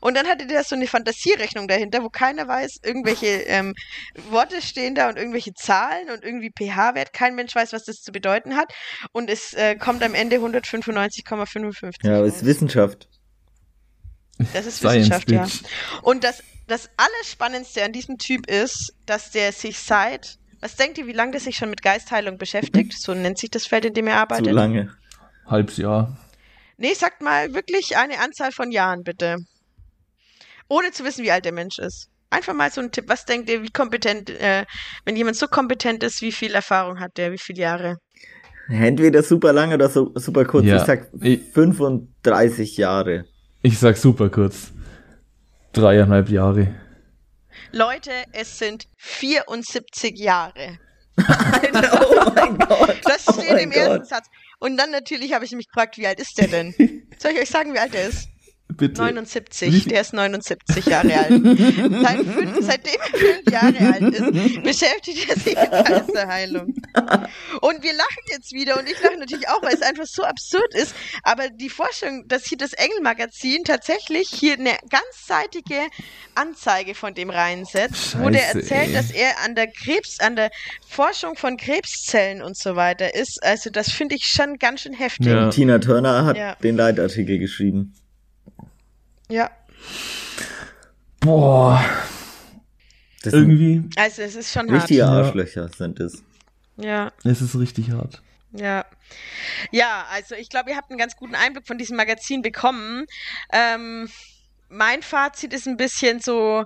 Und 0.00 0.16
dann 0.16 0.26
hatte 0.26 0.46
der 0.46 0.64
so 0.64 0.74
eine 0.74 0.86
Fantasierechnung 0.86 1.68
dahinter, 1.68 2.02
wo 2.02 2.08
keiner 2.08 2.48
weiß, 2.48 2.80
irgendwelche 2.82 3.26
ähm, 3.46 3.74
Worte 4.30 4.62
stehen 4.62 4.94
da 4.94 5.08
und 5.08 5.16
irgendwelche 5.16 5.54
Zahlen 5.54 6.10
und 6.10 6.24
irgendwie 6.24 6.50
pH-Wert. 6.50 7.12
Kein 7.12 7.34
Mensch 7.34 7.54
weiß, 7.54 7.72
was 7.72 7.84
das 7.84 7.96
zu 7.96 8.12
bedeuten 8.12 8.56
hat. 8.56 8.72
Und 9.12 9.30
es 9.30 9.54
äh, 9.54 9.76
kommt 9.76 10.02
am 10.02 10.14
Ende 10.14 10.36
195,55. 10.36 11.94
Ja, 12.02 12.18
aber 12.18 12.26
es 12.26 12.36
ist 12.36 12.46
Wissenschaft. 12.46 13.08
Das 14.52 14.66
ist 14.66 14.82
Wissenschaft, 14.82 15.30
ja. 15.30 15.46
Und 16.02 16.24
das, 16.24 16.42
das 16.66 16.90
Allerspannendste 16.96 17.84
an 17.84 17.92
diesem 17.92 18.18
Typ 18.18 18.48
ist, 18.50 18.94
dass 19.06 19.30
der 19.30 19.52
sich 19.52 19.78
seit, 19.78 20.38
was 20.60 20.76
denkt 20.76 20.98
ihr, 20.98 21.06
wie 21.06 21.12
lange 21.12 21.32
der 21.32 21.40
sich 21.40 21.56
schon 21.56 21.70
mit 21.70 21.82
Geistheilung 21.82 22.38
beschäftigt? 22.38 23.00
So 23.00 23.14
nennt 23.14 23.38
sich 23.38 23.50
das 23.50 23.66
Feld, 23.66 23.84
in 23.84 23.94
dem 23.94 24.06
er 24.06 24.16
arbeitet. 24.16 24.46
Zu 24.46 24.52
lange. 24.52 24.94
Halbes 25.46 25.76
Jahr. 25.76 26.16
Nee, 26.78 26.92
sagt 26.92 27.22
mal 27.22 27.54
wirklich 27.54 27.96
eine 27.96 28.18
Anzahl 28.18 28.52
von 28.52 28.70
Jahren, 28.70 29.02
bitte. 29.02 29.38
Ohne 30.68 30.90
zu 30.92 31.04
wissen, 31.04 31.24
wie 31.24 31.30
alt 31.30 31.44
der 31.44 31.52
Mensch 31.52 31.78
ist. 31.78 32.08
Einfach 32.30 32.54
mal 32.54 32.70
so 32.70 32.80
ein 32.80 32.90
Tipp. 32.90 33.04
Was 33.08 33.24
denkt 33.24 33.48
ihr, 33.48 33.62
wie 33.62 33.70
kompetent, 33.70 34.30
äh, 34.30 34.64
wenn 35.04 35.16
jemand 35.16 35.36
so 35.36 35.46
kompetent 35.46 36.02
ist, 36.02 36.22
wie 36.22 36.32
viel 36.32 36.54
Erfahrung 36.54 36.98
hat 36.98 37.16
der, 37.16 37.32
wie 37.32 37.38
viele 37.38 37.60
Jahre? 37.60 37.98
Entweder 38.68 39.22
super 39.22 39.52
lange 39.52 39.74
oder 39.74 39.88
so, 39.88 40.10
super 40.16 40.44
kurz. 40.44 40.66
Ja. 40.66 40.76
Ich 40.76 40.82
sag 40.82 41.08
35 41.20 42.76
Jahre. 42.76 43.26
Ich 43.62 43.78
sag 43.78 43.96
super 43.96 44.28
kurz. 44.28 44.72
Dreieinhalb 45.72 46.28
Jahre. 46.28 46.74
Leute, 47.70 48.10
es 48.32 48.58
sind 48.58 48.86
74 48.96 50.18
Jahre. 50.18 50.78
Alter, 51.16 52.06
oh 52.26 52.32
mein 52.34 52.58
Gott. 52.58 52.96
Das 53.04 53.22
steht 53.22 53.52
oh 53.52 53.56
im 53.56 53.70
Gott. 53.70 53.78
ersten 53.78 54.04
Satz. 54.04 54.26
Und 54.58 54.76
dann 54.76 54.90
natürlich 54.90 55.32
habe 55.32 55.44
ich 55.44 55.52
mich 55.52 55.68
gefragt, 55.68 55.96
wie 55.98 56.06
alt 56.06 56.20
ist 56.20 56.36
der 56.38 56.48
denn? 56.48 56.74
Soll 57.18 57.32
ich 57.32 57.40
euch 57.40 57.50
sagen, 57.50 57.72
wie 57.72 57.78
alt 57.78 57.94
er 57.94 58.08
ist? 58.08 58.28
Bitte. 58.76 59.00
79, 59.00 59.72
Wie 59.72 59.80
viel- 59.80 59.92
der 59.92 60.00
ist 60.02 60.12
79 60.12 60.86
Jahre 60.86 61.14
alt. 61.14 61.30
Seit 62.02 62.18
fünf, 62.26 62.56
seitdem 62.60 62.94
er 63.00 63.18
fünf 63.18 63.50
Jahre 63.50 63.92
alt 63.94 64.14
ist, 64.14 64.62
beschäftigt 64.62 65.28
er 65.28 65.36
sich 65.36 65.54
mit 65.56 65.70
Geisterheilung. 65.70 66.74
Und 67.60 67.82
wir 67.82 67.92
lachen 67.94 68.24
jetzt 68.30 68.52
wieder 68.52 68.78
und 68.78 68.88
ich 68.90 69.00
lache 69.02 69.16
natürlich 69.18 69.48
auch, 69.48 69.62
weil 69.62 69.74
es 69.74 69.82
einfach 69.82 70.04
so 70.06 70.22
absurd 70.24 70.74
ist. 70.74 70.94
Aber 71.22 71.48
die 71.48 71.68
Vorstellung, 71.70 72.26
dass 72.28 72.44
hier 72.46 72.58
das 72.58 72.72
Engelmagazin 72.74 73.64
tatsächlich 73.64 74.28
hier 74.28 74.54
eine 74.54 74.76
ganzseitige 74.90 75.80
Anzeige 76.34 76.94
von 76.94 77.14
dem 77.14 77.30
reinsetzt, 77.30 78.18
wo 78.20 78.28
der 78.30 78.40
Scheiße, 78.40 78.58
erzählt, 78.58 78.88
ey. 78.88 78.92
dass 78.92 79.10
er 79.10 79.40
an 79.44 79.54
der 79.54 79.68
Krebs, 79.68 80.20
an 80.20 80.36
der 80.36 80.50
Forschung 80.88 81.36
von 81.36 81.56
Krebszellen 81.56 82.42
und 82.42 82.56
so 82.56 82.76
weiter 82.76 83.14
ist. 83.14 83.38
Also 83.42 83.70
das 83.70 83.90
finde 83.90 84.16
ich 84.16 84.24
schon 84.24 84.58
ganz 84.58 84.82
schön 84.82 84.92
heftig. 84.92 85.26
Ja. 85.26 85.48
Tina 85.50 85.78
Turner 85.78 86.24
hat 86.26 86.36
Ja. 86.36 86.54
den 86.56 86.76
Leitartikel 86.76 87.38
geschrieben. 87.38 87.94
Ja. 89.28 89.50
Boah, 91.20 91.82
Das 93.22 93.32
sind 93.32 93.50
irgendwie 93.50 93.88
Also 93.98 94.22
es 94.22 94.34
ist 94.36 94.52
schon 94.52 94.70
hart. 94.70 94.82
richtige 94.82 95.00
Ja. 95.00 95.08
Arschlöcher 95.08 95.68
sind 95.68 95.98
es. 96.00 96.22
Ja, 96.76 97.10
ist 97.24 97.40
es 97.40 97.58
richtig 97.58 97.90
hart. 97.90 98.22
ja. 98.52 98.84
Ja, 99.70 100.04
also 100.10 100.34
ich 100.34 100.48
glaube, 100.50 100.70
ihr 100.70 100.76
habt 100.76 100.90
einen 100.90 100.98
ganz 100.98 101.14
guten 101.16 101.36
Einblick 101.36 101.66
von 101.66 101.78
diesem 101.78 101.96
Magazin 101.96 102.42
bekommen. 102.42 103.06
Ähm, 103.52 104.10
mein 104.68 105.00
Fazit 105.02 105.52
ist 105.52 105.68
ein 105.68 105.76
bisschen 105.76 106.18
so, 106.20 106.64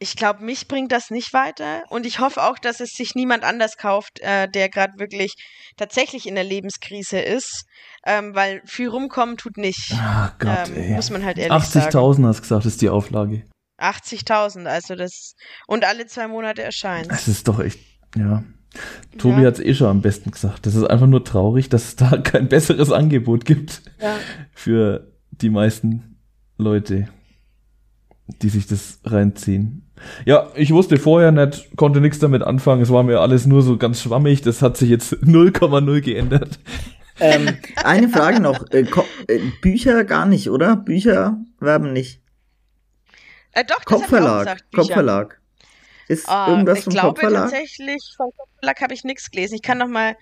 ich 0.00 0.16
glaube, 0.16 0.42
mich 0.44 0.66
bringt 0.66 0.90
das 0.90 1.10
nicht 1.10 1.32
weiter 1.32 1.84
und 1.90 2.06
ich 2.06 2.18
hoffe 2.18 2.42
auch, 2.42 2.58
dass 2.58 2.80
es 2.80 2.90
sich 2.90 3.14
niemand 3.14 3.44
anders 3.44 3.76
kauft, 3.76 4.18
äh, 4.20 4.48
der 4.48 4.68
gerade 4.68 4.98
wirklich 4.98 5.34
tatsächlich 5.76 6.26
in 6.26 6.34
der 6.34 6.42
Lebenskrise 6.44 7.20
ist, 7.20 7.64
ähm, 8.04 8.34
weil 8.34 8.62
viel 8.64 8.88
rumkommen 8.88 9.36
tut 9.36 9.56
nicht. 9.56 9.92
Ah 9.94 10.32
Gott, 10.38 10.68
ähm, 10.68 10.74
ey. 10.76 10.90
muss 10.94 11.10
man 11.10 11.24
halt 11.24 11.38
ehrlich 11.38 11.64
sagen. 11.64 11.86
80.000 11.90 12.26
hast 12.26 12.42
gesagt, 12.42 12.66
ist 12.66 12.82
die 12.82 12.88
Auflage. 12.88 13.42
80.000, 13.80 14.66
also 14.66 14.94
das 14.94 15.34
und 15.66 15.84
alle 15.84 16.06
zwei 16.06 16.28
Monate 16.28 16.62
erscheint. 16.62 17.10
Das 17.10 17.26
ist 17.28 17.48
doch 17.48 17.58
echt, 17.60 17.80
ja. 18.16 18.44
Tobi 19.18 19.42
Ja. 19.42 19.48
hat's 19.48 19.60
eh 19.60 19.74
schon 19.74 19.88
am 19.88 20.00
besten 20.02 20.30
gesagt. 20.30 20.64
Das 20.66 20.74
ist 20.74 20.84
einfach 20.84 21.06
nur 21.06 21.24
traurig, 21.24 21.68
dass 21.68 21.84
es 21.88 21.96
da 21.96 22.16
kein 22.22 22.48
besseres 22.48 22.90
Angebot 22.92 23.44
gibt 23.44 23.82
Ja. 24.00 24.16
für 24.52 25.12
die 25.30 25.50
meisten 25.50 26.16
Leute, 26.58 27.08
die 28.40 28.48
sich 28.48 28.66
das 28.66 29.00
reinziehen. 29.04 29.90
Ja, 30.24 30.48
ich 30.54 30.72
wusste 30.72 30.96
vorher 30.96 31.32
nicht, 31.32 31.76
konnte 31.76 32.00
nichts 32.00 32.18
damit 32.18 32.42
anfangen. 32.42 32.82
Es 32.82 32.90
war 32.90 33.02
mir 33.02 33.20
alles 33.20 33.46
nur 33.46 33.62
so 33.62 33.76
ganz 33.76 34.00
schwammig. 34.00 34.40
Das 34.42 34.62
hat 34.62 34.76
sich 34.76 34.88
jetzt 34.88 35.12
0,0 35.22 36.00
geändert. 36.00 36.58
Ähm, 37.20 37.58
eine 37.76 38.08
Frage 38.08 38.40
noch. 38.40 38.64
Äh, 38.70 38.86
äh, 39.28 39.38
Bücher 39.60 40.04
gar 40.04 40.26
nicht, 40.26 40.50
oder? 40.50 40.76
Bücher 40.76 41.36
werben 41.60 41.92
nicht. 41.92 42.20
Äh, 43.52 43.64
doch, 43.64 43.76
das 43.76 43.78
hab 43.78 43.86
ich 43.86 43.86
auch 43.86 43.98
Kopfverlag. 44.00 44.58
Kopfverlag. 44.74 45.40
Ist 46.08 46.28
Ah, 46.28 46.48
irgendwas 46.50 46.78
ich 46.78 46.84
vom 46.84 46.92
glaube 46.94 47.08
Kopfverlag? 47.08 47.50
tatsächlich, 47.50 48.02
vom 48.16 48.30
Kopfverlag 48.36 48.80
habe 48.80 48.94
ich 48.94 49.04
nichts 49.04 49.30
gelesen. 49.30 49.54
Ich 49.54 49.62
kann 49.62 49.78
noch 49.78 49.88
mal 49.88 50.16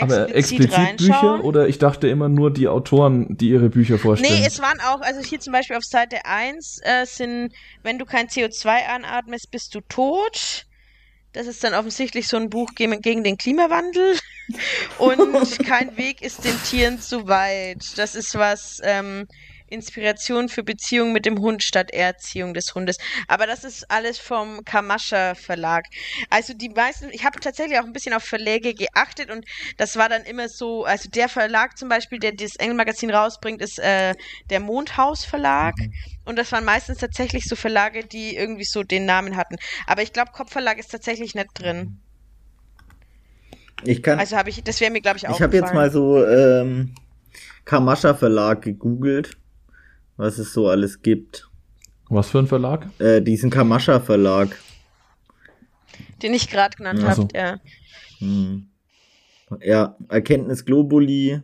Aber 0.00 0.34
explizit, 0.34 0.72
explizit 0.72 0.96
Bücher 0.98 1.44
oder 1.44 1.68
ich 1.68 1.78
dachte 1.78 2.08
immer 2.08 2.28
nur 2.28 2.52
die 2.52 2.68
Autoren, 2.68 3.36
die 3.36 3.50
ihre 3.50 3.68
Bücher 3.70 3.98
vorstellen. 3.98 4.40
Nee, 4.40 4.46
es 4.46 4.60
waren 4.60 4.80
auch, 4.80 5.00
also 5.00 5.20
hier 5.20 5.40
zum 5.40 5.52
Beispiel 5.52 5.76
auf 5.76 5.84
Seite 5.84 6.24
1 6.24 6.80
äh, 6.82 7.06
sind, 7.06 7.52
wenn 7.82 7.98
du 7.98 8.04
kein 8.04 8.26
CO2 8.28 8.86
anatmest, 8.94 9.50
bist 9.50 9.74
du 9.74 9.80
tot. 9.82 10.66
Das 11.32 11.46
ist 11.46 11.64
dann 11.64 11.74
offensichtlich 11.74 12.28
so 12.28 12.36
ein 12.36 12.50
Buch 12.50 12.74
gegen, 12.74 13.00
den 13.00 13.38
Klimawandel. 13.38 14.18
Und 14.98 15.58
kein 15.64 15.96
Weg 15.96 16.20
ist 16.20 16.44
den 16.44 16.60
Tieren 16.64 17.00
zu 17.00 17.26
weit. 17.26 17.96
Das 17.96 18.14
ist 18.14 18.34
was, 18.34 18.80
ähm, 18.84 19.26
Inspiration 19.72 20.48
für 20.48 20.62
Beziehungen 20.62 21.12
mit 21.12 21.26
dem 21.26 21.38
Hund 21.38 21.62
statt 21.62 21.90
Erziehung 21.90 22.54
des 22.54 22.74
Hundes. 22.74 22.96
Aber 23.28 23.46
das 23.46 23.64
ist 23.64 23.90
alles 23.90 24.18
vom 24.18 24.64
Kamascha 24.64 25.34
Verlag. 25.34 25.84
Also 26.30 26.54
die 26.54 26.68
meisten, 26.68 27.10
ich 27.10 27.24
habe 27.24 27.40
tatsächlich 27.40 27.78
auch 27.78 27.84
ein 27.84 27.92
bisschen 27.92 28.14
auf 28.14 28.22
Verläge 28.24 28.74
geachtet 28.74 29.30
und 29.30 29.44
das 29.76 29.96
war 29.96 30.08
dann 30.08 30.22
immer 30.22 30.48
so, 30.48 30.84
also 30.84 31.08
der 31.08 31.28
Verlag 31.28 31.76
zum 31.78 31.88
Beispiel, 31.88 32.18
der 32.18 32.32
das 32.32 32.56
Engelmagazin 32.56 33.10
rausbringt, 33.10 33.60
ist 33.62 33.78
äh, 33.78 34.14
der 34.50 34.60
Mondhaus 34.60 35.24
Verlag. 35.24 35.74
Und 36.24 36.38
das 36.38 36.52
waren 36.52 36.64
meistens 36.64 36.98
tatsächlich 36.98 37.44
so 37.44 37.56
Verlage, 37.56 38.04
die 38.04 38.36
irgendwie 38.36 38.64
so 38.64 38.82
den 38.82 39.06
Namen 39.06 39.36
hatten. 39.36 39.56
Aber 39.86 40.02
ich 40.02 40.12
glaube, 40.12 40.30
Kopfverlag 40.32 40.78
ist 40.78 40.90
tatsächlich 40.90 41.34
nicht 41.34 41.48
drin. 41.54 41.98
Ich 43.84 44.02
kann, 44.02 44.18
Also 44.18 44.36
habe 44.36 44.50
ich, 44.50 44.62
das 44.62 44.80
wäre 44.80 44.92
mir, 44.92 45.00
glaube 45.00 45.16
ich, 45.18 45.28
auch. 45.28 45.34
ich 45.34 45.42
habe 45.42 45.56
jetzt 45.56 45.74
mal 45.74 45.90
so 45.90 46.24
ähm, 46.24 46.94
Kamascha 47.64 48.14
Verlag 48.14 48.62
gegoogelt, 48.62 49.36
was 50.22 50.38
es 50.38 50.52
so 50.52 50.68
alles 50.68 51.02
gibt. 51.02 51.50
Was 52.08 52.30
für 52.30 52.38
ein 52.38 52.46
Verlag? 52.46 52.88
Äh, 53.00 53.20
diesen 53.20 53.50
Kamascha 53.50 53.98
Verlag. 53.98 54.56
Den 56.22 56.32
ich 56.32 56.48
gerade 56.48 56.76
genannt 56.76 57.00
Ach 57.04 57.16
so. 57.16 57.22
habe, 57.24 57.36
ja. 57.36 57.60
Hm. 58.18 58.68
Ja, 59.60 59.96
Erkenntnis 60.08 60.64
Globuli. 60.64 61.42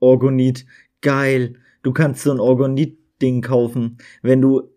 Orgonit. 0.00 0.66
Geil. 1.00 1.54
Du 1.82 1.92
kannst 1.92 2.22
so 2.22 2.32
ein 2.32 2.40
Orgonit-Ding 2.40 3.40
kaufen. 3.40 3.98
Wenn 4.22 4.42
du. 4.42 4.68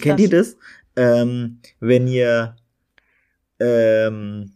Kennt 0.00 0.20
ihr 0.20 0.30
das? 0.30 0.56
Ähm, 0.96 1.60
wenn 1.80 2.08
ihr 2.08 2.56
ähm, 3.60 4.54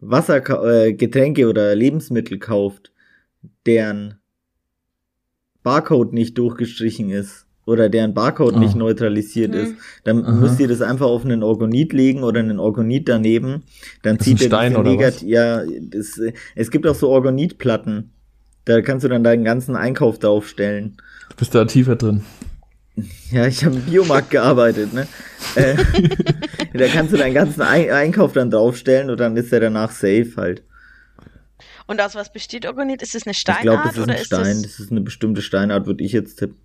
Wasser, 0.00 0.42
äh, 0.64 0.92
Getränke 0.92 1.48
oder 1.48 1.74
Lebensmittel 1.74 2.38
kauft, 2.38 2.92
deren 3.64 4.20
Barcode 5.62 6.12
nicht 6.12 6.38
durchgestrichen 6.38 7.10
ist 7.10 7.46
oder 7.66 7.88
deren 7.88 8.14
Barcode 8.14 8.54
Ah. 8.54 8.58
nicht 8.60 8.74
neutralisiert 8.74 9.54
Hm. 9.54 9.60
ist, 9.62 9.74
dann 10.04 10.24
Aha. 10.24 10.32
müsst 10.32 10.58
ihr 10.60 10.68
das 10.68 10.80
einfach 10.80 11.06
auf 11.06 11.24
einen 11.24 11.42
Orgonit 11.42 11.92
legen 11.92 12.22
oder 12.24 12.40
einen 12.40 12.58
Orgonit 12.58 13.08
daneben. 13.08 13.62
Dann 14.02 14.16
Das 14.18 14.26
ist 14.26 14.32
ein 14.32 14.38
zieht 14.38 14.46
Stein 14.48 14.70
diese 14.70 14.80
oder 14.80 14.90
Negat 14.90 15.14
was? 15.16 15.22
Ja, 15.22 15.62
das, 15.90 16.18
äh, 16.18 16.32
es 16.54 16.70
gibt 16.70 16.86
auch 16.86 16.94
so 16.94 17.08
Orgonitplatten. 17.10 18.10
Da 18.64 18.80
kannst 18.82 19.04
du 19.04 19.08
dann 19.08 19.24
deinen 19.24 19.44
ganzen 19.44 19.76
Einkauf 19.76 20.18
draufstellen. 20.18 20.96
Du 21.30 21.36
bist 21.36 21.54
da 21.54 21.64
tiefer 21.64 21.96
drin. 21.96 22.22
Ja, 23.30 23.46
ich 23.46 23.64
habe 23.64 23.76
im 23.76 23.82
Biomarkt 23.82 24.30
gearbeitet, 24.30 24.92
ne? 24.92 25.06
Äh, 25.54 25.76
da 26.76 26.86
kannst 26.88 27.12
du 27.12 27.16
deinen 27.16 27.34
ganzen 27.34 27.62
Ein 27.62 27.90
Einkauf 27.90 28.32
dann 28.32 28.50
draufstellen 28.50 29.08
und 29.08 29.20
dann 29.20 29.36
ist 29.36 29.52
er 29.52 29.60
danach 29.60 29.92
safe 29.92 30.32
halt. 30.36 30.64
Und 31.88 32.00
aus 32.00 32.14
was 32.14 32.32
besteht 32.32 32.66
Orgonit? 32.66 33.02
Ist 33.02 33.14
es 33.14 33.26
eine 33.26 33.32
Ich 33.32 33.38
Steinart 33.38 33.62
glaube, 33.62 33.82
das 33.84 33.96
ist 33.96 34.02
oder 34.02 34.12
ein 34.12 34.20
ist 34.20 34.26
Stein. 34.26 34.42
das 34.42 34.62
Das 34.62 34.78
ist 34.78 34.90
eine 34.92 35.00
bestimmte 35.00 35.42
Steinart, 35.42 35.86
würde 35.86 36.04
ich 36.04 36.12
jetzt 36.12 36.36
tippen. 36.36 36.56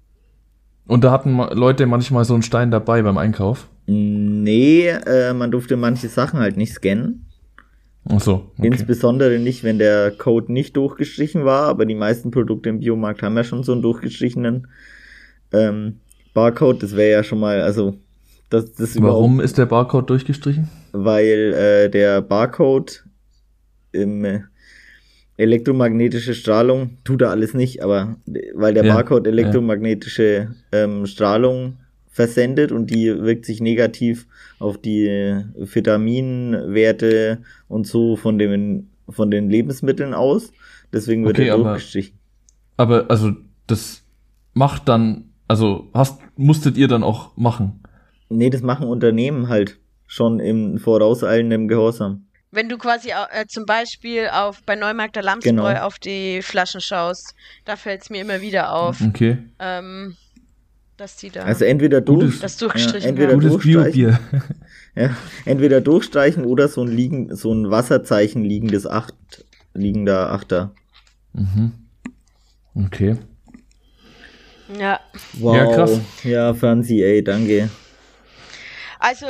Und 0.86 1.04
da 1.04 1.12
hatten 1.12 1.38
Leute 1.38 1.86
manchmal 1.86 2.26
so 2.26 2.34
einen 2.34 2.44
Stein 2.44 2.70
dabei 2.70 3.02
beim 3.02 3.18
Einkauf. 3.18 3.70
Nee, 3.86 4.90
äh, 4.90 5.34
man 5.34 5.50
durfte 5.50 5.78
manche 5.78 6.10
Sachen 6.10 6.40
halt 6.40 6.58
nicht 6.58 6.74
scannen. 6.74 7.26
Ach 8.10 8.20
so, 8.20 8.52
okay. 8.58 8.68
Insbesondere 8.68 9.40
nicht, 9.40 9.64
wenn 9.64 9.80
der 9.80 10.12
Code 10.12 10.52
nicht 10.52 10.76
durchgestrichen 10.76 11.46
war, 11.46 11.70
aber 11.70 11.86
die 11.86 11.96
meisten 11.96 12.32
Produkte 12.32 12.68
im 12.68 12.80
Biomarkt 12.80 13.24
haben 13.24 13.38
ja 13.38 13.46
schon 13.46 13.64
so 13.64 13.72
einen 13.72 13.82
durchgestrichenen 13.82 14.68
ähm, 15.54 16.00
Barcode. 16.34 16.84
Das 16.84 16.98
wäre 16.98 17.12
ja 17.12 17.24
schon 17.24 17.40
mal, 17.40 17.62
also 17.62 17.96
das, 18.50 18.74
das 18.74 19.02
Warum 19.02 19.40
ist 19.40 19.58
der 19.58 19.68
Barcode 19.68 20.10
durchgestrichen? 20.10 20.70
weil 20.92 21.54
äh, 21.54 21.90
der 21.90 22.22
Barcode 22.22 23.04
im 23.94 24.26
äh, 24.26 24.42
elektromagnetische 25.38 26.34
Strahlung 26.34 26.98
tut 27.04 27.22
er 27.22 27.30
alles 27.32 27.54
nicht, 27.54 27.82
aber 27.84 28.18
weil 28.54 28.74
der 28.74 28.86
Ja, 28.86 28.94
Barcode 28.96 29.28
elektromagnetische 29.28 30.54
ähm, 30.72 31.06
Strahlung 31.06 31.78
versendet 32.12 32.72
und 32.72 32.92
die 32.92 33.08
wirkt 33.22 33.46
sich 33.46 33.60
negativ 33.60 34.28
auf 34.60 34.78
die 34.78 35.42
Vitaminwerte 35.56 37.40
und 37.68 37.88
so 37.88 38.16
von 38.16 38.38
den 38.38 38.90
von 39.10 39.30
den 39.32 39.50
Lebensmitteln 39.50 40.14
aus. 40.14 40.52
Deswegen 40.94 41.26
wird 41.26 41.38
Okay, 41.38 41.48
er 41.48 41.56
aber- 41.56 41.64
durchgestrichen. 41.72 42.18
Aber 42.78 43.10
also 43.10 43.32
das 43.68 44.04
macht 44.54 44.88
dann, 44.88 45.26
also 45.48 45.90
hast 45.94 46.20
musstet 46.38 46.78
ihr 46.78 46.88
dann 46.88 47.04
auch 47.04 47.36
machen. 47.38 47.82
Nee, 48.30 48.50
das 48.50 48.62
machen 48.62 48.88
Unternehmen 48.88 49.50
halt 49.50 49.78
schon 50.08 50.40
im 50.40 50.78
vorauseilenden 50.78 51.68
Gehorsam. 51.68 52.26
Wenn 52.56 52.70
du 52.70 52.78
quasi 52.78 53.10
äh, 53.10 53.48
zum 53.48 53.66
Beispiel 53.66 54.30
auf 54.32 54.62
bei 54.64 54.76
Neumarkt 54.76 55.16
der 55.16 55.24
Lamsbräu 55.24 55.52
Genau. 55.74 55.86
auf 55.86 55.98
die 55.98 56.42
Flaschen 56.44 56.82
schaust, 56.82 57.34
da 57.66 57.76
fällt 57.76 58.04
es 58.04 58.10
mir 58.12 58.22
immer 58.22 58.42
wieder 58.42 58.74
auf, 58.74 59.02
Okay. 59.02 59.40
ähm, 59.60 60.16
dass 60.98 61.16
die 61.16 61.32
da 61.32 61.44
Also 61.46 61.66
entweder 61.66 62.00
durch, 62.02 62.20
Gutes- 62.26 62.40
das 62.42 62.58
durchgestrichen 62.58 63.02
ja, 63.02 63.10
entweder. 63.10 63.34
Gutes 63.34 63.52
durchstreichen. 63.54 64.20
Ja, 64.96 65.10
entweder 65.46 65.82
durchstreichen 65.82 66.46
oder 66.46 66.68
so 66.68 66.84
ein 66.84 66.88
liegen, 66.88 67.36
so 67.36 67.52
ein 67.52 67.72
Wasserzeichen 67.72 68.44
liegendes 68.46 68.86
Acht, 68.86 69.16
liegender 69.74 70.30
Achter. 70.32 70.76
mhm. 71.34 71.72
Okay. 72.76 73.18
Ja, 74.80 75.00
Wow. 75.40 75.56
Ja, 75.56 75.66
krass. 75.66 76.00
Ja, 76.24 76.54
Franzi, 76.54 77.02
ey, 77.04 77.24
danke. 77.24 77.70
Also 79.04 79.28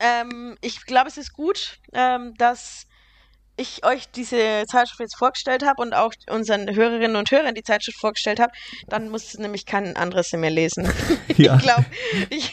ähm, 0.00 0.56
ich 0.62 0.84
glaube, 0.84 1.08
es 1.08 1.16
ist 1.16 1.32
gut, 1.32 1.78
ähm, 1.92 2.34
dass 2.38 2.88
ich 3.56 3.84
euch 3.84 4.10
diese 4.10 4.64
Zeitschrift 4.66 4.98
jetzt 4.98 5.16
vorgestellt 5.16 5.64
habe 5.64 5.80
und 5.80 5.94
auch 5.94 6.12
unseren 6.28 6.74
Hörerinnen 6.74 7.14
und 7.14 7.30
Hörern 7.30 7.54
die 7.54 7.62
Zeitschrift 7.62 8.00
vorgestellt 8.00 8.40
habe, 8.40 8.52
dann 8.88 9.10
muss 9.10 9.34
nämlich 9.34 9.64
kein 9.64 9.96
anderes 9.96 10.32
mehr 10.32 10.50
lesen. 10.50 10.90
Ja. 11.36 11.56
Ich 11.56 11.62
glaube, 11.62 11.84
ich, 12.30 12.52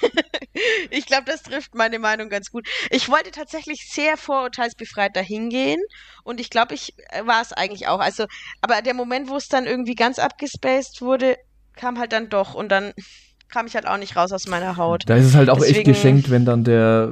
ich 0.92 1.06
glaub, 1.06 1.26
das 1.26 1.42
trifft 1.44 1.74
meine 1.74 2.00
Meinung 2.00 2.30
ganz 2.30 2.52
gut. 2.52 2.68
Ich 2.92 3.10
wollte 3.10 3.32
tatsächlich 3.32 3.90
sehr 3.92 4.16
vorurteilsbefreit 4.16 5.16
dahin 5.16 5.50
gehen 5.50 5.82
und 6.24 6.40
ich 6.40 6.50
glaube, 6.50 6.76
ich 6.76 6.94
äh, 7.10 7.26
war 7.26 7.42
es 7.42 7.52
eigentlich 7.52 7.88
auch. 7.88 8.00
Also, 8.00 8.26
aber 8.62 8.82
der 8.84 8.94
Moment, 8.94 9.28
wo 9.28 9.38
es 9.38 9.48
dann 9.48 9.66
irgendwie 9.66 9.96
ganz 9.96 10.20
abgespaced 10.20 11.02
wurde, 11.02 11.36
kam 11.76 11.98
halt 11.98 12.14
dann 12.14 12.30
doch 12.30 12.54
und 12.54 12.70
dann 12.70 12.94
kam 13.50 13.68
ich 13.68 13.76
halt 13.76 13.88
auch 13.88 13.98
nicht 13.98 14.16
raus 14.16 14.32
aus 14.32 14.48
meiner 14.48 14.78
Haut. 14.78 15.04
Da 15.08 15.16
ist 15.16 15.26
es 15.26 15.36
halt 15.36 15.50
auch 15.50 15.58
Deswegen, 15.60 15.78
echt 15.78 15.86
geschenkt, 15.86 16.30
wenn 16.30 16.46
dann 16.46 16.64
der 16.64 17.12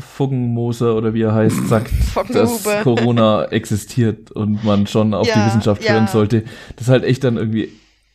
Fuggenmoser 0.00 0.96
oder 0.96 1.14
wie 1.14 1.22
er 1.22 1.34
heißt, 1.34 1.68
sagt, 1.68 1.92
dass 2.30 2.64
Corona 2.82 3.46
existiert 3.46 4.30
und 4.30 4.64
man 4.64 4.86
schon 4.86 5.14
auf 5.14 5.26
ja, 5.26 5.34
die 5.34 5.46
Wissenschaft 5.46 5.88
hören 5.88 6.06
sollte. 6.06 6.44
Das 6.76 6.86
ist 6.86 6.90
halt 6.90 7.04
echt 7.04 7.24
dann 7.24 7.36
irgendwie 7.36 7.70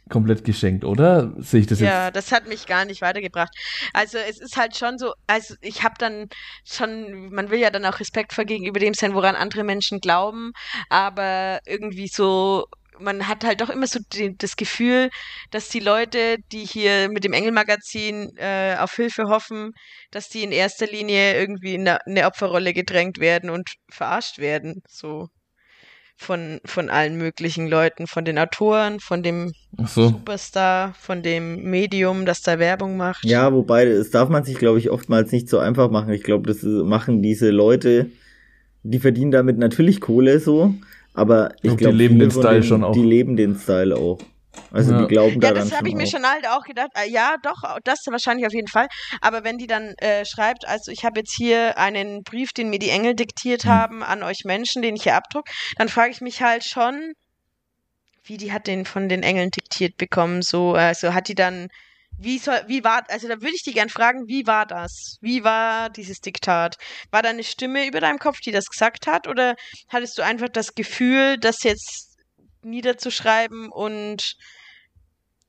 komplett 0.09 0.43
geschenkt, 0.43 0.84
oder? 0.84 1.32
Sehe 1.38 1.61
ich 1.61 1.67
das 1.67 1.80
jetzt? 1.80 1.88
Ja, 1.88 2.11
das 2.11 2.32
hat 2.32 2.47
mich 2.47 2.65
gar 2.65 2.84
nicht 2.86 3.01
weitergebracht. 3.01 3.53
Also 3.93 4.17
es 4.17 4.39
ist 4.39 4.57
halt 4.57 4.76
schon 4.76 4.97
so, 4.97 5.13
also 5.28 5.55
ich 5.61 5.84
habe 5.84 5.95
dann 5.99 6.28
schon, 6.65 7.32
man 7.32 7.49
will 7.51 7.59
ja 7.59 7.70
dann 7.70 7.86
auch 7.86 7.99
respektvoll 7.99 8.45
gegenüber 8.45 8.80
dem 8.80 8.93
sein, 8.93 9.13
woran 9.13 9.36
andere 9.36 9.63
Menschen 9.63 9.99
glauben, 9.99 10.51
aber 10.89 11.59
irgendwie 11.65 12.07
so 12.07 12.65
man 13.00 13.28
hat 13.28 13.43
halt 13.43 13.62
doch 13.62 13.70
immer 13.70 13.88
so 13.88 14.00
die, 14.14 14.36
das 14.38 14.56
Gefühl, 14.56 15.10
dass 15.52 15.70
die 15.70 15.80
Leute, 15.80 16.38
die 16.52 16.66
hier 16.66 17.10
mit 17.10 17.24
dem 17.24 17.34
Engelmagazin 17.34 18.32
äh, 18.38 18.76
auf 18.80 18.93
Hilfe 18.93 19.26
hoffen, 19.26 19.72
dass 20.12 20.30
die 20.30 20.43
in 20.43 20.52
erster 20.52 20.88
Linie 20.88 21.39
irgendwie 21.39 21.76
in 21.76 21.88
eine, 21.88 22.06
eine 22.06 22.26
Opferrolle 22.26 22.74
gedrängt 22.74 23.20
werden 23.20 23.50
und 23.50 23.70
verarscht 23.89 24.39
werden. 24.39 24.82
So 24.88 25.28
von, 26.20 26.60
von 26.66 26.89
allen 26.89 27.18
möglichen 27.18 27.68
Leuten, 27.68 28.06
von 28.06 28.26
den 28.26 28.38
Autoren, 28.38 29.00
von 29.00 29.24
dem 29.24 29.54
so. 29.86 30.10
Superstar, 30.10 30.93
von 31.00 31.24
dem 31.24 31.64
Medium, 31.64 32.26
das 32.26 32.41
da 32.41 32.60
Werbung 32.60 32.97
macht. 32.97 33.24
Ja, 33.24 33.54
wobei, 33.54 33.86
das 33.86 34.10
darf 34.10 34.28
man 34.28 34.43
sich, 34.43 34.58
glaube 34.58 34.80
ich, 34.80 34.89
oftmals 34.89 35.32
nicht 35.32 35.47
so 35.47 35.60
einfach 35.60 35.89
machen. 35.89 36.12
Ich 36.12 36.24
glaube, 36.24 36.47
das 36.47 36.62
machen 36.64 37.22
diese 37.22 37.52
Leute, 37.52 38.08
die 38.84 39.00
verdienen 39.00 39.32
damit 39.32 39.58
natürlich 39.58 40.02
Kohle 40.02 40.39
so, 40.39 40.76
aber 41.20 41.51
ich 41.61 41.78
glaube, 41.78 41.97
die 41.97 41.97
leben 41.97 42.20
den 42.20 42.32
Style 42.32 42.63
schon 42.63 42.84
auch. 42.84 42.93
Die 42.93 43.03
leben 43.03 43.36
den 43.36 43.57
Style 43.57 43.95
auch. 43.95 44.20
Also 44.72 44.91
ja. 44.91 45.01
die 45.01 45.07
glauben 45.07 45.39
daran. 45.39 45.57
Ja, 45.57 45.63
das 45.63 45.76
habe 45.76 45.88
ich 45.89 45.95
mir 45.95 46.03
auch. 46.03 46.11
schon 46.11 46.26
halt 46.26 46.47
auch 46.47 46.63
gedacht. 46.63 46.89
Äh, 46.95 47.09
ja, 47.09 47.36
doch, 47.43 47.78
das 47.84 47.99
wahrscheinlich 48.09 48.45
auf 48.45 48.53
jeden 48.53 48.67
Fall. 48.67 48.88
Aber 49.22 49.43
wenn 49.43 49.57
die 49.57 49.67
dann 49.67 49.93
äh, 49.97 50.26
schreibt, 50.26 50.67
also 50.67 50.91
ich 50.91 51.03
habe 51.03 51.20
jetzt 51.20 51.36
hier 51.36 51.78
einen 51.78 52.24
Brief, 52.24 52.51
den 52.51 52.70
mir 52.70 52.80
die 52.80 52.89
Engel 52.89 53.15
diktiert 53.15 53.63
hm. 53.63 53.70
haben 53.70 54.03
an 54.03 54.24
euch 54.24 54.41
Menschen, 54.45 54.82
den 54.82 54.95
ich 54.95 55.03
hier 55.03 55.15
abdruck, 55.15 55.45
dann 55.78 55.89
frage 55.89 56.11
ich 56.11 56.22
mich 56.22 56.41
halt 56.41 56.63
schon, 56.63 57.13
wie 58.24 58.38
die 58.38 58.51
hat 58.51 58.67
den 58.67 58.86
von 58.86 59.09
den 59.09 59.24
Engeln 59.24 59.49
diktiert 59.49 59.97
bekommen. 59.97 60.41
So, 60.41 60.74
also 60.74 61.13
hat 61.13 61.28
die 61.28 61.36
dann 61.36 61.67
wie 62.20 62.38
soll, 62.38 62.61
wie 62.67 62.84
war, 62.84 63.03
also 63.09 63.28
da 63.28 63.41
würde 63.41 63.55
ich 63.55 63.63
die 63.63 63.74
gern 63.74 63.89
fragen, 63.89 64.28
wie 64.28 64.45
war 64.45 64.65
das? 64.65 65.17
Wie 65.22 65.43
war 65.43 65.89
dieses 65.89 66.20
Diktat? 66.20 66.78
War 67.11 67.22
da 67.22 67.30
eine 67.30 67.43
Stimme 67.43 67.88
über 67.88 68.01
deinem 68.01 68.20
Kopf, 68.20 68.39
die 68.41 68.51
das 68.51 68.65
gesagt 68.65 69.07
hat? 69.07 69.28
Oder 69.28 69.55
hattest 69.88 70.17
du 70.17 70.24
einfach 70.24 70.49
das 70.49 70.76
Gefühl, 70.76 71.38
das 71.38 71.63
jetzt 71.63 72.17
niederzuschreiben 72.61 73.70
und 73.70 74.36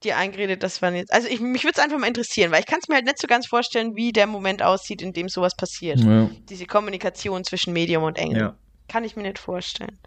dir 0.04 0.16
eingeredet, 0.16 0.62
das 0.62 0.80
waren 0.80 0.94
jetzt. 0.94 1.12
Also 1.12 1.28
ich, 1.28 1.40
mich 1.40 1.64
würde 1.64 1.74
es 1.76 1.82
einfach 1.82 1.98
mal 1.98 2.06
interessieren, 2.06 2.52
weil 2.52 2.60
ich 2.60 2.66
kann 2.66 2.78
es 2.80 2.88
mir 2.88 2.94
halt 2.94 3.04
nicht 3.04 3.20
so 3.20 3.26
ganz 3.26 3.46
vorstellen, 3.46 3.96
wie 3.96 4.12
der 4.12 4.26
Moment 4.26 4.62
aussieht, 4.62 5.02
in 5.02 5.12
dem 5.12 5.28
sowas 5.28 5.54
passiert. 5.56 6.00
Ja. 6.00 6.30
Diese 6.48 6.66
Kommunikation 6.66 7.44
zwischen 7.44 7.72
Medium 7.72 8.04
und 8.04 8.16
Engel. 8.16 8.40
Ja. 8.40 8.56
Kann 8.88 9.04
ich 9.04 9.16
mir 9.16 9.22
nicht 9.22 9.38
vorstellen. 9.38 9.98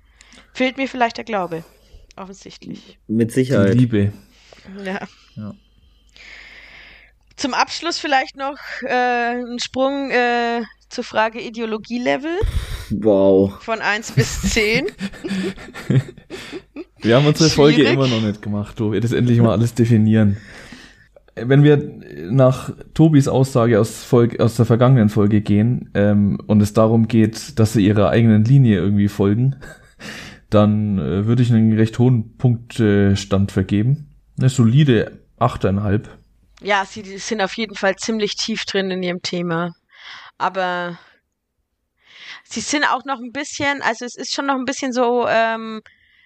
Fehlt 0.54 0.78
mir 0.78 0.88
vielleicht 0.88 1.18
der 1.18 1.24
Glaube. 1.26 1.64
Offensichtlich. 2.16 2.98
Mit 3.08 3.32
Sicherheit. 3.32 3.74
Die 3.74 3.78
Liebe. 3.78 4.14
Ja. 4.84 5.08
ja. 5.36 5.54
Zum 7.36 7.54
Abschluss 7.54 7.98
vielleicht 7.98 8.38
noch 8.38 8.58
äh, 8.84 9.42
ein 9.42 9.60
Sprung 9.60 10.12
äh, 10.12 10.62
zur 10.90 11.04
Frage 11.04 11.42
Ideologielevel. 11.42 12.32
Wow. 12.92 13.62
Von 13.62 13.80
1 13.82 14.12
bis 14.12 14.42
10. 14.54 14.86
wir 17.02 17.16
haben 17.16 17.26
unsere 17.26 17.50
Schwierig. 17.50 17.76
Folge 17.76 17.84
immer 17.84 18.08
noch 18.08 18.22
nicht 18.22 18.42
gemacht, 18.42 18.80
wo 18.80 18.92
wir 18.92 19.02
das 19.02 19.12
endlich 19.12 19.40
mal 19.40 19.52
alles 19.52 19.74
definieren. 19.74 20.38
Wenn 21.36 21.64
wir 21.64 21.78
nach 22.30 22.72
Tobis 22.94 23.28
Aussage 23.28 23.80
aus, 23.80 24.04
Folge, 24.04 24.44
aus 24.44 24.56
der 24.56 24.66
vergangenen 24.66 25.10
Folge 25.10 25.42
gehen 25.42 25.90
ähm, 25.96 26.40
und 26.46 26.62
es 26.62 26.74
darum 26.74 27.08
geht, 27.08 27.58
dass 27.58 27.74
sie 27.74 27.84
ihrer 27.84 28.10
eigenen 28.10 28.46
Linie 28.46 28.78
irgendwie 28.78 29.08
folgen, 29.08 29.56
dann 30.52 31.00
äh, 31.00 31.26
würde 31.26 31.42
ich 31.42 31.52
einen 31.52 31.74
recht 31.74 31.98
hohen 31.98 32.38
Punktstand 32.38 33.52
vergeben. 33.52 34.10
Eine 34.38 34.50
solide 34.50 35.20
8,5. 35.40 36.04
Ja, 36.64 36.86
sie 36.86 37.18
sind 37.18 37.42
auf 37.42 37.58
jeden 37.58 37.76
Fall 37.76 37.98
ziemlich 37.98 38.36
tief 38.36 38.64
drin 38.64 38.90
in 38.90 39.04
ihrem 39.04 39.22
Thema. 39.22 39.74
Aber 40.38 40.98
sie 42.46 42.62
sind 42.62 42.86
auch 42.86 43.04
noch 43.04 43.20
ein 43.20 43.34
bisschen, 43.34 43.82
also 43.82 44.06
es 44.06 44.16
ist 44.16 44.34
schon 44.34 44.46
noch 44.46 44.56
ein 44.56 44.64
bisschen 44.64 44.94
so, 44.94 45.28
ähm, 45.28 45.82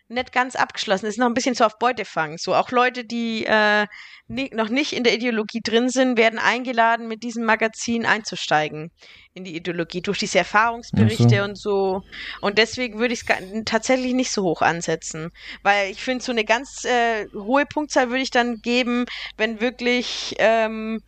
nicht 0.09 0.31
ganz 0.31 0.55
abgeschlossen. 0.55 1.07
Es 1.07 1.15
ist 1.15 1.19
noch 1.19 1.25
ein 1.25 1.33
bisschen 1.33 1.55
so 1.55 1.65
auf 1.65 1.79
Beutefang. 1.79 2.38
So 2.38 2.53
auch 2.53 2.69
Leute, 2.69 3.03
die 3.03 3.45
äh, 3.45 3.88
nie, 4.28 4.49
noch 4.53 4.69
nicht 4.69 4.93
in 4.93 5.03
der 5.03 5.13
Ideologie 5.13 5.61
drin 5.61 5.89
sind, 5.89 6.17
werden 6.17 6.39
eingeladen, 6.39 7.07
mit 7.07 7.23
diesem 7.23 7.45
Magazin 7.45 8.05
einzusteigen 8.05 8.91
in 9.34 9.43
die 9.43 9.55
Ideologie 9.55 10.01
durch 10.01 10.17
diese 10.17 10.39
Erfahrungsberichte 10.39 11.38
so. 11.38 11.43
und 11.43 11.57
so. 11.57 12.01
Und 12.41 12.57
deswegen 12.57 12.99
würde 12.99 13.13
ich 13.13 13.21
es 13.21 13.63
tatsächlich 13.65 14.13
nicht 14.13 14.32
so 14.32 14.43
hoch 14.43 14.61
ansetzen, 14.61 15.30
weil 15.63 15.91
ich 15.91 16.01
finde, 16.01 16.23
so 16.23 16.32
eine 16.32 16.43
ganz 16.43 16.86
äh, 16.86 17.28
hohe 17.34 17.65
Punktzahl 17.65 18.09
würde 18.09 18.23
ich 18.23 18.32
dann 18.32 18.61
geben, 18.61 19.05
wenn 19.38 19.61
wirklich 19.61 20.36
ähm, 20.39 21.01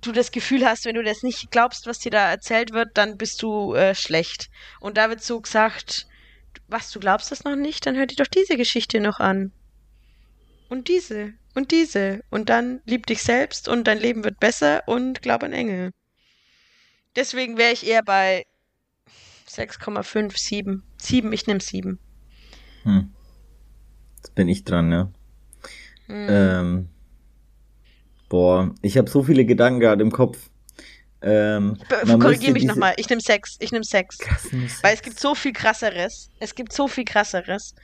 du 0.00 0.12
das 0.12 0.32
Gefühl 0.32 0.66
hast, 0.66 0.84
wenn 0.84 0.96
du 0.96 1.02
das 1.02 1.22
nicht 1.22 1.50
glaubst, 1.50 1.86
was 1.86 1.98
dir 1.98 2.10
da 2.10 2.30
erzählt 2.30 2.72
wird, 2.72 2.90
dann 2.94 3.16
bist 3.16 3.42
du 3.42 3.74
äh, 3.74 3.94
schlecht. 3.94 4.50
Und 4.80 4.96
da 4.96 5.08
wird 5.08 5.22
so 5.22 5.40
gesagt, 5.40 6.06
was, 6.68 6.90
du 6.90 7.00
glaubst 7.00 7.30
das 7.30 7.44
noch 7.44 7.56
nicht? 7.56 7.86
Dann 7.86 7.96
hör 7.96 8.06
dir 8.06 8.16
doch 8.16 8.26
diese 8.26 8.56
Geschichte 8.56 9.00
noch 9.00 9.20
an. 9.20 9.52
Und 10.74 10.88
diese. 10.88 11.34
Und 11.54 11.70
diese. 11.70 12.24
Und 12.30 12.48
dann 12.48 12.80
lieb 12.84 13.06
dich 13.06 13.22
selbst 13.22 13.68
und 13.68 13.86
dein 13.86 14.00
Leben 14.00 14.24
wird 14.24 14.40
besser 14.40 14.82
und 14.86 15.22
glaub 15.22 15.44
an 15.44 15.52
Engel. 15.52 15.92
Deswegen 17.14 17.56
wäre 17.58 17.72
ich 17.72 17.86
eher 17.86 18.02
bei 18.02 18.44
6,5, 19.48 20.36
7. 20.36 20.82
7, 20.96 21.32
ich 21.32 21.46
nehme 21.46 21.60
7. 21.60 22.00
Hm. 22.82 23.12
Jetzt 24.16 24.34
bin 24.34 24.48
ich 24.48 24.64
dran, 24.64 24.88
ne? 24.88 25.12
Hm. 26.06 26.26
Ähm, 26.28 26.88
boah, 28.28 28.74
ich 28.82 28.98
habe 28.98 29.08
so 29.08 29.22
viele 29.22 29.44
Gedanken 29.44 29.78
gerade 29.78 30.02
im 30.02 30.10
Kopf. 30.10 30.50
Ähm, 31.26 31.78
Korrigiere 32.20 32.52
mich 32.52 32.64
nochmal, 32.64 32.92
ich 32.98 33.08
nehme 33.08 33.22
Sex, 33.22 33.56
ich 33.60 33.72
nehme 33.72 33.84
Sex. 33.84 34.18
Weil 34.82 34.94
es 34.94 35.00
gibt 35.00 35.18
so 35.18 35.34
viel 35.34 35.54
krasseres. 35.54 36.28
Es 36.38 36.54
gibt 36.54 36.74
so 36.74 36.86
viel 36.86 37.06
krasseres. 37.06 37.74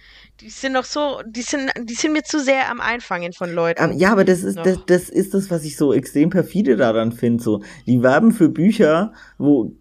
Die 0.40 0.50
sind 0.50 0.74
noch 0.74 0.84
so, 0.84 1.22
die 1.26 1.40
sind, 1.40 1.70
die 1.82 1.94
sind 1.94 2.12
mir 2.12 2.22
zu 2.22 2.38
sehr 2.38 2.70
am 2.70 2.82
Einfangen 2.82 3.32
von 3.32 3.50
Leuten. 3.50 3.96
Ja, 3.96 4.12
aber 4.12 4.26
das 4.26 4.42
ist, 4.42 4.58
das, 4.58 4.78
das 4.86 5.08
ist 5.08 5.32
das, 5.32 5.50
was 5.50 5.64
ich 5.64 5.78
so 5.78 5.94
extrem 5.94 6.28
perfide 6.28 6.76
daran 6.76 7.12
finde. 7.12 7.42
So, 7.42 7.62
die 7.86 8.02
werben 8.02 8.32
für 8.32 8.50
Bücher, 8.50 9.14
wo, 9.38 9.72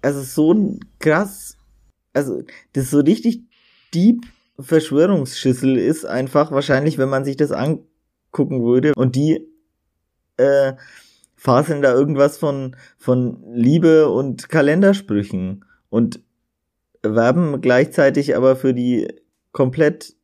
also 0.00 0.22
so 0.22 0.54
ein 0.54 0.78
krass, 1.00 1.56
also, 2.12 2.42
das 2.72 2.90
so 2.90 3.00
richtig 3.00 3.40
deep 3.92 4.26
Verschwörungsschüssel 4.60 5.76
ist 5.76 6.04
einfach 6.04 6.52
wahrscheinlich, 6.52 6.98
wenn 6.98 7.08
man 7.08 7.24
sich 7.24 7.36
das 7.36 7.50
angucken 7.50 8.62
würde 8.62 8.92
und 8.94 9.16
die, 9.16 9.44
äh, 10.36 10.74
faseln 11.38 11.82
da 11.82 11.94
irgendwas 11.94 12.36
von, 12.36 12.76
von 12.98 13.42
Liebe 13.54 14.10
und 14.10 14.48
Kalendersprüchen 14.48 15.64
und 15.88 16.20
werben 17.02 17.60
gleichzeitig 17.60 18.36
aber 18.36 18.56
für 18.56 18.74
die 18.74 19.08
komplett 19.52 20.14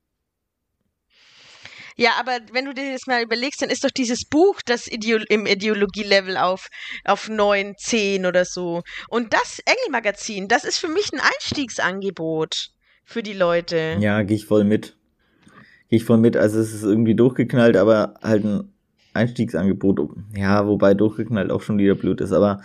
ja, 1.96 2.10
aber 2.18 2.38
wenn 2.50 2.64
du 2.64 2.74
dir 2.74 2.92
das 2.92 3.06
mal 3.06 3.22
überlegst, 3.22 3.62
dann 3.62 3.70
ist 3.70 3.84
doch 3.84 3.90
dieses 3.92 4.24
Buch 4.24 4.60
das 4.66 4.90
Ideo 4.90 5.20
im 5.28 5.46
Ideologielevel 5.46 6.36
auf, 6.36 6.66
auf 7.04 7.28
9, 7.28 7.74
10 7.78 8.26
oder 8.26 8.44
so. 8.44 8.82
Und 9.08 9.32
das 9.32 9.60
Engelmagazin, 9.64 10.48
das 10.48 10.64
ist 10.64 10.78
für 10.78 10.88
mich 10.88 11.12
ein 11.12 11.20
Einstiegsangebot 11.20 12.70
für 13.04 13.22
die 13.22 13.32
Leute. 13.32 13.96
Ja, 14.00 14.22
gehe 14.22 14.36
ich 14.36 14.46
voll 14.46 14.64
mit. 14.64 14.96
Gehe 15.88 15.98
ich 15.98 16.04
voll 16.04 16.18
mit. 16.18 16.36
Also 16.36 16.58
es 16.58 16.74
ist 16.74 16.82
irgendwie 16.82 17.14
durchgeknallt, 17.14 17.76
aber 17.76 18.14
halt 18.20 18.44
ein 18.44 18.73
Einstiegsangebot, 19.14 20.00
ja, 20.36 20.66
wobei 20.66 20.94
durchgeknallt 20.94 21.50
auch 21.50 21.62
schon 21.62 21.78
wieder 21.78 21.94
blöd 21.94 22.20
ist, 22.20 22.32
aber 22.32 22.60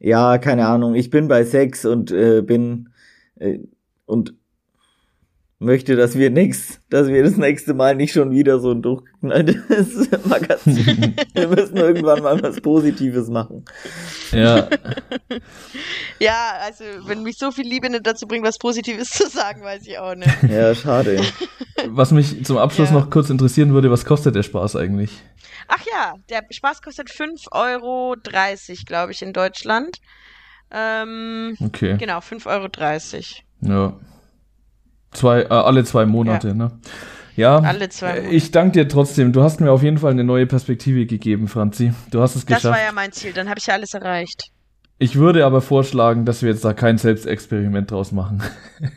ja, 0.00 0.38
keine 0.38 0.66
Ahnung, 0.66 0.94
ich 0.94 1.10
bin 1.10 1.28
bei 1.28 1.44
Sex 1.44 1.84
und 1.84 2.10
äh, 2.10 2.42
bin 2.42 2.88
äh, 3.36 3.60
und 4.06 4.34
möchte, 5.62 5.96
dass 5.96 6.16
wir 6.16 6.30
nix, 6.30 6.80
dass 6.90 7.08
wir 7.08 7.22
das 7.22 7.36
nächste 7.36 7.74
Mal 7.74 7.94
nicht 7.96 8.12
schon 8.12 8.30
wieder 8.30 8.58
so 8.60 8.72
ein 8.72 8.82
durchgeknalltes 8.82 10.08
Magazin. 10.24 11.14
wir 11.34 11.48
müssen 11.48 11.76
irgendwann 11.76 12.22
mal 12.22 12.42
was 12.42 12.60
Positives 12.60 13.28
machen. 13.28 13.64
Ja. 14.32 14.68
Ja, 16.18 16.52
also 16.64 16.84
wenn 17.06 17.22
mich 17.24 17.36
so 17.36 17.50
viel 17.50 17.66
Liebe 17.66 17.90
nicht 17.90 18.06
dazu 18.06 18.26
bringt, 18.28 18.46
was 18.46 18.58
Positives 18.58 19.10
zu 19.10 19.28
sagen, 19.28 19.62
weiß 19.62 19.86
ich 19.86 19.98
auch 19.98 20.14
nicht. 20.14 20.30
Ja, 20.48 20.72
schade. 20.74 21.20
Was 21.88 22.12
mich 22.12 22.44
zum 22.44 22.58
Abschluss 22.58 22.90
Ja. 22.90 22.94
noch 23.00 23.10
kurz 23.10 23.28
interessieren 23.30 23.72
würde, 23.74 23.90
was 23.90 24.04
kostet 24.04 24.34
der 24.36 24.44
Spaß 24.44 24.76
eigentlich? 24.76 25.10
Ach 25.66 25.84
ja, 25.92 26.14
der 26.30 26.44
Spaß 26.48 26.82
kostet 26.82 27.10
5,30 27.10 27.46
Euro, 27.50 28.14
glaube 28.86 29.12
ich, 29.12 29.22
in 29.22 29.32
Deutschland. 29.32 29.96
Ähm, 30.70 31.56
Okay. 31.60 31.96
genau, 31.98 32.18
5,30 32.18 33.42
Euro. 33.66 33.72
Ja. 33.72 33.96
Zwei, 35.12 35.42
äh, 35.42 35.46
alle 35.48 35.84
zwei 35.84 36.06
Monate, 36.06 36.54
ne? 36.54 36.72
Ja. 37.36 37.58
Alle 37.60 37.88
zwei 37.88 38.10
äh, 38.10 38.16
Monate. 38.20 38.34
Ich 38.34 38.50
danke 38.50 38.72
dir 38.72 38.88
trotzdem. 38.88 39.32
Du 39.32 39.42
hast 39.42 39.60
mir 39.60 39.70
auf 39.72 39.82
jeden 39.82 39.98
Fall 39.98 40.10
eine 40.12 40.24
neue 40.24 40.46
Perspektive 40.46 41.06
gegeben, 41.06 41.48
Franzi. 41.48 41.92
Du 42.10 42.20
hast 42.20 42.34
es 42.36 42.44
Das 42.44 42.56
geschafft. 42.58 42.78
war 42.78 42.84
ja 42.84 42.92
mein 42.92 43.12
Ziel, 43.12 43.32
dann 43.32 43.48
habe 43.48 43.58
ich 43.58 43.66
ja 43.66 43.74
alles 43.74 43.94
erreicht. 43.94 44.50
Ich 44.98 45.16
würde 45.16 45.44
aber 45.46 45.60
vorschlagen, 45.60 46.24
dass 46.24 46.42
wir 46.42 46.50
jetzt 46.50 46.64
da 46.64 46.74
kein 46.74 46.98
Selbstexperiment 46.98 47.90
draus 47.90 48.12
machen. 48.12 48.42